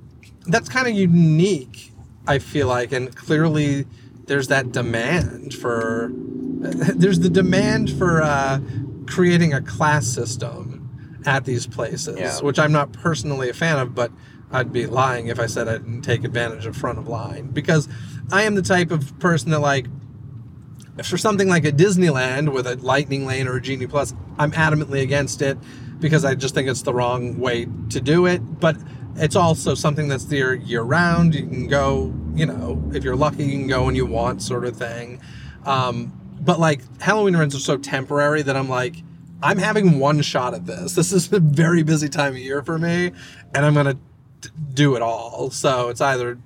that's 0.47 0.69
kind 0.69 0.87
of 0.87 0.95
unique, 0.95 1.93
I 2.27 2.39
feel 2.39 2.69
like, 2.69 2.93
and 2.93 3.15
clearly 3.15 3.87
there's 4.27 4.49
that 4.49 4.73
demand 4.73 5.55
for 5.55 6.11
there's 6.63 7.21
the 7.21 7.29
demand 7.31 7.91
for 7.91 8.23
uh, 8.23 8.61
creating 9.07 9.53
a 9.53 9.61
class 9.61 10.07
system 10.07 11.21
at 11.27 11.45
these 11.45 11.67
places, 11.67 12.19
Yeah. 12.19 12.41
which 12.41 12.59
I'm 12.59 12.73
not 12.73 12.93
personally 12.93 13.49
a 13.49 13.55
fan 13.55 13.79
of, 13.79 13.95
but 13.95 14.11
I'd 14.51 14.73
be 14.73 14.87
lying 14.87 15.29
if 15.29 15.39
I 15.41 15.47
said 15.47 15.69
I 15.69 15.73
didn't 15.79 16.03
take 16.03 16.25
advantage 16.25 16.67
of 16.67 16.77
front 16.77 16.99
of 16.99 17.09
line 17.09 17.49
because 17.49 17.89
I 18.31 18.43
am 18.43 18.55
the 18.55 18.63
type 18.63 18.91
of 18.91 19.19
person 19.19 19.51
that 19.51 19.61
like 19.61 19.87
for 21.05 21.17
something 21.17 21.49
like 21.49 21.65
a 21.65 21.73
Disneyland 21.73 22.53
with 22.53 22.67
a 22.67 22.77
Lightning 22.77 23.25
Lane 23.27 23.49
or 23.49 23.57
a 23.57 23.61
Genie 23.63 23.87
Plus, 23.87 24.15
I'm 24.39 24.53
adamantly 24.53 25.01
against 25.03 25.41
it 25.41 25.57
because 26.01 26.25
I 26.25 26.35
just 26.35 26.55
think 26.55 26.69
it's 26.69 26.83
the 26.83 26.93
wrong 26.93 27.39
way 27.39 27.67
to 27.91 28.01
do 28.01 28.27
it. 28.27 28.39
But 28.61 28.77
it's 29.17 29.37
also 29.37 29.75
something 29.75 30.09
that's 30.09 30.27
there 30.27 30.55
year 30.55 30.83
round. 30.83 31.35
You 31.35 31.47
can 31.47 31.67
go, 31.67 32.13
you 32.35 32.45
know, 32.45 32.83
if 32.95 33.05
you're 33.05 33.17
lucky, 33.17 33.45
you 33.45 33.59
can 33.59 33.69
go 33.69 33.85
when 33.85 33.95
you 33.95 34.05
want, 34.05 34.43
sort 34.43 34.65
of 34.67 34.77
thing. 34.77 35.21
Um, 35.65 36.13
but 36.43 36.61
like 36.61 36.81
Halloween 37.01 37.35
events 37.35 37.55
are 37.57 37.61
so 37.61 37.77
temporary 37.79 38.43
that 38.43 38.57
I'm 38.57 38.69
like, 38.69 38.97
I'm 39.43 39.59
having 39.59 39.99
one 39.99 40.21
shot 40.23 40.53
at 40.55 40.67
this. 40.67 40.95
This 40.97 41.13
is 41.13 41.33
a 41.33 41.41
very 41.41 41.83
busy 41.83 42.09
time 42.09 42.33
of 42.35 42.39
year 42.39 42.63
for 42.63 42.79
me, 42.79 43.13
and 43.55 43.65
I'm 43.67 43.75
gonna 43.75 43.95
d- 44.41 44.51
do 44.75 44.95
it 44.97 45.03
all. 45.03 45.51
So 45.51 45.89
it's 45.89 46.01
either 46.01 46.39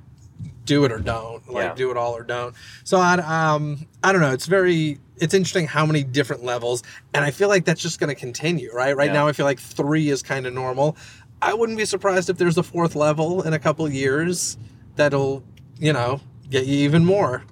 do 0.65 0.85
it 0.85 0.93
or 0.93 0.99
don't. 0.99 1.47
Like 1.53 1.65
Yeah. 1.65 1.75
do 1.75 1.91
it 1.91 1.97
all 1.97 2.13
or 2.17 2.23
don't. 2.23 2.55
So 2.85 2.99
I 2.99 3.15
um 3.19 3.87
I 4.05 4.13
don't 4.13 4.21
know. 4.21 4.33
It's 4.33 4.47
very 4.47 4.99
it's 5.19 5.33
interesting 5.33 5.67
how 5.67 5.87
many 5.87 6.05
different 6.05 6.45
levels, 6.45 6.83
and 7.15 7.25
I 7.25 7.31
feel 7.31 7.49
like 7.49 7.65
that's 7.65 7.81
just 7.81 7.99
going 7.99 8.15
to 8.15 8.15
continue. 8.21 8.71
Right. 8.75 8.95
Right 8.95 9.07
Yeah. 9.07 9.15
now, 9.15 9.29
I 9.29 9.33
feel 9.33 9.47
like 9.47 9.59
three 9.59 10.11
is 10.11 10.23
kind 10.23 10.47
of 10.47 10.53
normal. 10.53 10.95
I 11.41 11.55
wouldn't 11.55 11.79
be 11.79 11.87
surprised 11.87 12.29
if 12.29 12.37
there's 12.37 12.59
a 12.59 12.63
fourth 12.63 12.95
level 12.95 13.41
in 13.43 13.55
a 13.55 13.59
couple 13.59 13.89
years 13.91 14.59
that'll 14.97 15.43
you 15.79 15.93
know, 15.93 16.21
get 16.51 16.67
you 16.67 16.77
even 16.79 17.05
more. 17.05 17.45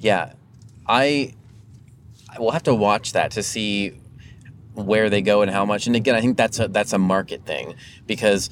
Yeah, 0.00 0.32
I 0.88 1.34
will 2.38 2.50
have 2.50 2.64
to 2.64 2.74
watch 2.74 3.12
that 3.12 3.32
to 3.32 3.42
see 3.42 3.98
where 4.74 5.08
they 5.08 5.22
go 5.22 5.42
and 5.42 5.50
how 5.50 5.64
much. 5.64 5.86
And 5.86 5.96
again, 5.96 6.14
I 6.14 6.20
think 6.20 6.36
that's 6.36 6.58
a 6.60 6.68
that's 6.68 6.92
a 6.92 6.98
market 6.98 7.44
thing 7.44 7.74
because 8.06 8.50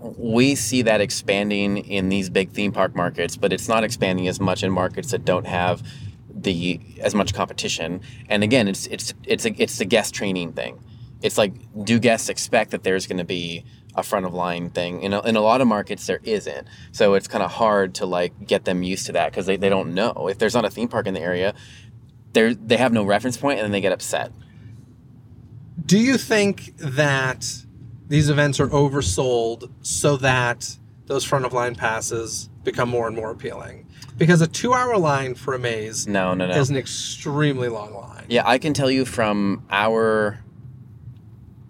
we 0.00 0.54
see 0.54 0.82
that 0.82 1.00
expanding 1.00 1.78
in 1.78 2.10
these 2.10 2.28
big 2.28 2.50
theme 2.50 2.72
park 2.72 2.94
markets, 2.94 3.36
but 3.36 3.52
it's 3.52 3.68
not 3.68 3.84
expanding 3.84 4.28
as 4.28 4.38
much 4.38 4.62
in 4.62 4.70
markets 4.70 5.10
that 5.12 5.24
don't 5.24 5.46
have 5.46 5.82
the 6.28 6.80
as 7.00 7.14
much 7.14 7.32
competition. 7.32 8.00
And 8.28 8.44
again, 8.44 8.68
it's 8.68 8.86
it's 8.86 9.14
it's 9.24 9.46
a 9.46 9.62
it's 9.62 9.78
the 9.78 9.84
guest 9.86 10.14
training 10.14 10.52
thing. 10.52 10.78
It's 11.22 11.38
like 11.38 11.54
do 11.84 11.98
guests 11.98 12.28
expect 12.28 12.72
that 12.72 12.82
there's 12.82 13.06
going 13.06 13.18
to 13.18 13.24
be 13.24 13.64
a 13.96 14.02
front 14.02 14.26
of 14.26 14.34
line 14.34 14.70
thing? 14.70 15.02
In 15.02 15.12
a, 15.12 15.20
in 15.22 15.36
a 15.36 15.40
lot 15.40 15.60
of 15.60 15.66
markets, 15.68 16.06
there 16.06 16.20
isn't. 16.24 16.66
So 16.92 17.14
it's 17.14 17.28
kind 17.28 17.42
of 17.42 17.50
hard 17.52 17.94
to 17.96 18.06
like 18.06 18.46
get 18.46 18.64
them 18.64 18.82
used 18.82 19.06
to 19.06 19.12
that 19.12 19.30
because 19.30 19.46
they, 19.46 19.56
they 19.56 19.68
don't 19.68 19.94
know 19.94 20.28
if 20.28 20.38
there's 20.38 20.54
not 20.54 20.64
a 20.64 20.70
theme 20.70 20.88
park 20.88 21.06
in 21.06 21.14
the 21.14 21.20
area. 21.20 21.54
They 22.32 22.54
they 22.54 22.76
have 22.76 22.92
no 22.92 23.04
reference 23.04 23.36
point 23.36 23.58
and 23.60 23.64
then 23.64 23.72
they 23.72 23.80
get 23.80 23.92
upset. 23.92 24.32
Do 25.86 25.98
you 25.98 26.16
think 26.18 26.76
that 26.78 27.46
these 28.08 28.28
events 28.28 28.58
are 28.60 28.68
oversold 28.68 29.70
so 29.82 30.16
that 30.18 30.76
those 31.06 31.24
front 31.24 31.44
of 31.44 31.52
line 31.52 31.74
passes 31.74 32.48
become 32.62 32.88
more 32.88 33.06
and 33.06 33.14
more 33.16 33.30
appealing? 33.30 33.86
Because 34.16 34.40
a 34.40 34.46
two 34.46 34.72
hour 34.72 34.96
line 34.96 35.34
for 35.34 35.54
a 35.54 35.58
maze 35.58 36.06
No, 36.06 36.34
no, 36.34 36.46
no. 36.46 36.54
is 36.54 36.70
an 36.70 36.76
extremely 36.76 37.68
long 37.68 37.92
line. 37.94 38.24
Yeah, 38.28 38.42
I 38.46 38.58
can 38.58 38.72
tell 38.72 38.90
you 38.90 39.04
from 39.04 39.64
our 39.70 40.40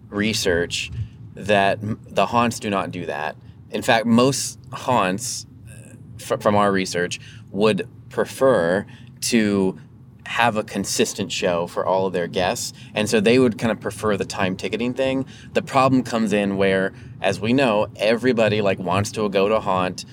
research 0.09 0.91
that 1.35 1.79
the 1.81 2.25
haunts 2.27 2.59
do 2.59 2.69
not 2.69 2.91
do 2.91 3.05
that. 3.05 3.35
In 3.69 3.81
fact, 3.81 4.05
most 4.05 4.59
haunts, 4.71 5.45
uh, 5.69 5.95
fr- 6.17 6.37
from 6.37 6.55
our 6.55 6.71
research, 6.71 7.19
would 7.51 7.87
prefer 8.09 8.85
to 9.21 9.77
have 10.25 10.55
a 10.55 10.63
consistent 10.63 11.31
show 11.31 11.67
for 11.67 11.85
all 11.85 12.07
of 12.07 12.13
their 12.13 12.27
guests. 12.27 12.73
And 12.93 13.07
so 13.09 13.19
they 13.19 13.37
would 13.37 13.57
kind 13.57 13.71
of 13.71 13.79
prefer 13.79 14.17
the 14.17 14.25
time 14.25 14.55
ticketing 14.55 14.93
thing. 14.93 15.25
The 15.53 15.61
problem 15.61 16.03
comes 16.03 16.33
in 16.33 16.57
where, 16.57 16.93
as 17.21 17.39
we 17.39 17.53
know, 17.53 17.87
everybody 17.95 18.61
like 18.61 18.79
wants 18.79 19.11
to 19.11 19.29
go 19.29 19.47
to 19.47 19.55
a 19.55 19.59
haunt 19.59 20.05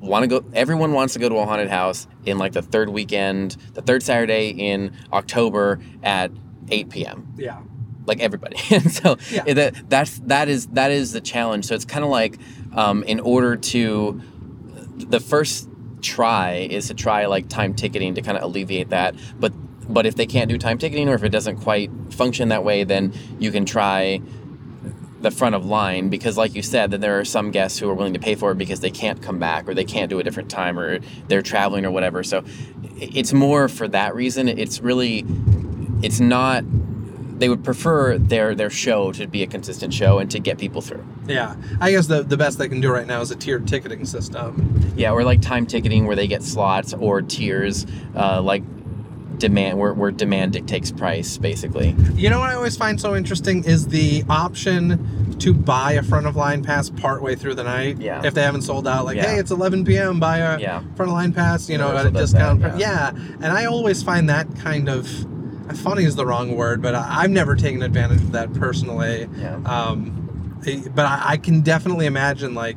want 0.00 0.22
to 0.22 0.28
go 0.28 0.44
everyone 0.52 0.92
wants 0.92 1.14
to 1.14 1.18
go 1.18 1.28
to 1.28 1.34
a 1.34 1.44
haunted 1.44 1.68
house 1.68 2.06
in 2.24 2.38
like 2.38 2.52
the 2.52 2.62
third 2.62 2.88
weekend 2.88 3.56
the 3.72 3.82
third 3.82 4.04
saturday 4.04 4.50
in 4.50 4.96
october 5.12 5.80
at 6.04 6.30
8 6.70 6.90
p.m 6.90 7.34
Yeah. 7.36 7.60
Like 8.06 8.20
everybody. 8.20 8.56
And 8.70 8.90
so 8.92 9.16
Yeah. 9.30 9.44
it- 9.46 9.54
that 9.54 9.88
that's 9.88 10.18
that 10.26 10.48
is 10.48 10.66
that 10.68 10.90
is 10.90 11.12
the 11.12 11.20
challenge. 11.20 11.66
So 11.66 11.74
it's 11.74 11.84
kind 11.84 12.04
of 12.04 12.10
like 12.10 12.38
um, 12.74 13.02
in 13.04 13.20
order 13.20 13.56
to 13.56 14.20
the 14.96 15.20
first 15.20 15.68
try 16.02 16.68
is 16.70 16.88
to 16.88 16.94
try 16.94 17.26
like 17.26 17.48
time 17.48 17.74
ticketing 17.74 18.14
to 18.14 18.22
kind 18.22 18.36
of 18.36 18.44
alleviate 18.44 18.90
that. 18.90 19.14
But 19.38 19.52
but 19.92 20.06
if 20.06 20.14
they 20.16 20.26
can't 20.26 20.48
do 20.48 20.56
time 20.58 20.78
ticketing 20.78 21.08
or 21.08 21.14
if 21.14 21.24
it 21.24 21.28
doesn't 21.30 21.56
quite 21.58 21.90
function 22.10 22.48
that 22.48 22.64
way 22.64 22.84
then 22.84 23.12
you 23.38 23.50
can 23.52 23.66
try 23.66 24.20
the 25.20 25.30
front 25.30 25.54
of 25.54 25.64
line 25.66 26.08
because 26.10 26.36
like 26.38 26.54
you 26.54 26.62
said 26.62 26.90
that 26.90 27.00
there 27.00 27.18
are 27.18 27.24
some 27.24 27.50
guests 27.50 27.78
who 27.78 27.88
are 27.88 27.94
willing 27.94 28.12
to 28.14 28.18
pay 28.20 28.34
for 28.34 28.52
it 28.52 28.58
because 28.58 28.80
they 28.80 28.90
can't 28.90 29.20
come 29.22 29.38
back 29.38 29.68
or 29.68 29.74
they 29.74 29.84
can't 29.84 30.08
do 30.10 30.18
a 30.18 30.22
different 30.22 30.50
time 30.50 30.78
or 30.78 31.00
they're 31.28 31.42
traveling 31.42 31.84
or 31.86 31.90
whatever. 31.90 32.22
So 32.22 32.44
it's 32.96 33.32
more 33.32 33.68
for 33.68 33.88
that 33.88 34.14
reason. 34.14 34.48
It's 34.48 34.80
really 34.80 35.24
it's 36.02 36.20
not 36.20 36.64
they 37.38 37.48
would 37.48 37.64
prefer 37.64 38.16
their 38.18 38.54
their 38.54 38.70
show 38.70 39.12
to 39.12 39.26
be 39.26 39.42
a 39.42 39.46
consistent 39.46 39.92
show 39.92 40.18
and 40.18 40.30
to 40.30 40.38
get 40.38 40.56
people 40.58 40.80
through 40.80 41.04
Yeah. 41.26 41.56
I 41.80 41.90
guess 41.90 42.06
the, 42.06 42.22
the 42.22 42.36
best 42.36 42.58
they 42.58 42.68
can 42.68 42.80
do 42.80 42.90
right 42.92 43.06
now 43.06 43.20
is 43.20 43.30
a 43.30 43.36
tiered 43.36 43.66
ticketing 43.66 44.04
system. 44.04 44.80
yeah 44.96 45.10
or 45.12 45.24
like 45.24 45.40
time 45.42 45.66
ticketing 45.66 46.06
where 46.06 46.16
they 46.16 46.26
get 46.26 46.42
slots 46.42 46.94
or 46.94 47.22
tiers 47.22 47.86
uh, 48.14 48.40
like 48.40 48.62
demand 49.38 49.76
where, 49.78 49.92
where 49.92 50.12
demand 50.12 50.52
dictates 50.52 50.92
price 50.92 51.36
basically 51.38 51.94
You 52.14 52.30
know 52.30 52.38
what 52.38 52.50
I 52.50 52.54
always 52.54 52.76
find 52.76 53.00
so 53.00 53.16
interesting 53.16 53.64
is 53.64 53.88
the 53.88 54.22
option 54.28 55.36
to 55.40 55.52
buy 55.52 55.92
a 55.92 56.02
front 56.04 56.26
of 56.26 56.36
line 56.36 56.62
pass 56.62 56.88
partway 56.88 57.34
through 57.34 57.56
the 57.56 57.64
night. 57.64 57.98
Yeah. 58.00 58.22
If 58.24 58.34
they 58.34 58.42
haven't 58.42 58.62
sold 58.62 58.86
out, 58.86 59.04
like, 59.04 59.16
Yeah. 59.16 59.32
hey, 59.32 59.38
it's 59.40 59.50
11 59.50 59.84
p.m. 59.84 60.20
Buy 60.20 60.38
a 60.38 60.60
Yeah. 60.60 60.78
front 60.94 61.10
of 61.10 61.14
line 61.14 61.32
pass, 61.32 61.68
you 61.68 61.76
know, 61.76 61.96
at 61.96 62.06
a 62.06 62.10
does 62.12 62.30
that, 62.30 62.54
discount. 62.60 62.78
yeah. 62.78 63.10
yeah. 63.12 63.34
And 63.42 63.46
I 63.46 63.64
always 63.64 64.00
find 64.04 64.28
that 64.28 64.46
kind 64.56 64.88
of 64.88 65.08
funny 65.72 66.04
is 66.04 66.16
the 66.16 66.26
wrong 66.26 66.56
word, 66.56 66.82
but 66.82 66.94
I, 66.94 67.22
I've 67.22 67.30
never 67.30 67.56
taken 67.56 67.82
advantage 67.82 68.20
of 68.20 68.32
that 68.32 68.52
personally. 68.54 69.28
Yeah. 69.36 69.56
Um, 69.64 70.60
but 70.94 71.06
I, 71.06 71.22
I 71.24 71.36
can 71.36 71.60
definitely 71.62 72.06
imagine 72.06 72.54
like 72.54 72.76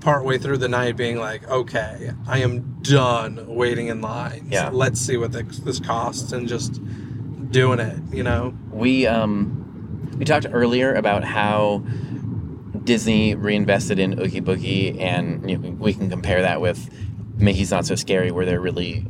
partway 0.00 0.38
through 0.38 0.58
the 0.58 0.68
night 0.68 0.96
being 0.96 1.18
like, 1.18 1.48
okay, 1.48 2.12
I 2.26 2.38
am 2.38 2.80
done 2.82 3.46
waiting 3.46 3.88
in 3.88 4.00
line. 4.00 4.48
Yeah. 4.50 4.70
Let's 4.72 5.00
see 5.00 5.16
what 5.16 5.32
this, 5.32 5.58
this 5.58 5.80
costs 5.80 6.32
and 6.32 6.48
just 6.48 6.80
doing 7.50 7.80
it, 7.80 7.98
you 8.12 8.22
know? 8.22 8.54
we 8.78 9.06
um 9.06 9.54
we 10.16 10.24
talked 10.24 10.46
earlier 10.50 10.94
about 10.94 11.24
how 11.24 11.82
Disney 12.84 13.34
reinvested 13.34 13.98
in 13.98 14.18
Oogie 14.18 14.40
Boogie, 14.40 15.00
and 15.00 15.48
you 15.48 15.58
know, 15.58 15.70
we 15.70 15.92
can 15.92 16.08
compare 16.08 16.42
that 16.42 16.60
with 16.60 16.88
Mickey's 17.36 17.70
Not 17.70 17.86
So 17.86 17.94
Scary, 17.94 18.30
where 18.30 18.46
they're 18.46 18.60
really 18.60 19.06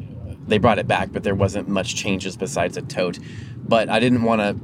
they 0.49 0.59
brought 0.59 0.79
it 0.79 0.87
back, 0.89 1.11
but 1.13 1.23
there 1.23 1.35
wasn't 1.35 1.69
much 1.69 1.95
changes 1.95 2.37
besides 2.37 2.77
a 2.77 2.83
tote. 2.83 3.19
But 3.57 3.89
I 3.89 4.01
didn't 4.01 4.23
want 4.23 4.41
to 4.41 4.57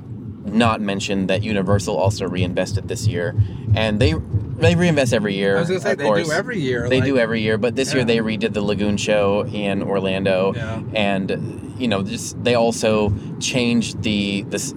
not 0.51 0.81
mention 0.81 1.27
that 1.29 1.43
Universal 1.43 1.97
also 1.97 2.27
reinvested 2.27 2.89
this 2.89 3.07
year, 3.07 3.35
and 3.75 4.01
they 4.01 4.15
they 4.57 4.75
reinvest 4.75 5.13
every 5.13 5.35
year. 5.35 5.57
I 5.57 5.61
was 5.61 5.69
gonna 5.69 5.81
say 5.81 5.93
of 5.93 5.99
they 5.99 6.05
course. 6.05 6.27
do 6.27 6.33
every 6.33 6.61
year. 6.61 6.89
They 6.89 7.01
like- 7.01 7.05
do 7.09 7.19
every 7.19 7.41
year, 7.43 7.59
but 7.59 7.77
this 7.77 7.93
year 7.95 8.05
they 8.05 8.19
redid 8.19 8.53
the 8.55 8.63
Lagoon 8.63 8.97
Show 8.97 9.45
in 9.47 9.83
Orlando, 9.83 10.53
Yeah. 10.55 10.81
and 10.95 11.75
you 11.79 11.89
know, 11.89 12.03
just 12.03 12.43
they 12.45 12.55
also 12.55 13.13
changed 13.41 14.03
the 14.03 14.43
the 14.43 14.75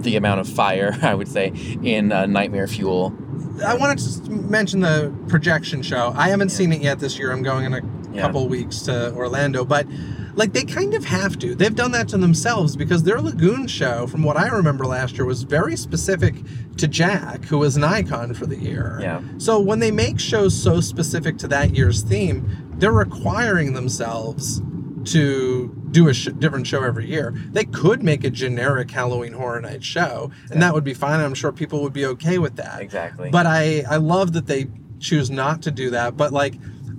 the 0.00 0.16
amount 0.16 0.40
of 0.40 0.48
fire 0.48 0.96
I 1.02 1.14
would 1.14 1.28
say 1.28 1.52
in 1.82 2.12
uh, 2.12 2.26
Nightmare 2.26 2.66
Fuel. 2.66 3.14
I 3.64 3.74
wanted 3.74 3.98
to 4.24 4.30
mention 4.30 4.80
the 4.80 5.12
projection 5.28 5.82
show. 5.82 6.14
I 6.16 6.28
haven't 6.30 6.48
seen 6.48 6.72
it 6.72 6.80
yet 6.80 6.98
this 6.98 7.18
year. 7.18 7.30
I'm 7.30 7.42
going 7.42 7.66
in 7.66 7.74
a 7.74 7.80
Yeah. 8.12 8.22
couple 8.22 8.48
weeks 8.48 8.80
to 8.82 9.12
Orlando, 9.14 9.64
but 9.66 9.86
like 10.34 10.52
they 10.52 10.64
kind 10.64 10.94
of 10.94 11.04
have 11.04 11.38
to. 11.40 11.54
They've 11.54 11.74
done 11.74 11.92
that 11.92 12.08
to 12.08 12.18
themselves 12.18 12.76
because 12.76 13.02
their 13.02 13.20
Lagoon 13.20 13.66
show, 13.66 14.06
from 14.06 14.22
what 14.22 14.36
I 14.36 14.48
remember 14.48 14.86
last 14.86 15.16
year, 15.16 15.24
was 15.24 15.42
very 15.42 15.76
specific 15.76 16.34
to 16.78 16.88
Jack, 16.88 17.44
who 17.44 17.58
was 17.58 17.76
an 17.76 17.84
icon 17.84 18.34
for 18.34 18.46
the 18.46 18.56
year. 18.56 18.98
Yeah. 19.00 19.20
So 19.38 19.60
when 19.60 19.78
they 19.78 19.90
make 19.90 20.18
shows 20.20 20.60
so 20.60 20.80
specific 20.80 21.38
to 21.38 21.48
that 21.48 21.76
year's 21.76 22.02
theme, 22.02 22.74
they're 22.78 22.92
requiring 22.92 23.74
themselves 23.74 24.62
to 25.04 25.74
do 25.90 26.08
a 26.08 26.14
sh- 26.14 26.28
different 26.38 26.66
show 26.66 26.82
every 26.82 27.06
year. 27.06 27.34
They 27.52 27.64
could 27.64 28.02
make 28.02 28.24
a 28.24 28.30
generic 28.30 28.90
Halloween 28.90 29.32
Horror 29.32 29.60
Night 29.60 29.82
show, 29.82 30.30
and 30.50 30.62
that 30.62 30.74
would 30.74 30.84
be 30.84 30.94
fine. 30.94 31.20
I'm 31.20 31.34
sure 31.34 31.52
people 31.52 31.82
would 31.82 31.92
be 31.92 32.06
okay 32.06 32.38
with 32.38 32.56
that. 32.56 32.80
Exactly. 32.80 33.30
But 33.30 33.46
I 33.46 33.84
I 33.88 33.96
love 33.96 34.32
that 34.34 34.46
they 34.46 34.66
choose 34.98 35.30
not 35.30 35.62
to 35.62 35.70
do 35.70 35.90
that. 35.90 36.16
But 36.16 36.32
like, 36.32 36.54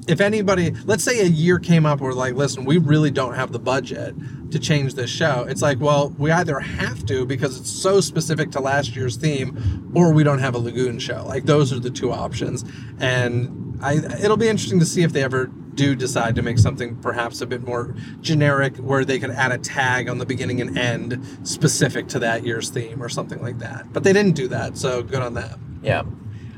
if 0.07 0.19
anybody, 0.19 0.71
let's 0.85 1.03
say 1.03 1.19
a 1.21 1.25
year 1.25 1.59
came 1.59 1.85
up 1.85 2.01
where 2.01 2.13
like, 2.13 2.33
listen, 2.33 2.65
we 2.65 2.77
really 2.77 3.11
don't 3.11 3.35
have 3.35 3.51
the 3.51 3.59
budget 3.59 4.15
to 4.51 4.59
change 4.59 4.95
this 4.95 5.09
show. 5.09 5.45
It's 5.47 5.61
like, 5.61 5.79
well, 5.79 6.09
we 6.17 6.31
either 6.31 6.59
have 6.59 7.05
to 7.05 7.25
because 7.25 7.59
it's 7.59 7.69
so 7.69 8.01
specific 8.01 8.51
to 8.51 8.59
last 8.59 8.95
year's 8.95 9.15
theme, 9.15 9.91
or 9.95 10.11
we 10.11 10.23
don't 10.23 10.39
have 10.39 10.55
a 10.55 10.57
lagoon 10.57 10.99
show. 10.99 11.23
Like 11.25 11.45
those 11.45 11.71
are 11.71 11.79
the 11.79 11.91
two 11.91 12.11
options. 12.11 12.65
And 12.99 13.79
I 13.81 13.93
it'll 13.93 14.37
be 14.37 14.49
interesting 14.49 14.79
to 14.79 14.85
see 14.85 15.03
if 15.03 15.13
they 15.13 15.23
ever 15.23 15.47
do 15.73 15.95
decide 15.95 16.35
to 16.35 16.41
make 16.41 16.59
something 16.59 16.97
perhaps 16.97 17.39
a 17.39 17.45
bit 17.45 17.63
more 17.63 17.95
generic 18.19 18.75
where 18.77 19.05
they 19.05 19.19
could 19.19 19.31
add 19.31 19.51
a 19.51 19.57
tag 19.57 20.09
on 20.09 20.17
the 20.17 20.25
beginning 20.25 20.59
and 20.59 20.77
end 20.77 21.39
specific 21.43 22.07
to 22.09 22.19
that 22.19 22.45
year's 22.45 22.69
theme 22.69 23.01
or 23.01 23.07
something 23.07 23.41
like 23.41 23.59
that. 23.59 23.91
But 23.93 24.03
they 24.03 24.11
didn't 24.11 24.35
do 24.35 24.47
that, 24.49 24.77
so 24.77 25.01
good 25.01 25.21
on 25.21 25.33
them. 25.33 25.79
Yeah, 25.81 26.03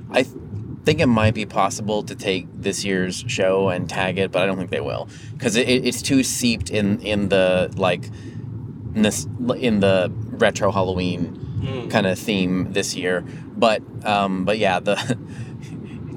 I 0.10 0.24
th- 0.24 0.36
think 0.84 1.00
it 1.00 1.08
might 1.08 1.34
be 1.34 1.46
possible 1.46 2.04
to 2.04 2.16
take 2.16 2.48
this 2.54 2.84
year's 2.84 3.24
show 3.28 3.70
and 3.70 3.90
tag 3.90 4.18
it, 4.18 4.32
but 4.32 4.42
I 4.42 4.46
don't 4.46 4.58
think 4.58 4.70
they 4.70 4.82
will 4.82 5.08
because 5.34 5.56
it, 5.56 5.68
it's 5.68 6.02
too 6.02 6.24
seeped 6.24 6.70
in 6.70 7.00
in 7.02 7.30
the 7.30 7.72
like 7.76 8.06
in 8.96 9.02
this 9.02 9.28
in 9.58 9.80
the 9.80 10.12
retro 10.32 10.72
Halloween 10.72 11.88
kind 11.90 12.06
of 12.06 12.20
theme 12.20 12.74
this 12.74 12.96
year. 12.96 13.22
But 13.56 13.82
um, 14.06 14.46
but 14.46 14.58
yeah, 14.58 14.80
the 14.80 14.98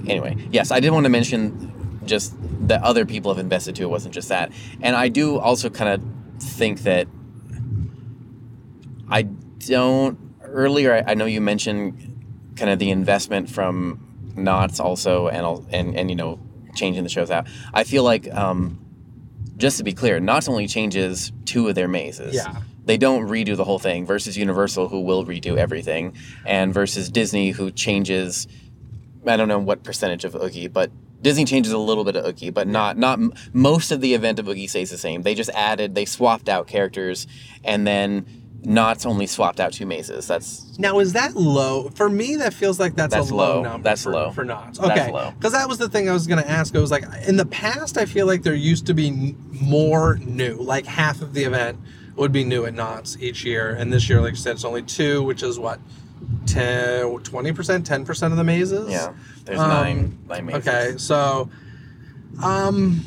anyway, 0.06 0.36
yes, 0.50 0.70
I 0.70 0.80
did 0.80 0.90
want 0.90 1.04
to 1.04 1.10
mention 1.10 2.00
just 2.04 2.34
that 2.68 2.82
other 2.82 3.06
people 3.06 3.32
have 3.32 3.38
invested 3.38 3.76
too. 3.76 3.84
It 3.84 3.90
wasn't 3.90 4.14
just 4.14 4.28
that, 4.28 4.52
and 4.80 4.96
I 4.96 5.08
do 5.08 5.38
also 5.38 5.70
kind 5.70 5.90
of 5.90 6.42
think 6.42 6.80
that 6.80 7.06
I 9.08 9.22
don't. 9.22 10.18
Earlier, 10.42 10.94
I, 10.94 11.12
I 11.12 11.14
know 11.14 11.26
you 11.26 11.40
mentioned 11.40 12.54
kind 12.56 12.70
of 12.70 12.78
the 12.78 12.90
investment 12.90 13.50
from 13.50 14.05
Knott's 14.36 14.80
also, 14.80 15.28
and 15.28 15.66
and 15.72 15.96
and 15.96 16.10
you 16.10 16.16
know 16.16 16.38
changing 16.74 17.02
the 17.02 17.08
shows 17.08 17.30
out. 17.30 17.46
I 17.72 17.84
feel 17.84 18.02
like 18.02 18.32
um, 18.32 18.78
just 19.56 19.78
to 19.78 19.84
be 19.84 19.92
clear, 19.92 20.20
Knott's 20.20 20.48
only 20.48 20.66
changes 20.66 21.32
two 21.44 21.68
of 21.68 21.74
their 21.74 21.88
mazes. 21.88 22.34
Yeah. 22.34 22.62
They 22.84 22.96
don't 22.96 23.26
redo 23.26 23.56
the 23.56 23.64
whole 23.64 23.80
thing 23.80 24.06
versus 24.06 24.36
Universal, 24.36 24.88
who 24.88 25.00
will 25.00 25.24
redo 25.26 25.56
everything, 25.56 26.16
and 26.44 26.72
versus 26.72 27.10
Disney, 27.10 27.50
who 27.50 27.72
changes. 27.72 28.46
I 29.26 29.36
don't 29.36 29.48
know 29.48 29.58
what 29.58 29.82
percentage 29.82 30.24
of 30.24 30.36
Oogie, 30.36 30.68
but 30.68 30.92
Disney 31.20 31.44
changes 31.44 31.72
a 31.72 31.78
little 31.78 32.04
bit 32.04 32.14
of 32.14 32.24
Oogie, 32.24 32.50
but 32.50 32.68
not 32.68 32.96
not 32.96 33.18
most 33.52 33.90
of 33.90 34.00
the 34.00 34.14
event 34.14 34.38
of 34.38 34.48
Oogie 34.48 34.68
stays 34.68 34.90
the 34.90 34.98
same. 34.98 35.22
They 35.22 35.34
just 35.34 35.50
added, 35.50 35.96
they 35.96 36.04
swapped 36.04 36.48
out 36.48 36.68
characters, 36.68 37.26
and 37.64 37.86
then 37.86 38.45
Knott's 38.68 39.06
only 39.06 39.26
swapped 39.28 39.60
out 39.60 39.72
two 39.72 39.86
mazes. 39.86 40.26
That's 40.26 40.76
Now 40.76 40.98
is 40.98 41.12
that 41.12 41.36
low? 41.36 41.88
For 41.90 42.08
me, 42.08 42.34
that 42.36 42.52
feels 42.52 42.80
like 42.80 42.96
that's, 42.96 43.14
That's 43.14 43.30
a 43.30 43.34
low, 43.34 43.56
low. 43.58 43.62
number. 43.62 43.84
That's 43.84 44.02
for, 44.02 44.12
low. 44.12 44.30
for 44.32 44.44
Knott's. 44.44 44.80
Okay, 44.80 45.12
low. 45.12 45.30
because 45.38 45.52
that 45.52 45.68
was 45.68 45.78
the 45.78 45.88
thing 45.88 46.08
I 46.08 46.12
was 46.12 46.26
going 46.26 46.42
to 46.42 46.50
ask. 46.50 46.74
I 46.74 46.80
was 46.80 46.90
like, 46.90 47.04
in 47.28 47.36
the 47.36 47.46
past, 47.46 47.96
I 47.96 48.06
feel 48.06 48.26
like 48.26 48.42
there 48.42 48.54
used 48.54 48.86
to 48.86 48.94
be 48.94 49.36
more 49.52 50.16
new. 50.16 50.54
Like 50.56 50.84
half 50.84 51.22
of 51.22 51.32
the 51.32 51.44
event 51.44 51.78
would 52.16 52.32
be 52.32 52.42
new 52.42 52.64
at 52.64 52.74
Knott's 52.74 53.16
each 53.20 53.44
year, 53.44 53.70
and 53.70 53.92
this 53.92 54.08
year, 54.08 54.20
like 54.20 54.32
you 54.32 54.36
said, 54.36 54.56
it's 54.56 54.64
only 54.64 54.82
two, 54.82 55.22
which 55.22 55.44
is 55.44 55.58
what 55.60 55.78
10, 56.46 57.18
20 57.20 57.52
percent, 57.52 57.86
ten 57.86 58.04
percent 58.04 58.32
of 58.32 58.36
the 58.36 58.44
mazes. 58.44 58.90
yeah. 58.90 59.12
There's 59.44 59.60
Um, 59.60 59.68
nine 59.68 60.18
nine 60.28 60.44
mazes. 60.46 60.66
Okay, 60.66 60.94
so, 60.98 61.48
um, 62.42 63.00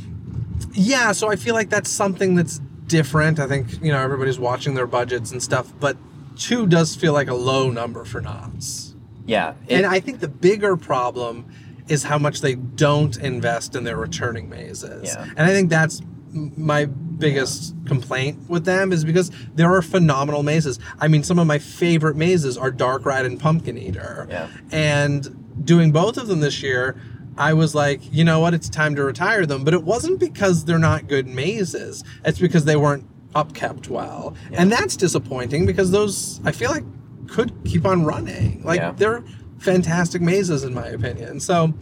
yeah, 0.74 1.12
so 1.12 1.30
I 1.30 1.36
feel 1.36 1.54
like 1.54 1.70
that's 1.70 1.90
something 1.90 2.36
that's 2.36 2.62
different. 2.90 3.40
I 3.40 3.48
think 3.48 3.82
you 3.82 3.92
know 3.94 4.00
everybody's 4.00 4.40
watching 4.40 4.74
their 4.74 4.88
budgets 4.88 5.32
and 5.32 5.42
stuff, 5.42 5.72
but 5.80 5.96
two 6.36 6.68
does 6.68 6.96
feel 6.96 7.14
like 7.14 7.30
a 7.30 7.34
low 7.36 7.70
number 7.72 8.04
for 8.04 8.20
Knott's. 8.22 8.96
Yeah. 9.26 9.54
it- 9.68 9.76
and 9.78 9.86
I 9.86 10.00
think 10.00 10.20
the 10.20 10.28
bigger 10.28 10.76
problem 10.76 11.46
is 11.88 12.04
how 12.04 12.18
much 12.18 12.42
they 12.42 12.56
don't 12.56 13.16
invest 13.18 13.76
in 13.76 13.84
their 13.84 13.98
returning 13.98 14.50
mazes. 14.50 15.14
Yeah. 15.14 15.24
And 15.38 15.40
I 15.40 15.50
think 15.50 15.70
that's 15.70 16.02
my 16.32 16.86
biggest 16.86 17.74
complaint 17.86 18.48
with 18.50 18.64
them 18.66 18.92
is 18.94 19.04
because 19.04 19.32
there 19.56 19.74
are 19.74 19.82
phenomenal 19.82 20.44
mazes. 20.44 20.80
I 21.00 21.08
mean, 21.08 21.24
some 21.24 21.40
of 21.40 21.48
my 21.48 21.58
favorite 21.60 22.16
mazes 22.16 22.58
are 22.58 22.70
Dark 22.72 23.06
Ride 23.06 23.26
and 23.26 23.40
Pumpkin 23.40 23.78
Eater. 23.78 24.28
Yeah. 24.30 24.48
And 24.72 25.66
doing 25.66 25.92
both 25.92 26.18
of 26.18 26.28
them 26.28 26.40
this 26.42 26.62
year, 26.64 26.96
I 27.40 27.54
was 27.54 27.74
like, 27.74 28.02
you 28.14 28.24
know 28.24 28.40
what, 28.42 28.54
it's 28.54 28.70
time 28.70 28.96
to 28.96 29.04
retire 29.04 29.46
them. 29.46 29.64
But 29.64 29.74
it 29.74 29.84
wasn't 29.84 30.20
because 30.20 30.66
they're 30.66 30.78
not 30.78 31.08
good 31.08 31.26
mazes. 31.26 32.04
It's 32.26 32.38
because 32.38 32.66
they 32.66 32.76
weren't 32.76 33.06
upkept 33.34 33.88
well. 33.88 34.36
And 34.52 34.72
that's 34.72 34.96
disappointing 34.98 35.66
because 35.66 35.90
those 35.92 36.42
I 36.44 36.52
feel 36.52 36.70
like 36.70 36.84
could 37.28 37.54
keep 37.64 37.86
on 37.86 38.04
running. 38.04 38.62
Like 38.64 38.80
Yeah. 38.80 38.92
they're 38.96 39.24
fantastic 39.60 40.22
mazes 40.22 40.64
in 40.64 40.74
my 40.74 40.88
opinion. 40.88 41.40
So 41.40 41.74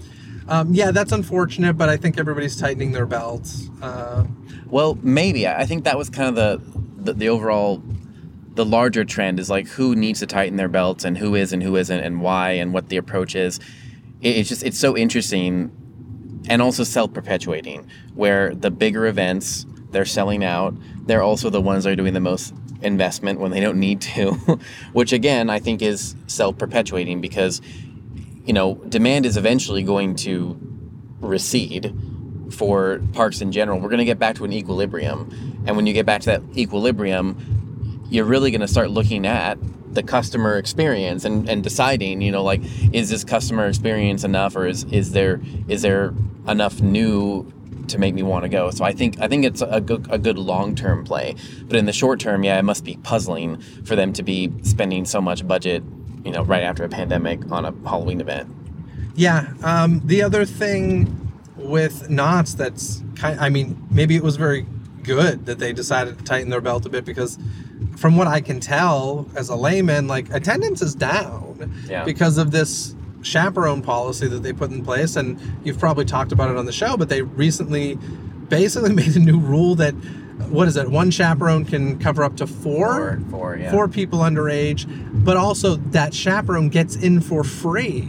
um, 0.49 0.73
yeah, 0.73 0.91
that's 0.91 1.11
unfortunate, 1.11 1.73
but 1.77 1.89
I 1.89 1.97
think 1.97 2.17
everybody's 2.19 2.55
tightening 2.55 2.91
their 2.93 3.05
belts. 3.05 3.69
Uh, 3.81 4.25
Well, 4.69 4.97
maybe. 5.01 5.47
I 5.47 5.61
I 5.61 5.65
think 5.65 5.83
that 5.85 5.97
was 5.97 6.09
kind 6.09 6.29
of 6.29 6.35
the, 6.35 6.61
the 7.03 7.13
the 7.13 7.29
overall 7.29 7.81
the 8.53 8.65
larger 8.65 9.05
trend 9.05 9.39
is 9.39 9.49
like 9.49 9.67
who 9.67 9.95
needs 9.95 10.19
to 10.19 10.25
tighten 10.27 10.57
their 10.57 10.67
belts 10.69 11.03
and 11.05 11.17
who 11.17 11.35
is 11.35 11.53
and 11.53 11.61
who 11.63 11.75
isn't 11.75 11.99
and 11.99 12.21
why 12.21 12.51
and 12.51 12.73
what 12.73 12.89
the 12.89 12.97
approach 12.97 13.35
is. 13.35 13.59
It, 14.21 14.37
it's 14.37 14.49
just 14.49 14.63
it's 14.63 14.79
so 14.79 14.97
interesting 14.97 15.71
and 16.49 16.61
also 16.61 16.83
self-perpetuating 16.83 17.89
where 18.15 18.53
the 18.53 18.71
bigger 18.71 19.05
events 19.05 19.65
they're 19.91 20.05
selling 20.05 20.43
out 20.43 20.75
they're 21.05 21.23
also 21.23 21.49
the 21.49 21.61
ones 21.61 21.83
that 21.83 21.91
are 21.91 21.95
doing 21.95 22.13
the 22.13 22.19
most 22.19 22.53
investment 22.81 23.39
when 23.39 23.51
they 23.51 23.59
don't 23.59 23.79
need 23.79 23.99
to 24.01 24.31
which 24.93 25.11
again 25.11 25.49
i 25.49 25.59
think 25.59 25.81
is 25.81 26.15
self-perpetuating 26.27 27.19
because 27.19 27.61
you 28.45 28.53
know 28.53 28.75
demand 28.87 29.25
is 29.25 29.35
eventually 29.35 29.83
going 29.83 30.15
to 30.15 30.57
recede 31.19 31.93
for 32.51 33.01
parks 33.13 33.41
in 33.41 33.51
general. 33.51 33.79
We're 33.79 33.89
going 33.89 33.97
to 33.99 34.05
get 34.05 34.19
back 34.19 34.35
to 34.35 34.45
an 34.45 34.53
equilibrium 34.53 35.63
and 35.65 35.75
when 35.75 35.85
you 35.85 35.93
get 35.93 36.05
back 36.05 36.21
to 36.21 36.27
that 36.27 36.41
equilibrium 36.57 38.05
you're 38.09 38.25
really 38.25 38.51
going 38.51 38.61
to 38.61 38.67
start 38.67 38.89
looking 38.89 39.25
at 39.25 39.57
the 39.97 40.03
customer 40.03 40.57
experience 40.57 41.25
and, 41.25 41.49
and 41.49 41.63
deciding 41.63 42.21
you 42.21 42.31
know 42.31 42.43
like 42.43 42.61
is 42.93 43.09
this 43.09 43.23
customer 43.23 43.67
experience 43.67 44.23
enough 44.23 44.55
or 44.55 44.67
is, 44.67 44.83
is 44.85 45.11
there 45.11 45.41
is 45.67 45.81
there 45.81 46.13
enough 46.47 46.79
new 46.81 47.51
to 47.87 47.97
make 47.97 48.13
me 48.13 48.21
want 48.21 48.43
to 48.43 48.49
go 48.49 48.69
so 48.69 48.85
i 48.85 48.91
think 48.91 49.19
i 49.19 49.27
think 49.27 49.43
it's 49.43 49.61
a 49.61 49.81
good, 49.81 50.05
a 50.11 50.19
good 50.19 50.37
long-term 50.37 51.03
play 51.03 51.35
but 51.65 51.75
in 51.75 51.85
the 51.85 51.93
short 51.93 52.19
term 52.19 52.43
yeah 52.43 52.59
it 52.59 52.63
must 52.63 52.83
be 52.85 52.95
puzzling 53.01 53.59
for 53.85 53.95
them 53.95 54.13
to 54.13 54.21
be 54.21 54.53
spending 54.61 55.03
so 55.03 55.19
much 55.19 55.47
budget 55.47 55.83
you 56.23 56.31
know 56.31 56.43
right 56.43 56.63
after 56.63 56.83
a 56.83 56.89
pandemic 56.89 57.39
on 57.51 57.65
a 57.65 57.73
halloween 57.89 58.21
event 58.21 58.47
Yeah. 59.17 59.51
Um, 59.63 60.01
the 60.05 60.21
other 60.21 60.45
thing 60.45 61.09
with 61.55 62.07
Knott's 62.07 62.53
that's 62.53 63.03
kind 63.15 63.39
I 63.39 63.49
mean, 63.49 63.75
maybe 63.89 64.15
it 64.15 64.23
was 64.23 64.37
very 64.37 64.67
good 65.01 65.47
that 65.47 65.57
they 65.57 65.73
decided 65.73 66.19
to 66.19 66.23
tighten 66.23 66.51
their 66.51 66.61
belt 66.61 66.85
a 66.85 66.89
bit 66.89 67.03
because 67.03 67.39
from 67.97 68.15
what 68.15 68.27
I 68.27 68.39
can 68.41 68.59
tell 68.59 69.27
as 69.35 69.49
a 69.49 69.55
layman, 69.55 70.07
like 70.07 70.31
attendance 70.33 70.81
is 70.81 70.93
down 70.95 71.73
Yeah. 71.89 72.03
because 72.05 72.37
of 72.37 72.51
this 72.51 72.95
chaperone 73.23 73.81
policy 73.81 74.27
that 74.27 74.43
they 74.43 74.53
put 74.53 74.69
in 74.71 74.85
place. 74.85 75.15
And 75.15 75.39
you've 75.63 75.79
probably 75.79 76.05
talked 76.05 76.31
about 76.31 76.49
it 76.51 76.57
on 76.57 76.65
the 76.65 76.71
show, 76.71 76.95
but 76.95 77.09
they 77.09 77.23
recently 77.23 77.95
basically 78.49 78.93
made 79.01 79.15
a 79.15 79.19
new 79.19 79.39
rule 79.39 79.75
that 79.75 79.93
what 80.49 80.67
is 80.67 80.77
it? 80.77 80.89
One 80.91 81.09
chaperone 81.09 81.65
can 81.65 81.97
cover 81.97 82.23
up 82.23 82.37
to 82.37 82.45
four 82.47 83.19
Four- 83.19 83.19
four, 83.31 83.57
yeah. 83.57 83.71
four 83.71 83.87
people 83.87 84.19
underage, 84.19 84.85
but 85.25 85.35
also 85.35 85.75
that 85.77 86.13
chaperone 86.13 86.69
gets 86.69 86.95
in 86.95 87.19
for 87.19 87.43
free. 87.43 88.07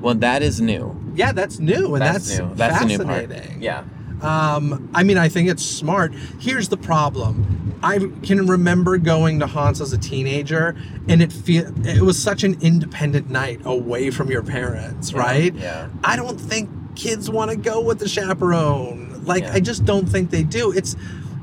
well 0.00 0.14
that 0.14 0.42
is 0.42 0.60
new 0.60 0.94
Yeah, 1.14 1.32
that's 1.32 1.58
new, 1.58 1.94
and 1.94 2.02
that's, 2.02 2.28
that's, 2.36 2.40
new 2.40 2.54
that's 2.54 2.78
the 2.80 2.86
new 2.86 2.98
part 3.04 3.30
yeah 3.58 3.84
Um, 4.22 4.90
I 4.94 5.02
mean, 5.02 5.18
I 5.18 5.28
think 5.28 5.48
it's 5.48 5.64
smart. 5.64 6.12
Here's 6.40 6.68
the 6.68 6.76
problem. 6.76 7.78
I 7.82 7.98
can 8.22 8.46
remember 8.46 8.98
going 8.98 9.40
to 9.40 9.46
haunts 9.46 9.80
as 9.80 9.92
a 9.92 9.98
teenager, 9.98 10.76
and 11.08 11.22
it 11.22 11.32
feel 11.32 11.72
it 11.86 12.02
was 12.02 12.22
such 12.22 12.44
an 12.44 12.60
independent 12.60 13.30
night 13.30 13.60
away 13.64 14.10
from 14.10 14.30
your 14.30 14.42
parents, 14.42 15.14
right? 15.14 15.54
yeah. 15.54 15.88
I 16.04 16.16
don't 16.16 16.38
think 16.38 16.68
kids 16.94 17.30
want 17.30 17.50
to 17.50 17.56
go 17.56 17.80
with 17.80 17.98
the 17.98 18.08
chaperone. 18.08 19.24
Like, 19.24 19.44
Yeah. 19.44 19.54
I 19.54 19.60
just 19.60 19.84
don't 19.84 20.06
think 20.06 20.30
they 20.30 20.42
do. 20.42 20.72
It's 20.72 20.96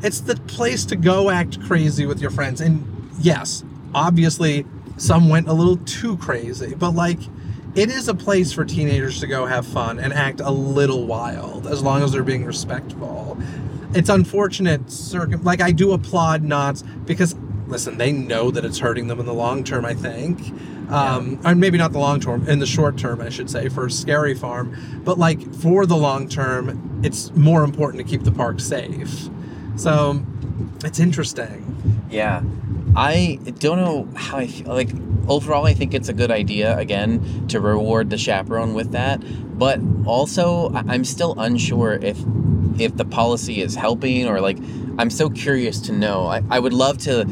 it's 0.04 0.20
the 0.20 0.36
place 0.36 0.86
to 0.86 0.96
go 0.96 1.32
act 1.32 1.60
crazy 1.64 2.06
with 2.06 2.22
your 2.22 2.30
friends. 2.30 2.62
And 2.62 2.86
yes, 3.20 3.64
obviously, 3.96 4.66
some 4.98 5.30
went 5.30 5.48
a 5.48 5.54
little 5.54 5.78
too 5.78 6.18
crazy, 6.18 6.76
but 6.76 6.92
like. 6.92 7.20
It 7.78 7.92
is 7.92 8.08
a 8.08 8.16
place 8.16 8.52
for 8.52 8.66
teenagers 8.66 9.20
to 9.20 9.28
go 9.28 9.46
have 9.46 9.64
fun 9.64 10.00
and 10.00 10.12
act 10.12 10.40
a 10.40 10.50
little 10.50 11.06
wild, 11.06 11.68
as 11.68 11.84
long 11.84 12.02
as 12.02 12.12
they're 12.12 12.24
being 12.24 12.44
respectful. 12.44 13.38
It's 13.94 14.10
unfortunate, 14.10 14.90
circum- 14.90 15.44
like 15.44 15.62
I 15.62 15.72
do 15.72 15.92
applaud 15.92 16.42
Knott's 16.42 16.84
because, 17.06 17.36
listen, 17.68 18.00
they 18.00 18.12
know 18.12 18.50
that 18.50 18.66
it's 18.66 18.80
hurting 18.80 19.06
them 19.06 19.20
in 19.20 19.28
the 19.28 19.34
long 19.34 19.64
term. 19.64 19.86
I 19.86 19.94
think, 19.94 20.40
um, 20.90 21.40
or 21.46 21.54
maybe 21.54 21.78
not 21.78 21.92
the 21.92 22.00
long 22.00 22.20
term, 22.20 22.50
in 22.50 22.58
the 22.58 22.66
short 22.66 22.98
term, 22.98 23.22
I 23.22 23.30
should 23.30 23.48
say, 23.50 23.70
for 23.70 23.90
Scary 23.90 24.34
Farm. 24.34 24.76
But 25.06 25.20
like 25.20 25.54
for 25.54 25.86
the 25.86 25.98
long 25.98 26.28
term, 26.28 27.00
it's 27.04 27.32
more 27.36 27.64
important 27.64 28.04
to 28.04 28.10
keep 28.10 28.24
the 28.24 28.32
park 28.32 28.60
safe. 28.60 29.30
So, 29.76 30.26
it's 30.84 31.00
interesting. 31.00 32.02
Yeah. 32.10 32.42
I 33.00 33.38
don't 33.60 33.78
know 33.78 34.10
how 34.16 34.38
I 34.38 34.48
feel. 34.48 34.70
Like, 34.74 34.90
overall, 35.28 35.68
I 35.68 35.74
think 35.76 35.94
it's 35.94 36.10
a 36.10 36.14
good 36.14 36.32
idea, 36.32 36.76
again, 36.80 37.48
to 37.50 37.60
reward 37.62 38.10
the 38.10 38.18
chaperone 38.18 38.74
with 38.74 38.92
that. 38.94 39.22
But 39.58 39.80
also, 40.06 40.72
I'm 40.74 41.06
still 41.06 41.36
unsure 41.38 41.94
if 42.02 42.18
if 42.80 42.96
the 42.98 43.06
policy 43.06 43.62
is 43.62 43.76
helping 43.76 44.28
or, 44.28 44.42
like, 44.42 44.58
I'm 44.98 45.10
so 45.12 45.30
curious 45.30 45.80
to 45.82 45.92
know. 45.92 46.26
I, 46.26 46.42
I 46.50 46.60
would 46.60 46.74
love 46.74 46.98
to 47.00 47.26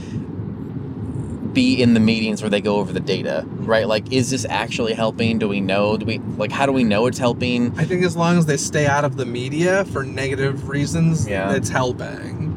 be 1.53 1.81
in 1.81 1.93
the 1.93 1.99
meetings 1.99 2.41
where 2.43 2.49
they 2.49 2.61
go 2.61 2.75
over 2.77 2.91
the 2.93 2.99
data, 2.99 3.43
right? 3.47 3.87
Like, 3.87 4.11
is 4.11 4.29
this 4.29 4.45
actually 4.49 4.93
helping? 4.93 5.39
Do 5.39 5.47
we 5.47 5.61
know? 5.61 5.97
Do 5.97 6.05
we, 6.05 6.17
like, 6.37 6.51
how 6.51 6.65
do 6.65 6.71
we 6.71 6.83
know 6.83 7.05
it's 7.07 7.17
helping? 7.19 7.77
I 7.79 7.85
think 7.85 8.03
as 8.03 8.15
long 8.15 8.37
as 8.37 8.45
they 8.45 8.57
stay 8.57 8.85
out 8.87 9.03
of 9.05 9.17
the 9.17 9.25
media 9.25 9.85
for 9.85 10.03
negative 10.03 10.67
reasons, 10.69 11.27
Yeah. 11.27 11.53
it's 11.53 11.69
helping. 11.69 12.51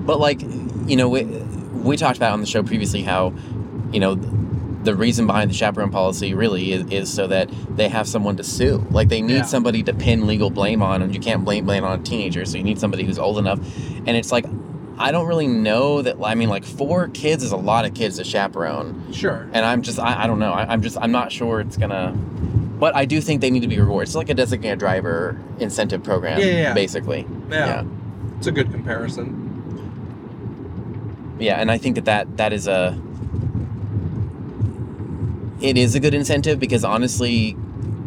But 0.00 0.20
like, 0.20 0.40
you 0.86 0.96
know, 0.96 1.08
we, 1.08 1.22
we 1.82 1.96
talked 1.96 2.16
about 2.16 2.32
on 2.32 2.40
the 2.40 2.46
show 2.46 2.62
previously 2.62 3.02
how, 3.02 3.32
you 3.92 4.00
know, 4.00 4.14
the 4.84 4.94
reason 4.94 5.26
behind 5.26 5.50
the 5.50 5.54
chaperone 5.54 5.90
policy 5.90 6.34
really 6.34 6.72
is, 6.72 6.86
is 6.90 7.12
so 7.12 7.26
that 7.26 7.50
they 7.76 7.88
have 7.88 8.06
someone 8.06 8.36
to 8.36 8.44
sue. 8.44 8.86
Like 8.90 9.08
they 9.08 9.20
need 9.20 9.34
Yeah. 9.38 9.42
somebody 9.42 9.82
to 9.82 9.92
pin 9.92 10.26
legal 10.26 10.50
blame 10.50 10.82
on, 10.82 11.02
and 11.02 11.12
you 11.14 11.20
can't 11.20 11.44
blame 11.44 11.64
blame 11.66 11.84
on 11.84 11.98
a 12.00 12.02
teenager. 12.02 12.44
So 12.44 12.56
you 12.58 12.62
need 12.64 12.78
somebody 12.78 13.04
who's 13.04 13.18
old 13.18 13.38
enough. 13.38 13.58
And 14.06 14.10
it's 14.16 14.30
like, 14.32 14.46
I 14.98 15.12
don't 15.12 15.26
really 15.26 15.46
know 15.46 16.02
that. 16.02 16.16
I 16.22 16.34
mean, 16.34 16.48
like 16.48 16.64
four 16.64 17.08
kids 17.08 17.42
is 17.42 17.52
a 17.52 17.56
lot 17.56 17.84
of 17.84 17.94
kids 17.94 18.16
to 18.18 18.24
chaperone, 18.24 19.12
Sure. 19.12 19.48
and 19.52 19.64
I'm 19.64 19.82
just, 19.82 19.98
I, 19.98 20.24
I 20.24 20.26
don't 20.26 20.38
know. 20.38 20.52
I, 20.52 20.72
I'm 20.72 20.82
just, 20.82 20.96
I'm 21.00 21.12
not 21.12 21.30
sure 21.32 21.60
it's 21.60 21.76
gonna. 21.76 22.12
But 22.12 22.94
I 22.94 23.04
do 23.04 23.20
think 23.20 23.40
they 23.40 23.50
need 23.50 23.60
to 23.62 23.68
be 23.68 23.78
rewarded. 23.80 24.08
It's 24.08 24.14
like 24.16 24.28
a 24.28 24.34
designated 24.34 24.78
driver 24.78 25.36
incentive 25.58 26.02
program, 26.04 26.38
Yeah, 26.38 26.46
yeah, 26.46 26.52
yeah. 26.62 26.72
basically. 26.74 27.26
Yeah. 27.50 27.84
It's 28.38 28.46
a 28.46 28.52
good 28.52 28.70
comparison. 28.70 29.47
Yeah, 31.38 31.60
and 31.60 31.70
I 31.70 31.78
think 31.78 31.94
that 31.96 32.04
that, 32.06 32.36
that 32.38 32.52
is 32.52 32.66
a 32.66 32.98
it 35.60 35.76
is 35.76 35.94
a 35.94 36.00
good 36.00 36.14
incentive 36.14 36.60
because 36.60 36.84
honestly 36.84 37.56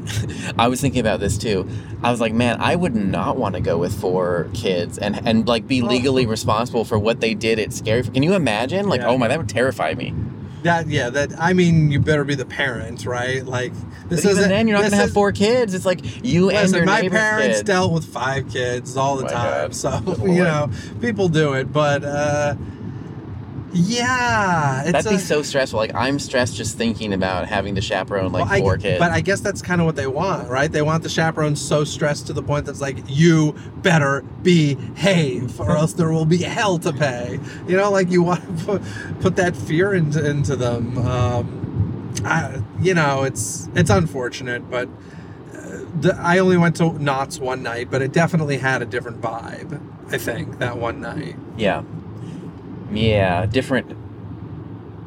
I 0.58 0.68
was 0.68 0.82
thinking 0.82 1.00
about 1.02 1.20
this 1.20 1.38
too. 1.38 1.68
I 2.02 2.10
was 2.10 2.20
like, 2.20 2.34
man, 2.34 2.60
I 2.60 2.76
would 2.76 2.96
not 2.96 3.38
want 3.38 3.54
to 3.56 3.62
go 3.62 3.78
with 3.78 3.94
four 4.00 4.48
kids 4.54 4.98
and 4.98 5.22
and 5.28 5.48
like 5.48 5.68
be 5.68 5.82
Oh. 5.82 5.86
legally 5.86 6.26
responsible 6.26 6.86
for 6.86 6.98
what 6.98 7.20
they 7.22 7.34
did 7.34 7.60
at 7.60 7.72
Scary. 7.74 8.04
Can 8.04 8.24
you 8.24 8.34
imagine? 8.34 8.88
Like, 8.90 9.02
Yeah. 9.02 9.10
oh 9.10 9.18
my, 9.18 9.28
that 9.28 9.38
would 9.38 9.50
terrify 9.50 9.94
me. 9.94 10.14
that 10.64 10.88
yeah 10.88 11.10
that 11.10 11.32
I 11.40 11.54
mean 11.54 11.92
you 11.92 12.00
better 12.00 12.24
be 12.24 12.36
the 12.36 12.46
parent, 12.46 13.06
right? 13.06 13.46
Like 13.46 13.74
this 14.10 14.24
isn't- 14.26 14.50
then, 14.50 14.68
you're 14.68 14.78
not 14.78 14.84
gonna 14.90 15.02
have 15.02 15.12
four 15.12 15.32
kids. 15.32 15.74
It's 15.74 15.86
like 15.86 16.02
you 16.26 16.50
and 16.50 16.60
Listen, 16.62 16.78
your 16.78 16.86
my 16.86 17.08
parents 17.10 17.60
kid. 17.60 17.66
dealt 17.68 17.92
with 17.94 18.06
five 18.06 18.50
kids 18.50 18.96
all 18.98 19.18
the 19.18 19.24
My 19.24 19.30
time, 19.32 19.62
God. 19.70 19.76
so 19.76 20.02
you 20.26 20.44
know 20.44 20.70
people 21.02 21.28
do 21.30 21.54
it. 21.54 21.72
But 21.74 22.04
uh, 22.04 22.56
yeah, 23.74 24.82
it's 24.84 24.92
That'd 24.92 25.10
be 25.12 25.16
a- 25.16 25.20
so 25.20 25.42
stressful. 25.42 25.78
Like 25.80 25.94
I'm 25.96 26.20
stressed 26.20 26.56
just 26.56 26.78
thinking 26.78 27.14
about 27.14 27.48
having 27.48 27.76
to 27.76 27.82
chaperone 27.82 28.32
like 28.32 28.46
well, 28.46 28.54
I- 28.54 28.60
four 28.60 28.78
kids. 28.78 29.00
But 29.00 29.12
I 29.12 29.22
guess 29.22 29.40
that's 29.40 29.62
kind 29.62 29.82
of 29.82 29.86
what 29.86 29.96
they 29.96 30.08
want, 30.08 30.50
right? 30.50 30.72
They 30.72 30.82
want 30.82 31.04
the 31.04 31.10
chaperone 31.10 31.56
so 31.56 31.84
stressed 31.84 32.28
to 32.28 32.34
the 32.34 32.44
point 32.44 32.66
that's 32.66 32.82
like, 32.82 32.98
you 33.08 33.54
better 33.78 34.24
behave, 34.44 35.60
or 35.60 35.72
else 35.78 35.94
there 35.94 36.12
will 36.12 36.26
be 36.26 36.38
hell 36.38 36.78
to 36.80 36.92
pay. 36.94 37.40
You 37.68 37.78
know, 37.78 37.92
like 37.92 38.10
you 38.12 38.24
want 38.24 38.60
to 38.60 38.66
put, 38.66 38.82
put 39.22 39.36
that 39.38 39.56
fear 39.56 39.94
into, 39.94 40.28
into 40.28 40.56
them. 40.56 40.98
Um, 40.98 42.14
I, 42.26 42.62
you 42.82 42.94
know, 42.94 43.24
it's 43.24 43.70
it's 43.74 43.90
unfortunate, 43.90 44.70
but 44.70 44.88
uh, 45.56 45.80
the, 46.02 46.16
I 46.20 46.40
only 46.40 46.58
went 46.58 46.76
to 46.78 46.92
Knott's 47.02 47.40
one 47.40 47.64
night, 47.64 47.90
but 47.90 48.02
it 48.02 48.12
definitely 48.12 48.58
had 48.58 48.82
a 48.82 48.86
different 48.86 49.22
vibe. 49.22 49.82
I 50.14 50.18
think 50.18 50.60
that 50.60 50.78
one 50.78 51.00
night. 51.00 51.38
yeah, 51.58 51.84
yeah, 52.92 53.46
different. 53.46 53.98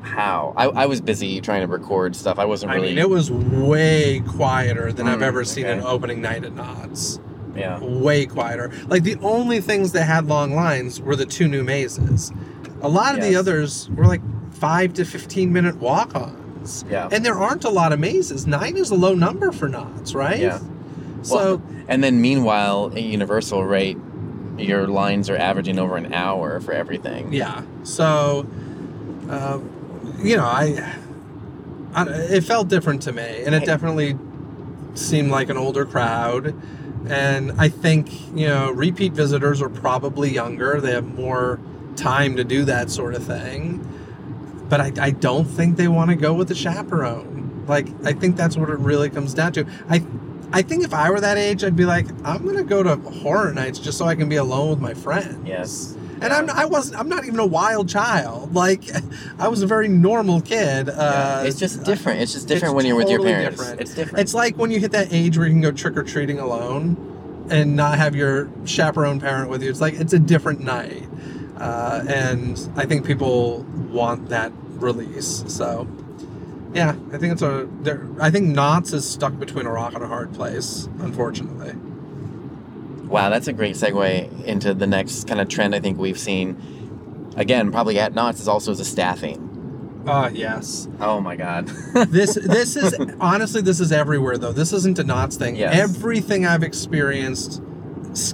How 0.03 0.53
I, 0.57 0.66
I 0.66 0.87
was 0.87 1.01
busy 1.01 1.41
trying 1.41 1.62
to 1.62 1.66
record 1.66 2.14
stuff. 2.14 2.39
I 2.39 2.45
wasn't 2.45 2.72
really. 2.72 2.89
I 2.89 2.91
mean, 2.91 2.99
it 2.99 3.09
was 3.09 3.30
way 3.30 4.20
quieter 4.20 4.93
than 4.93 5.09
I've 5.09 5.20
Mm, 5.20 5.22
ever 5.22 5.45
seen 5.45 5.64
an 5.66 5.80
opening 5.80 6.20
night 6.20 6.45
at 6.45 6.55
Knott's. 6.55 7.18
yeah. 7.57 7.78
way 7.80 8.26
quieter. 8.26 8.70
Like 8.87 9.03
the 9.05 9.16
only 9.22 9.61
things 9.62 9.93
that 9.93 10.05
had 10.05 10.26
long 10.26 10.55
lines 10.55 11.01
were 11.01 11.16
the 11.16 11.24
two 11.24 11.49
new 11.49 11.64
mazes. 11.64 12.32
A 12.82 12.89
lot 12.89 13.14
of 13.16 13.22
the 13.24 13.35
others 13.35 13.89
were 13.91 14.05
like 14.07 14.20
five 14.53 14.93
to 14.95 15.05
fifteen 15.07 15.53
minute 15.55 15.76
walk-ons. 15.76 16.85
Yeah. 16.91 17.09
And 17.11 17.24
there 17.24 17.39
aren't 17.39 17.64
a 17.64 17.70
lot 17.70 17.93
of 17.93 17.99
mazes. 17.99 18.47
Nine 18.47 18.76
is 18.76 18.91
a 18.91 18.95
low 18.95 19.14
number 19.14 19.53
for 19.53 19.68
Knott's, 19.70 20.14
right? 20.14 20.39
Yeah. 20.39 20.59
So 21.22 21.35
Well, 21.57 21.62
and 21.89 22.05
then 22.05 22.20
meanwhile, 22.20 22.93
at 22.95 23.03
Universal, 23.03 23.64
right, 23.64 23.97
your 24.59 24.86
lines 24.86 25.28
are 25.30 25.36
averaging 25.36 25.78
over 25.78 25.96
an 25.96 26.12
hour 26.12 26.61
for 26.61 26.72
everything. 26.72 27.32
yeah. 27.32 27.62
So, 27.82 28.46
uh, 29.28 29.59
you 30.18 30.36
know, 30.36 30.44
I, 30.44 30.96
I, 31.94 32.05
it 32.09 32.44
felt 32.44 32.68
different 32.68 33.02
to 33.02 33.12
me, 33.12 33.42
and 33.44 33.55
it 33.55 33.64
definitely 33.64 34.16
seemed 34.94 35.30
like 35.30 35.50
an 35.50 35.57
older 35.57 35.84
crowd. 35.84 36.55
And 37.07 37.52
I 37.59 37.68
think 37.68 38.11
you 38.34 38.48
know, 38.48 38.70
repeat 38.70 39.12
visitors 39.12 39.61
are 39.61 39.68
probably 39.68 40.32
younger. 40.32 40.80
They 40.80 40.92
have 40.92 41.14
more 41.14 41.61
time 41.96 42.36
to 42.36 42.44
do 42.44 42.64
that 42.64 42.90
sort 42.90 43.14
of 43.14 43.24
thing. 43.24 43.90
But 44.68 44.80
I, 44.80 44.92
I 44.98 45.11
don't 45.11 45.44
think 45.44 45.76
they 45.76 45.88
want 45.88 46.11
to 46.11 46.16
go 46.16 46.32
with 46.32 46.48
the 46.48 46.55
chaperone. 46.55 47.64
Like, 47.66 47.88
I 48.05 48.12
think 48.12 48.36
that's 48.36 48.57
what 48.57 48.70
it 48.70 48.78
really 48.78 49.11
comes 49.11 49.34
down 49.34 49.52
to. 49.52 49.66
I, 49.88 50.05
I 50.55 50.62
think 50.62 50.84
if 50.84 50.94
I 50.94 51.11
were 51.11 51.20
that 51.20 51.36
age, 51.36 51.64
I'd 51.64 51.74
be 51.74 51.84
like, 51.84 52.07
I'm 52.24 52.46
gonna 52.46 52.62
go 52.62 52.84
to 52.84 52.94
horror 52.94 53.52
nights 53.52 53.80
just 53.80 53.98
so 53.98 54.05
I 54.05 54.14
can 54.14 54.28
be 54.28 54.36
alone 54.36 54.70
with 54.70 54.80
my 54.80 54.94
friends. 54.94 55.44
Yes. 55.44 55.96
And 56.20 56.32
I'm 56.32 56.48
I 56.48 56.64
wasn't 56.64 57.00
I'm 57.00 57.09
not 57.09 57.24
even 57.24 57.40
a 57.40 57.46
wild 57.46 57.88
child. 57.88 58.55
Like 58.55 58.84
I 59.40 59.48
was 59.48 59.62
a 59.62 59.66
very 59.66 59.88
normal 59.88 60.40
kid. 60.40 60.86
Yeah. 60.86 60.92
Uh, 60.92 61.44
it's 61.44 61.59
just 61.59 61.82
different. 61.82 62.20
It's 62.20 62.34
just 62.34 62.46
different 62.46 62.72
it's 62.72 62.76
when 62.76 62.86
you're 62.86 62.96
with 62.96 63.11
your 63.11 63.20
parents. 63.20 63.59
different. 63.59 63.80
It's 63.80 63.94
different. 63.94 64.20
It's 64.20 64.32
like 64.32 64.57
when 64.57 64.70
you 64.70 64.78
hit 64.78 64.92
that 64.92 65.12
age 65.12 65.36
where 65.36 65.48
you 65.48 65.52
can 65.52 65.61
go 65.61 65.72
trick 65.72 65.96
or 65.96 66.05
treating 66.05 66.38
alone 66.38 67.46
and 67.50 67.74
not 67.74 67.98
have 67.98 68.14
your 68.14 68.48
chaperone 68.64 69.18
parent 69.18 69.50
with 69.50 69.61
you. 69.61 69.70
It's 69.70 69.80
like 69.80 69.94
it's 69.94 70.12
a 70.12 70.20
different 70.20 70.61
night. 70.61 71.09
Uh, 71.57 72.05
and 72.07 72.68
I 72.76 72.86
think 72.86 73.05
people 73.05 73.62
want 73.90 74.28
that 74.28 74.52
release. 74.76 75.42
So 75.48 75.88
yeah, 76.75 76.95
I 77.12 77.18
think 77.18 77.33
it's 77.33 77.43
a. 77.43 77.68
there- 77.83 78.07
I 78.20 78.31
think 78.31 78.47
Knott's 78.49 78.93
is 78.93 79.09
stuck 79.09 79.39
between 79.39 79.66
a 79.66 79.70
rock 79.70 79.95
and 79.95 80.03
a 80.03 80.09
hard 80.09 80.33
place, 80.35 80.89
unfortunately. 81.01 81.72
Wow, 83.09 83.31
that's 83.31 83.47
a 83.49 83.53
great 83.53 83.77
segue 83.77 84.45
into 84.45 84.75
the 84.75 84.87
next 84.87 85.29
kind 85.29 85.41
of 85.41 85.49
trend 85.49 85.75
I 85.75 85.81
think 85.81 85.99
we've 85.99 86.18
seen. 86.18 87.33
Again, 87.37 87.70
probably 87.70 87.99
at 87.99 88.14
Knott's 88.14 88.41
is 88.41 88.49
also 88.49 88.75
the 88.75 88.85
staffing. 88.85 90.03
Ah, 90.07 90.29
yes. 90.29 90.89
Oh 91.01 91.20
my 91.20 91.37
God. 91.37 91.66
this 92.09 92.35
this 92.35 92.77
is 92.77 92.95
honestly 93.20 93.62
this 93.62 93.81
is 93.81 93.91
everywhere 93.93 94.37
though. 94.37 94.53
This 94.53 94.72
isn't 94.72 94.99
a 94.99 95.05
Knott's 95.05 95.37
thing. 95.37 95.57
Yes. 95.57 95.79
Everything 95.79 96.45
I've 96.45 96.62
experienced, 96.62 97.62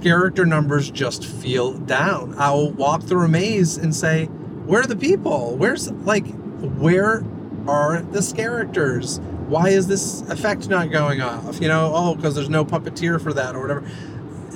character 0.01 0.45
numbers 0.45 0.91
just 0.91 1.25
feel 1.25 1.73
down. 1.73 2.35
I'll 2.37 2.71
walk 2.71 3.03
through 3.03 3.25
a 3.25 3.27
maze 3.29 3.77
and 3.77 3.95
say, 3.95 4.25
"Where 4.25 4.81
are 4.81 4.87
the 4.87 4.95
people? 4.97 5.55
Where's 5.55 5.91
like, 5.91 6.27
where 6.59 7.23
are 7.67 8.01
the 8.01 8.33
characters? 8.35 9.19
Why 9.47 9.69
is 9.69 9.87
this 9.87 10.21
effect 10.29 10.69
not 10.69 10.91
going 10.91 11.21
off? 11.21 11.59
You 11.61 11.67
know, 11.67 11.91
oh, 11.93 12.15
because 12.15 12.35
there's 12.35 12.49
no 12.49 12.65
puppeteer 12.65 13.21
for 13.21 13.33
that 13.33 13.55
or 13.55 13.61
whatever." 13.61 13.83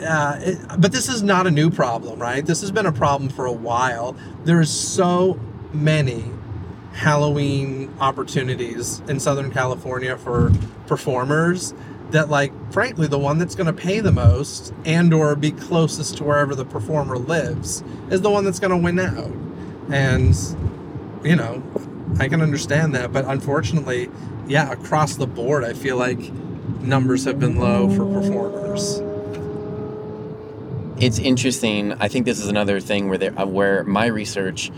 Uh, 0.05 0.37
it, 0.41 0.59
but 0.79 0.91
this 0.91 1.07
is 1.07 1.23
not 1.23 1.47
a 1.47 1.51
new 1.51 1.69
problem, 1.69 2.19
right? 2.19 2.45
This 2.45 2.61
has 2.61 2.71
been 2.71 2.85
a 2.85 2.91
problem 2.91 3.29
for 3.29 3.45
a 3.45 3.51
while. 3.51 4.15
There 4.43 4.59
is 4.59 4.69
so 4.69 5.39
many 5.73 6.25
Halloween 6.93 7.93
opportunities 7.99 9.01
in 9.07 9.19
Southern 9.19 9.51
California 9.51 10.17
for 10.17 10.51
performers 10.87 11.73
that 12.11 12.29
like 12.29 12.51
frankly 12.71 13.07
the 13.07 13.19
one 13.19 13.37
that's 13.37 13.55
going 13.55 13.67
to 13.67 13.73
pay 13.73 13.99
the 13.99 14.11
most 14.11 14.73
and 14.85 15.13
or 15.13 15.35
be 15.35 15.51
closest 15.51 16.17
to 16.17 16.23
wherever 16.23 16.55
the 16.55 16.63
performer 16.63 17.17
lives 17.17 17.83
is 18.09 18.21
the 18.21 18.29
one 18.29 18.45
that's 18.45 18.59
going 18.59 18.71
to 18.71 18.77
win 18.77 18.99
out. 18.99 19.31
And 19.91 20.35
you 21.23 21.35
know, 21.35 21.61
I 22.19 22.27
can 22.29 22.41
understand 22.41 22.95
that, 22.95 23.11
but 23.11 23.25
unfortunately, 23.25 24.09
yeah, 24.47 24.71
across 24.71 25.15
the 25.15 25.27
board 25.27 25.63
I 25.63 25.73
feel 25.73 25.97
like 25.97 26.19
numbers 26.81 27.25
have 27.25 27.39
been 27.39 27.59
low 27.59 27.89
for 27.89 28.05
performers. 28.05 29.01
it's 30.99 31.19
interesting. 31.19 31.93
I 31.93 32.07
think 32.07 32.25
this 32.25 32.39
is 32.39 32.47
another 32.47 32.79
thing 32.79 33.09
where 33.09 33.17
there, 33.17 33.37
uh, 33.39 33.45
where 33.45 33.83
my 33.83 34.05
research 34.05 34.71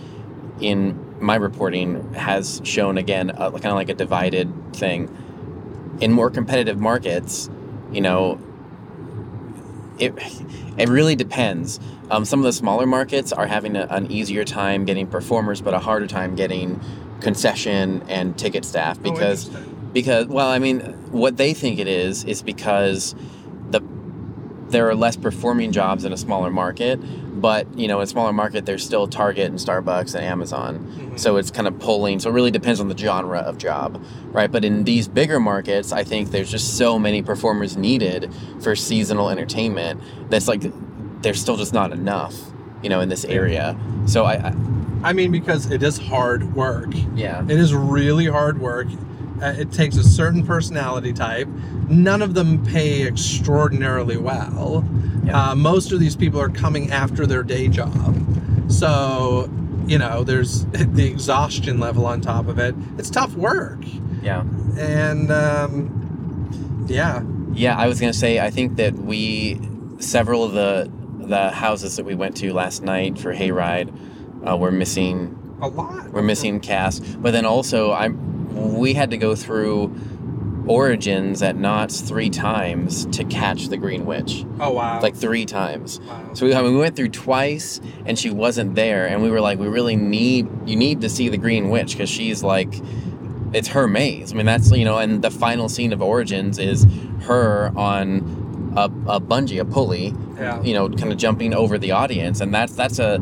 in 0.59 1.03
my 1.19 1.35
reporting 1.35 2.13
has 2.13 2.61
shown 2.63 2.97
again 2.97 3.31
uh, 3.31 3.51
kind 3.51 3.67
of 3.67 3.75
like 3.75 3.89
a 3.89 3.93
divided 3.93 4.51
thing. 4.75 5.15
In 6.01 6.11
more 6.11 6.29
competitive 6.29 6.79
markets, 6.79 7.49
you 7.91 8.01
know, 8.01 8.39
it 9.99 10.13
it 10.77 10.89
really 10.89 11.15
depends. 11.15 11.79
Um, 12.09 12.25
some 12.25 12.39
of 12.39 12.45
the 12.45 12.53
smaller 12.53 12.85
markets 12.85 13.33
are 13.33 13.47
having 13.47 13.75
a, 13.75 13.85
an 13.89 14.11
easier 14.11 14.43
time 14.43 14.85
getting 14.85 15.07
performers, 15.07 15.61
but 15.61 15.73
a 15.73 15.79
harder 15.79 16.07
time 16.07 16.35
getting 16.35 16.79
concession 17.21 18.03
and 18.07 18.37
ticket 18.37 18.65
staff 18.65 18.97
Oh, 18.99 19.11
because 19.11 19.47
interesting. 19.47 19.89
because 19.93 20.25
well, 20.27 20.47
I 20.49 20.59
mean, 20.59 20.79
what 21.11 21.37
they 21.37 21.53
think 21.53 21.79
it 21.79 21.87
is 21.87 22.23
is 22.25 22.41
because 22.41 23.15
the 23.71 23.81
there 24.69 24.87
are 24.89 24.95
less 24.95 25.15
performing 25.15 25.71
jobs 25.71 26.03
in 26.05 26.11
a 26.13 26.17
smaller 26.17 26.49
market, 26.51 26.99
but 27.41 27.65
you 27.77 27.87
know, 27.87 27.97
in 27.99 28.03
a 28.03 28.07
smaller 28.07 28.33
market, 28.33 28.65
there's 28.65 28.83
still 28.85 29.07
Target 29.07 29.45
and 29.49 29.57
Starbucks 29.59 30.13
and 30.15 30.23
Amazon. 30.25 30.79
Mhm. 30.99 31.19
So 31.19 31.37
it's 31.37 31.49
kind 31.51 31.67
of 31.67 31.79
pulling. 31.79 32.19
So 32.19 32.29
it 32.29 32.33
really 32.33 32.51
depends 32.51 32.79
on 32.79 32.89
the 32.89 32.97
genre 32.97 33.39
of 33.39 33.57
job, 33.57 34.03
right? 34.31 34.51
But 34.51 34.63
in 34.65 34.83
these 34.83 35.07
bigger 35.07 35.39
markets, 35.39 35.91
I 35.91 36.03
think 36.03 36.31
there's 36.31 36.51
just 36.51 36.77
so 36.77 36.99
many 36.99 37.21
performers 37.21 37.77
needed 37.77 38.31
for 38.59 38.75
seasonal 38.75 39.29
entertainment 39.29 40.01
that's 40.29 40.47
like 40.47 40.63
there's 41.21 41.39
still 41.41 41.57
just 41.57 41.73
not 41.73 41.91
enough, 41.91 42.35
you 42.83 42.89
know, 42.89 42.99
in 42.99 43.09
this 43.09 43.25
area. 43.25 43.75
So 44.05 44.25
I, 44.25 44.33
I 44.33 44.53
I 45.03 45.13
mean 45.13 45.31
because 45.31 45.69
it 45.71 45.83
is 45.83 45.97
hard 45.97 46.55
work. 46.55 46.89
yeah, 47.15 47.43
It 47.43 47.51
is 47.59 47.73
really 47.73 48.25
hard 48.27 48.59
work. 48.59 48.87
Uh, 49.41 49.53
it 49.57 49.71
takes 49.71 49.95
a 49.97 50.03
certain 50.03 50.45
personality 50.45 51.13
type. 51.13 51.47
None 51.89 52.21
of 52.21 52.33
them 52.33 52.65
pay 52.65 53.05
extraordinarily 53.07 54.17
well. 54.17 54.83
Yeah. 55.23 55.51
Uh, 55.51 55.55
most 55.55 55.91
of 55.91 55.99
these 55.99 56.15
people 56.15 56.39
are 56.41 56.49
coming 56.49 56.91
after 56.91 57.25
their 57.27 57.43
day 57.43 57.67
job. 57.67 58.15
So, 58.71 59.49
you 59.85 59.97
know, 59.97 60.23
there's 60.23 60.65
the 60.71 61.05
exhaustion 61.05 61.79
level 61.79 62.05
on 62.05 62.21
top 62.21 62.47
of 62.47 62.57
it. 62.59 62.75
It's 62.97 63.09
tough 63.09 63.33
work. 63.35 63.79
yeah. 64.21 64.41
And, 64.77 65.31
um, 65.31 66.85
yeah. 66.87 67.21
Yeah, 67.53 67.77
I 67.77 67.87
was 67.87 67.99
gonna 67.99 68.13
say 68.13 68.39
I 68.39 68.49
think 68.49 68.75
that 68.77 68.93
we 68.93 69.59
several 69.99 70.43
of 70.43 70.53
the 70.53 70.91
the 71.19 71.49
houses 71.49 71.95
that 71.97 72.05
we 72.05 72.15
went 72.15 72.37
to 72.37 72.53
last 72.53 72.83
night 72.83 73.17
for 73.17 73.33
Hayride 73.33 73.91
uh, 74.47 74.55
were 74.55 74.71
missing 74.71 75.37
A 75.61 75.67
lot. 75.67 76.09
we're 76.11 76.21
missing 76.21 76.59
cast, 76.59 77.21
but 77.21 77.31
then 77.31 77.45
also 77.45 77.91
I 77.91 78.07
we 78.09 78.93
had 78.93 79.11
to 79.11 79.17
go 79.17 79.35
through 79.35 79.93
Origins 80.67 81.41
at 81.43 81.55
Knott's 81.55 82.01
three 82.01 82.29
times 82.29 83.05
to 83.17 83.23
catch 83.23 83.69
the 83.69 83.77
Green 83.77 84.05
Witch, 84.05 84.43
Oh, 84.59 84.71
wow. 84.71 84.99
like 85.01 85.15
three 85.15 85.45
times. 85.45 85.99
wow. 86.01 86.33
So 86.33 86.45
we, 86.45 86.53
I 86.53 86.61
mean, 86.61 86.73
we 86.73 86.79
went 86.79 86.95
through 86.97 87.09
twice, 87.09 87.79
and 88.05 88.19
she 88.19 88.29
wasn't 88.29 88.75
there, 88.75 89.07
and 89.07 89.21
we 89.23 89.29
were 89.31 89.39
like, 89.39 89.59
we 89.59 89.67
really 89.67 89.95
need 89.95 90.47
you 90.65 90.75
need 90.75 91.01
to 91.01 91.09
see 91.09 91.29
the 91.29 91.37
Green 91.37 91.69
Witch 91.69 91.93
because 91.93 92.09
she's 92.09 92.43
like, 92.43 92.73
it's 93.53 93.69
her 93.69 93.87
maze. 93.87 94.33
I 94.33 94.35
mean, 94.35 94.45
that's 94.45 94.69
you 94.71 94.83
know, 94.83 94.97
and 94.97 95.21
the 95.21 95.31
final 95.31 95.69
scene 95.69 95.93
of 95.93 96.01
Origins 96.01 96.59
is 96.59 96.85
her 97.21 97.71
on 97.77 98.73
a, 98.75 98.85
a 99.15 99.21
bungee, 99.21 99.61
a 99.61 99.65
pulley, 99.65 100.13
yeah. 100.37 100.61
you 100.63 100.73
know, 100.73 100.89
kind 100.89 101.11
of 101.13 101.17
jumping 101.17 101.53
over 101.53 101.77
the 101.77 101.91
audience, 101.91 102.41
and 102.41 102.53
that's 102.53 102.73
that's 102.75 102.99
a 102.99 103.19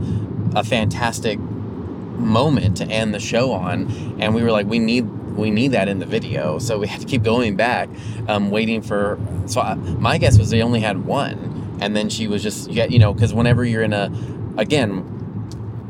a 0.56 0.64
fantastic 0.64 1.40
moment 1.40 2.78
to 2.78 2.86
end 2.86 3.14
the 3.14 3.20
show 3.20 3.52
on, 3.52 4.18
and 4.20 4.34
we 4.34 4.42
were 4.42 4.52
like, 4.52 4.68
we 4.68 4.80
need 4.80 5.10
we 5.36 5.52
need 5.52 5.74
that 5.74 5.90
in 5.90 6.00
the 6.00 6.06
video, 6.06 6.60
so 6.60 6.80
we 6.80 6.88
had 6.88 7.02
to 7.02 7.06
keep 7.06 7.24
going 7.24 7.56
back, 7.56 7.90
um, 8.28 8.52
waiting 8.52 8.82
for. 8.82 9.20
So 9.48 9.62
I, 9.62 9.76
my 9.76 10.18
guess 10.18 10.38
was 10.38 10.50
they 10.50 10.62
only 10.62 10.80
had 10.80 11.06
one, 11.06 11.78
and 11.82 11.96
then 11.96 12.10
she 12.10 12.28
was 12.28 12.42
just 12.42 12.72
you, 12.72 12.86
you 12.90 13.00
know 13.00 13.14
because 13.14 13.34
whenever 13.34 13.64
you're 13.66 13.84
in 13.84 13.94
a 13.94 14.12
again 14.58 15.12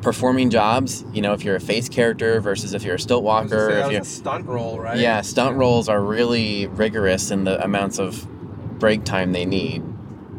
performing 0.05 0.51
jobs, 0.51 1.03
you 1.13 1.21
know, 1.21 1.33
if 1.33 1.43
you're 1.43 1.55
a 1.55 1.59
face 1.59 1.89
character 1.89 2.39
versus 2.39 2.75
if 2.75 2.83
you're 2.83 2.95
a 2.95 2.99
stilt 2.99 3.23
walker, 3.23 3.71
if 3.71 3.91
you're 3.91 4.01
a 4.01 4.05
stunt 4.05 4.45
role, 4.45 4.79
right? 4.79 4.99
yeah, 4.99 5.19
stunt 5.21 5.57
roles 5.57 5.89
are 5.89 5.99
really 5.99 6.67
rigorous 6.67 7.31
in 7.31 7.43
the 7.43 7.61
amounts 7.63 7.97
of 7.97 8.27
break 8.79 9.03
time 9.03 9.31
they 9.31 9.45
need. 9.45 9.83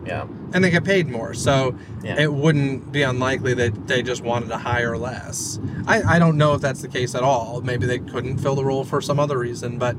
Yeah. 0.07 0.27
And 0.53 0.62
they 0.64 0.70
get 0.70 0.84
paid 0.84 1.09
more, 1.09 1.34
so 1.34 1.74
Yeah. 2.03 2.20
it 2.20 2.32
wouldn't 2.32 2.92
be 2.92 3.03
unlikely 3.03 3.55
that 3.55 3.86
they 3.88 4.03
just 4.03 4.22
wanted 4.22 4.49
to 4.49 4.57
hire 4.59 4.97
less. 4.97 5.59
I, 5.86 6.03
I 6.16 6.18
don't 6.18 6.36
know 6.36 6.55
if 6.55 6.61
that's 6.61 6.82
the 6.82 6.88
case 6.88 7.14
at 7.14 7.22
all. 7.22 7.61
Maybe 7.62 7.86
they 7.86 7.99
couldn't 7.99 8.38
fill 8.38 8.55
the 8.55 8.64
role 8.64 8.84
for 8.84 9.01
some 9.01 9.18
other 9.18 9.38
reason, 9.38 9.78
but 9.78 9.97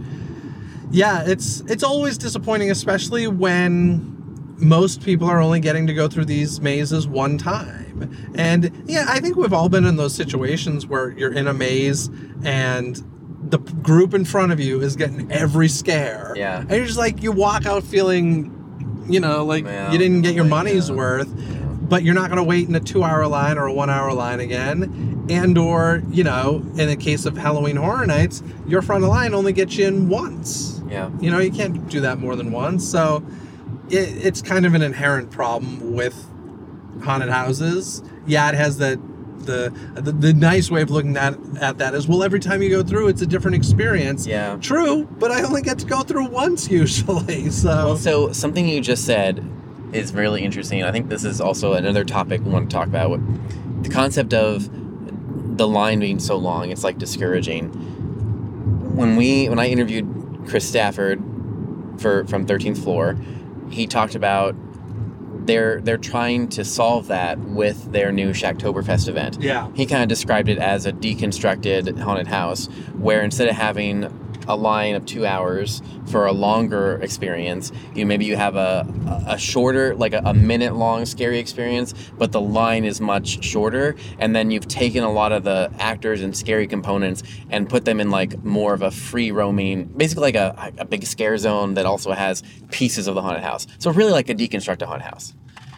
yeah, 0.91 1.23
it's 1.25 1.61
it's 1.67 1.83
always 1.83 2.17
disappointing, 2.17 2.71
especially 2.71 3.27
when 3.27 4.13
most 4.57 5.03
people 5.03 5.27
are 5.27 5.39
only 5.41 5.59
getting 5.59 5.85
to 5.87 5.93
go 5.93 6.07
through 6.07 6.25
these 6.25 6.61
mazes 6.61 7.07
one 7.07 7.37
time. 7.37 8.31
And 8.35 8.71
yeah, 8.87 9.05
I 9.07 9.19
think 9.19 9.35
we've 9.35 9.53
all 9.53 9.69
been 9.69 9.85
in 9.85 9.97
those 9.97 10.15
situations 10.15 10.87
where 10.87 11.11
you're 11.11 11.33
in 11.33 11.47
a 11.47 11.53
maze 11.53 12.09
and 12.43 13.03
the 13.49 13.59
group 13.59 14.13
in 14.13 14.25
front 14.25 14.51
of 14.51 14.59
you 14.59 14.81
is 14.81 14.95
getting 14.95 15.31
every 15.31 15.67
scare. 15.67 16.33
Yeah. 16.35 16.61
And 16.61 16.71
you're 16.71 16.85
just 16.85 16.97
like 16.97 17.21
you 17.21 17.31
walk 17.31 17.65
out 17.65 17.83
feeling 17.83 18.51
you 19.09 19.19
know, 19.19 19.45
like 19.45 19.65
Yeah, 19.65 19.91
you 19.91 19.97
didn't 19.97 20.21
get 20.21 20.35
your 20.35 20.45
money's 20.45 20.91
worth, 20.91 21.29
but 21.89 22.03
you're 22.03 22.15
not 22.15 22.29
going 22.29 22.37
to 22.37 22.43
wait 22.43 22.67
in 22.67 22.75
a 22.75 22.79
two 22.79 23.03
hour 23.03 23.25
line 23.27 23.57
or 23.57 23.65
a 23.65 23.73
one 23.73 23.89
hour 23.89 24.13
line 24.13 24.39
again. 24.39 25.25
And, 25.29 25.57
or, 25.57 26.03
you 26.09 26.23
know, 26.23 26.65
in 26.77 26.87
the 26.87 26.95
case 26.95 27.25
of 27.25 27.37
Halloween 27.37 27.75
Horror 27.75 28.05
Nights, 28.05 28.41
your 28.65 28.81
front 28.81 29.03
of 29.03 29.09
line 29.09 29.33
only 29.33 29.51
gets 29.51 29.75
you 29.75 29.85
in 29.87 30.07
once. 30.07 30.81
Yeah. 30.89 31.09
You 31.19 31.31
know, 31.31 31.39
you 31.39 31.51
can't 31.51 31.89
do 31.89 31.99
that 32.01 32.19
more 32.19 32.35
than 32.37 32.51
once. 32.51 32.87
So 32.89 33.25
it, 33.89 34.25
it's 34.25 34.41
kind 34.41 34.65
of 34.65 34.73
an 34.73 34.81
inherent 34.81 35.31
problem 35.31 35.93
with 35.93 36.25
haunted 37.03 37.29
houses. 37.29 38.01
Yeah, 38.25 38.49
it 38.49 38.55
has 38.55 38.77
that. 38.77 38.99
The, 39.47 39.73
the, 39.95 40.11
the 40.11 40.33
nice 40.33 40.69
way 40.69 40.81
of 40.81 40.91
looking 40.91 41.15
at, 41.17 41.35
at 41.61 41.77
that 41.79 41.95
is 41.95 42.05
well 42.07 42.21
every 42.21 42.39
time 42.41 42.61
you 42.61 42.69
go 42.69 42.83
through 42.83 43.07
it's 43.07 43.21
a 43.21 43.25
different 43.25 43.55
experience 43.55 44.27
Yeah. 44.27 44.57
true 44.57 45.05
but 45.19 45.31
i 45.31 45.41
only 45.41 45.61
get 45.61 45.79
to 45.79 45.85
go 45.85 46.01
through 46.01 46.27
once 46.27 46.69
usually 46.69 47.49
so 47.63 47.69
Well, 47.69 47.97
so 47.97 48.31
something 48.33 48.67
you 48.67 48.81
just 48.81 49.05
said 49.05 49.43
is 49.93 50.13
really 50.13 50.43
interesting. 50.43 50.83
I 50.83 50.91
think 50.91 51.07
this 51.07 51.23
is 51.23 51.39
also 51.39 51.71
another 51.73 52.03
topic 52.03 52.41
we 52.43 52.51
want 52.51 52.69
to 52.69 52.73
talk 52.75 52.87
about. 52.87 53.21
The 53.83 53.89
concept 53.89 54.33
of 54.33 54.69
the 55.57 55.65
line 55.65 56.01
being 56.01 56.19
so 56.19 56.35
long, 56.35 56.71
it's 56.71 56.83
like 56.83 56.97
discouraging. 56.97 57.69
When 58.97 59.15
we 59.15 59.47
when 59.47 59.59
I 59.59 59.67
interviewed 59.69 60.43
Chris 60.47 60.67
Stafford 60.67 61.19
for 61.99 62.25
from 62.25 62.45
13th 62.45 62.83
floor, 62.83 63.15
he 63.69 63.87
talked 63.87 64.13
about 64.15 64.55
they're 65.47 65.81
they're 65.81 65.97
trying 65.97 66.47
to 66.49 66.63
solve 66.63 67.07
that 67.07 67.39
with 67.39 67.91
their 67.91 68.11
new 68.11 68.29
Shaqtoberfest 68.31 69.07
event. 69.07 69.37
yeah 69.41 69.69
He 69.73 69.85
kind 69.85 70.03
of 70.03 70.09
described 70.09 70.49
it 70.49 70.57
as 70.59 70.85
a 70.85 70.91
deconstructed 70.93 71.97
haunted 71.99 72.27
house, 72.27 72.67
where 72.97 73.21
instead 73.23 73.47
of 73.47 73.55
having 73.55 74.09
a 74.47 74.55
line 74.55 74.95
of 74.95 75.05
two 75.05 75.25
hours 75.25 75.81
for 76.07 76.25
a 76.25 76.31
longer 76.31 76.99
experience, 77.01 77.71
you 77.93 78.05
maybe 78.05 78.25
you 78.25 78.35
have 78.35 78.55
a 78.55 78.87
a 79.27 79.37
shorter, 79.37 79.95
like 79.95 80.13
a, 80.13 80.21
a 80.25 80.33
minute 80.33 80.75
long 80.75 81.05
scary 81.05 81.39
experience, 81.39 81.93
but 82.17 82.31
the 82.31 82.41
line 82.41 82.85
is 82.85 83.01
much 83.01 83.43
shorter, 83.43 83.95
and 84.19 84.35
then 84.35 84.51
you've 84.51 84.67
taken 84.67 85.03
a 85.03 85.11
lot 85.11 85.31
of 85.31 85.43
the 85.43 85.71
actors 85.79 86.21
and 86.21 86.35
scary 86.35 86.67
components 86.67 87.23
and 87.49 87.69
put 87.69 87.85
them 87.85 87.99
in 87.99 88.09
like 88.09 88.43
more 88.43 88.73
of 88.73 88.81
a 88.81 88.91
free 88.91 89.31
roaming, 89.31 89.85
basically 89.85 90.31
like 90.31 90.35
a, 90.35 90.73
a 90.77 90.85
big 90.85 91.03
scare 91.05 91.37
zone 91.37 91.73
that 91.75 91.85
also 91.85 92.11
has 92.11 92.43
pieces 92.71 93.07
of 93.07 93.15
the 93.15 93.21
haunted 93.21 93.43
house. 93.43 93.67
So 93.79 93.91
really 93.91 94.11
like 94.11 94.29
a 94.29 94.35
deconstructed 94.35 94.83
haunted 94.83 95.07
house 95.07 95.33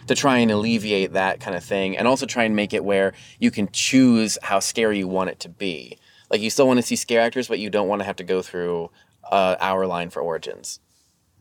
to 0.07 0.15
try 0.15 0.39
and 0.39 0.49
alleviate 0.49 1.13
that 1.13 1.39
kind 1.39 1.55
of 1.55 1.63
thing 1.63 1.95
and 1.95 2.07
also 2.07 2.25
try 2.25 2.43
and 2.43 2.55
make 2.55 2.73
it 2.73 2.83
where 2.83 3.13
you 3.39 3.51
can 3.51 3.69
choose 3.71 4.39
how 4.41 4.59
scary 4.59 4.97
you 4.97 5.07
want 5.07 5.29
it 5.29 5.39
to 5.39 5.49
be. 5.49 5.97
Like 6.29 6.41
you 6.41 6.49
still 6.49 6.67
want 6.67 6.77
to 6.79 6.83
see 6.85 6.95
scare 6.95 7.21
actors, 7.21 7.47
but 7.47 7.59
you 7.59 7.69
don't 7.69 7.87
want 7.87 8.01
to 8.01 8.05
have 8.05 8.15
to 8.17 8.23
go 8.23 8.41
through 8.41 8.91
a 9.31 9.57
hour 9.59 9.85
line 9.87 10.09
for 10.09 10.21
origins. 10.21 10.79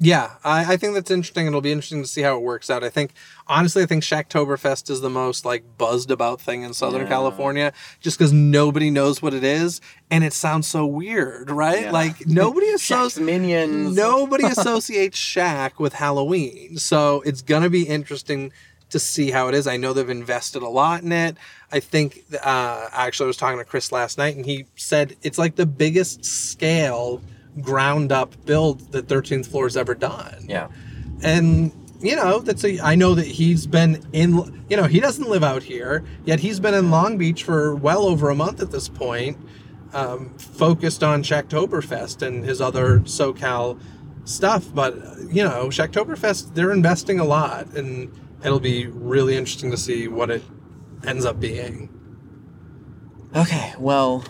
Yeah, 0.01 0.35
I, 0.45 0.75
I 0.75 0.77
think 0.77 0.95
that's 0.95 1.11
interesting. 1.11 1.49
It'll 1.49 1.61
be 1.61 1.73
interesting 1.73 2.03
to 2.03 2.09
see 2.09 2.23
how 2.23 2.37
it 2.37 2.43
works 2.43 2.71
out. 2.71 2.85
I 2.85 2.89
think, 2.89 3.11
honestly, 3.49 3.83
I 3.83 3.87
think 3.87 4.05
Shaqtoberfest 4.05 4.91
is 4.91 5.01
the 5.01 5.11
most 5.11 5.45
like 5.45 5.65
buzzed 5.77 6.13
about 6.13 6.41
thing 6.41 6.63
in 6.63 6.73
Southern 6.73 7.03
Yeah. 7.03 7.09
California, 7.09 7.73
just 7.99 8.17
because 8.17 8.33
nobody 8.33 8.91
knows 8.93 9.21
what 9.21 9.35
it 9.35 9.43
is, 9.43 9.81
and 10.09 10.23
it 10.23 10.33
sounds 10.33 10.69
so 10.69 10.87
weird, 10.87 11.51
right? 11.51 11.83
Yeah. 11.83 11.91
Like 11.91 12.29
nobody 12.29 12.69
associates 12.75 13.19
minions. 13.19 13.97
nobody 13.97 14.45
associates 14.45 15.19
Shaq 15.19 15.81
with 15.81 15.95
Halloween, 15.95 16.77
so 16.77 17.21
it's 17.23 17.43
gonna 17.43 17.69
be 17.71 17.83
interesting 17.83 18.53
to 18.91 18.99
see 18.99 19.31
how 19.31 19.49
it 19.49 19.55
is. 19.55 19.67
I 19.67 19.77
know 19.77 19.93
they've 19.93 20.09
invested 20.09 20.63
a 20.63 20.69
lot 20.69 21.03
in 21.03 21.13
it. 21.13 21.37
I 21.71 21.81
think 21.81 22.25
uh, 22.43 22.89
actually 22.93 23.25
I 23.25 23.29
was 23.29 23.37
talking 23.37 23.59
to 23.59 23.65
Chris 23.65 23.93
last 23.93 24.17
night, 24.19 24.37
and 24.37 24.47
he 24.47 24.67
said 24.77 25.17
it's 25.23 25.39
like 25.39 25.57
the 25.57 25.67
biggest 25.67 26.25
scale 26.25 27.21
ground 27.61 28.13
up 28.13 28.35
build 28.47 28.93
that 28.93 29.09
13th 29.09 29.47
floor's 29.47 29.77
ever 29.77 29.95
done 29.95 30.45
Yeah. 30.49 30.69
and 31.23 31.73
you 32.01 32.15
know 32.15 32.39
that's 32.39 32.63
a 32.65 32.79
i 32.81 32.95
know 32.95 33.17
that 33.17 33.27
he's 33.27 33.67
been 33.67 34.01
in 34.13 34.63
you 34.71 34.77
know 34.77 34.85
he 34.85 35.01
doesn't 35.01 35.29
live 35.29 35.43
out 35.43 35.65
here 35.65 36.05
yet 36.25 36.39
he's 36.39 36.61
been 36.61 36.73
in 36.75 36.93
long 36.93 37.19
beach 37.19 37.43
for 37.43 37.75
well 37.75 38.05
over 38.07 38.31
a 38.31 38.35
month 38.37 38.61
at 38.63 38.71
this 38.71 38.89
point 38.89 39.37
um, 39.93 40.33
focused 40.39 41.03
on 41.03 41.25
Shaqtoberfest 41.25 42.25
and 42.25 42.45
his 42.45 42.61
other 42.61 43.01
socal 43.01 43.81
stuff 44.25 44.73
but 44.73 44.95
you 45.33 45.43
know 45.43 45.67
Shaqtoberfest 45.71 46.55
they're 46.55 46.71
investing 46.73 47.19
a 47.19 47.25
lot 47.25 47.67
and 47.75 48.09
it'll 48.45 48.61
be 48.61 48.87
really 48.87 49.37
interesting 49.37 49.71
to 49.71 49.77
see 49.77 50.09
what 50.09 50.31
it 50.31 50.43
ends 51.07 51.25
up 51.25 51.39
being 51.41 51.89
Okay, 53.37 53.75
well, 53.79 54.25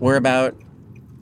we're 0.00 0.16
about 0.16 0.56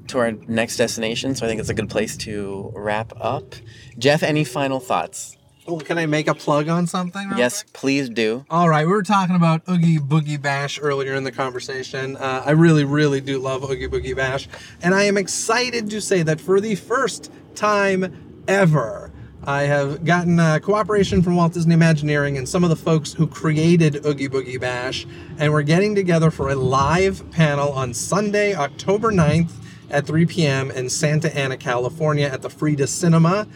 to 0.08 0.18
our 0.18 0.32
next 0.32 0.76
destination, 0.76 1.34
so 1.34 1.44
I 1.44 1.48
think 1.48 1.60
it's 1.60 1.68
a 1.68 1.74
good 1.74 1.90
place 1.90 2.16
to 2.18 2.72
wrap 2.74 3.12
up. 3.20 3.54
Jeff, 3.98 4.22
any 4.22 4.44
final 4.44 4.80
thoughts? 4.80 5.36
well 5.66 5.80
can 5.80 5.98
i 5.98 6.06
make 6.06 6.28
a 6.28 6.34
plug 6.34 6.68
on 6.68 6.86
something 6.86 7.28
real 7.28 7.38
Yes, 7.38 7.64
please 7.72 8.08
do. 8.08 8.46
All 8.48 8.68
right, 8.68 8.86
we 8.86 8.92
were 8.92 9.02
talking 9.02 9.34
about 9.36 9.62
Oogie 9.68 9.98
Boogie 9.98 10.40
Bash 10.40 10.78
earlier 10.80 11.14
in 11.14 11.24
the 11.24 11.32
conversation. 11.32 12.16
Uh, 12.16 12.42
I 12.46 12.52
really, 12.52 12.84
really 12.84 13.20
do 13.20 13.38
love 13.38 13.68
Oogie 13.68 13.88
Boogie 13.88 14.16
Bash, 14.16 14.48
and 14.80 14.94
I 14.94 15.04
am 15.04 15.16
excited 15.16 15.90
to 15.90 16.00
say 16.00 16.22
that 16.22 16.40
for 16.40 16.60
the 16.60 16.76
first 16.76 17.32
time 17.54 18.44
ever, 18.48 19.05
I 19.46 19.62
have 19.62 20.04
gotten 20.04 20.40
uh, 20.40 20.58
cooperation 20.58 21.22
from 21.22 21.36
Walt 21.36 21.52
Disney 21.52 21.74
Imagineering 21.74 22.36
and 22.36 22.48
some 22.48 22.64
of 22.64 22.70
the 22.70 22.74
folks 22.74 23.12
who 23.12 23.28
created 23.28 24.04
Oogie 24.04 24.28
Boogie 24.28 24.60
Bash, 24.60 25.06
and 25.38 25.52
we're 25.52 25.62
getting 25.62 25.94
together 25.94 26.32
for 26.32 26.48
a 26.48 26.56
live 26.56 27.30
panel 27.30 27.70
on 27.70 27.94
Sunday, 27.94 28.56
October 28.56 29.12
9th 29.12 29.52
at 29.88 30.04
3 30.04 30.26
p.m. 30.26 30.72
in 30.72 30.90
Santa 30.90 31.32
Ana, 31.36 31.56
California 31.56 32.26
at 32.26 32.42
the 32.42 32.50
Frida 32.50 32.88
Cinema 32.88 33.46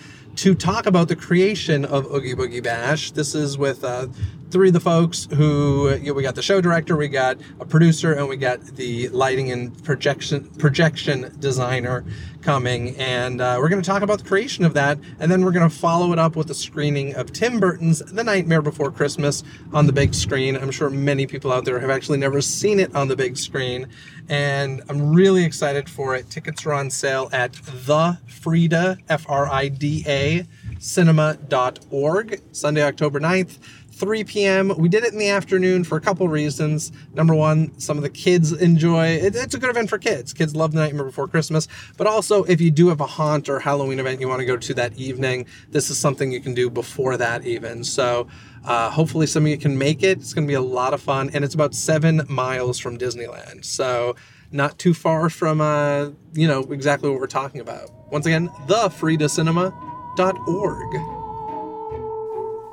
to 0.41 0.55
talk 0.55 0.87
about 0.87 1.07
the 1.07 1.17
creation 1.17 1.85
of 1.85 2.07
Oogie 2.07 2.35
Boogie 2.35 2.63
Bash. 2.63 3.11
This 3.11 3.35
is 3.35 3.59
with 3.59 3.85
uh, 3.85 4.07
three 4.51 4.69
of 4.69 4.73
the 4.73 4.81
folks 4.81 5.29
who 5.35 5.95
you 5.97 6.07
know, 6.07 6.13
we 6.15 6.23
got 6.23 6.35
the 6.35 6.41
show 6.41 6.63
director, 6.63 6.97
we 6.97 7.09
got 7.09 7.37
a 7.61 7.67
producer, 7.67 8.15
and 8.15 8.27
we 8.27 8.39
got 8.39 8.59
the 8.63 9.11
lighting 9.11 9.51
and 9.51 9.85
projection 9.85 10.45
projection 10.57 11.37
designer 11.41 12.07
coming, 12.41 12.97
and 12.97 13.43
uh, 13.43 13.59
we're 13.61 13.69
going 13.69 13.83
to 13.83 13.87
talk 13.87 14.01
about 14.01 14.21
the 14.21 14.25
creation 14.25 14.65
of 14.65 14.73
that, 14.73 14.99
and 15.19 15.31
then 15.31 15.45
we're 15.45 15.53
going 15.53 15.69
to 15.69 15.75
follow 15.75 16.11
it 16.15 16.19
up 16.19 16.37
with 16.37 16.49
a 16.49 16.55
screening 16.55 17.15
of 17.17 17.35
Tim 17.35 17.61
Burton's 17.61 17.99
The 17.99 18.25
Nightmare 18.25 18.63
Before 18.63 18.91
Christmas 18.91 19.43
on 19.75 19.87
the 19.87 19.93
big 19.93 20.15
screen. 20.15 20.57
I'm 20.57 20.71
sure 20.71 20.89
many 20.89 21.27
people 21.27 21.53
out 21.53 21.67
there 21.67 21.79
have 21.81 21.91
actually 21.91 22.17
never 22.17 22.41
seen 22.41 22.81
it 22.81 22.95
on 22.95 23.09
the 23.09 23.17
big 23.17 23.37
screen, 23.37 23.89
and 24.31 24.81
I'm 24.89 25.13
really 25.13 25.45
excited 25.45 25.91
for 25.91 26.15
it. 26.15 26.31
Tickets 26.31 26.65
are 26.65 26.73
on 26.73 26.89
sale 26.89 27.29
at 27.33 27.53
the 27.53 28.17
Frida 28.29 28.99
F 29.09 29.27
R 29.29 29.49
I 29.49 29.67
D 29.69 30.05
A 30.07 30.47
cinema.org 30.79 32.41
Sunday, 32.53 32.83
October 32.83 33.21
9th. 33.21 33.59
3 34.01 34.25
p.m. 34.25 34.73
We 34.79 34.89
did 34.89 35.05
it 35.05 35.13
in 35.13 35.19
the 35.19 35.29
afternoon 35.29 35.85
for 35.85 35.99
a 35.99 36.01
couple 36.01 36.27
reasons. 36.27 36.91
Number 37.13 37.35
one, 37.35 37.79
some 37.79 37.99
of 37.99 38.03
the 38.03 38.09
kids 38.09 38.51
enjoy 38.51 39.09
it. 39.09 39.37
It's 39.37 39.55
a 39.55 39.59
good 39.59 39.69
event 39.69 39.91
for 39.91 39.99
kids. 39.99 40.33
Kids 40.33 40.57
love 40.57 40.73
the 40.73 40.81
Nightmare 40.81 41.05
Before 41.05 41.29
Christmas. 41.29 41.69
But 41.99 42.07
also, 42.07 42.45
if 42.45 42.63
you 42.63 42.71
do 42.71 42.89
have 42.89 43.03
a 43.03 43.07
haunt 43.07 43.51
or 43.51 43.61
Halloween 43.61 44.01
event 44.01 44.21
you 44.21 44.27
want 44.27 44.41
to 44.41 44.47
go 44.47 44.57
to 44.57 44.73
that 44.75 44.97
evening, 44.97 45.45
this 45.69 45.91
is 45.91 45.99
something 45.99 46.33
you 46.33 46.41
can 46.41 46.55
do 46.55 46.71
before 46.71 47.19
that, 47.19 47.45
even. 47.45 47.85
So, 47.85 48.27
uh, 48.65 48.89
hopefully, 48.91 49.27
some 49.27 49.45
of 49.45 49.51
you 49.51 49.59
can 49.59 49.77
make 49.77 50.03
it. 50.03 50.17
It's 50.19 50.33
going 50.33 50.47
to 50.47 50.51
be 50.51 50.55
a 50.55 50.63
lot 50.63 50.95
of 50.95 51.03
fun. 51.03 51.29
And 51.35 51.45
it's 51.45 51.55
about 51.55 51.75
seven 51.75 52.23
miles 52.27 52.79
from 52.79 52.97
Disneyland. 52.97 53.67
So, 53.67 54.17
not 54.51 54.79
too 54.79 54.95
far 54.95 55.29
from, 55.29 55.61
uh, 55.61 56.09
you 56.33 56.49
know, 56.49 56.63
exactly 56.63 57.11
what 57.11 57.21
we're 57.21 57.27
talking 57.27 57.61
about. 57.61 57.91
Once 58.11 58.25
again, 58.25 58.49
thefridacinema.org. 58.67 61.20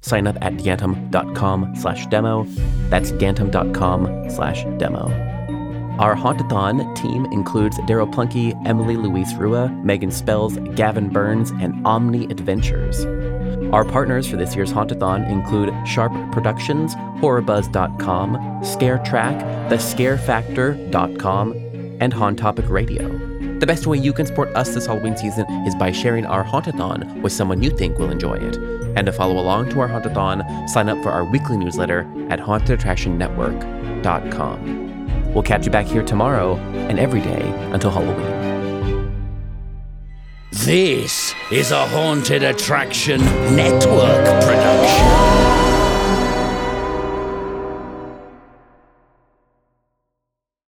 Sign 0.00 0.26
up 0.26 0.36
at 0.40 0.54
gantom.com 0.54 1.74
slash 1.76 2.06
demo. 2.06 2.44
That's 2.88 3.12
gantom.com 3.12 4.30
slash 4.30 4.64
demo. 4.78 5.08
Our 5.98 6.14
Hauntathon 6.14 6.94
team 6.94 7.26
includes 7.32 7.76
Daryl 7.80 8.12
Plunkey, 8.12 8.54
Emily 8.64 8.96
Louise 8.96 9.34
Rua, 9.34 9.68
Megan 9.82 10.12
Spells, 10.12 10.56
Gavin 10.76 11.08
Burns, 11.08 11.50
and 11.60 11.84
Omni 11.84 12.26
Adventures. 12.26 13.04
Our 13.74 13.84
partners 13.84 14.28
for 14.28 14.36
this 14.36 14.54
year's 14.54 14.72
Hauntathon 14.72 15.28
include 15.28 15.74
Sharp 15.88 16.12
Productions, 16.30 16.94
HorrorBuzz.com, 17.20 18.36
ScareTrack, 18.62 19.68
TheScareFactor.com, 19.68 21.52
and 22.00 22.12
Hauntopic 22.12 22.70
Radio. 22.70 23.08
The 23.58 23.66
best 23.66 23.88
way 23.88 23.98
you 23.98 24.12
can 24.12 24.24
support 24.24 24.54
us 24.54 24.72
this 24.72 24.86
Halloween 24.86 25.16
season 25.16 25.46
is 25.66 25.74
by 25.74 25.90
sharing 25.90 26.26
our 26.26 26.44
Hauntathon 26.44 27.22
with 27.22 27.32
someone 27.32 27.60
you 27.60 27.70
think 27.70 27.98
will 27.98 28.10
enjoy 28.12 28.34
it. 28.34 28.77
And 28.96 29.06
to 29.06 29.12
follow 29.12 29.38
along 29.38 29.68
to 29.70 29.80
our 29.80 29.88
Hauntathon, 29.88 30.68
sign 30.68 30.88
up 30.88 31.02
for 31.02 31.10
our 31.10 31.24
weekly 31.24 31.56
newsletter 31.56 32.00
at 32.30 32.38
hauntedattractionnetwork.com. 32.40 35.34
We'll 35.34 35.42
catch 35.42 35.66
you 35.66 35.72
back 35.72 35.86
here 35.86 36.02
tomorrow 36.02 36.56
and 36.56 36.98
every 36.98 37.20
day 37.20 37.42
until 37.72 37.90
Halloween. 37.90 38.48
This 40.52 41.34
is 41.52 41.70
a 41.70 41.86
Haunted 41.86 42.42
Attraction 42.42 43.20
Network 43.54 44.24
production. 44.42 45.07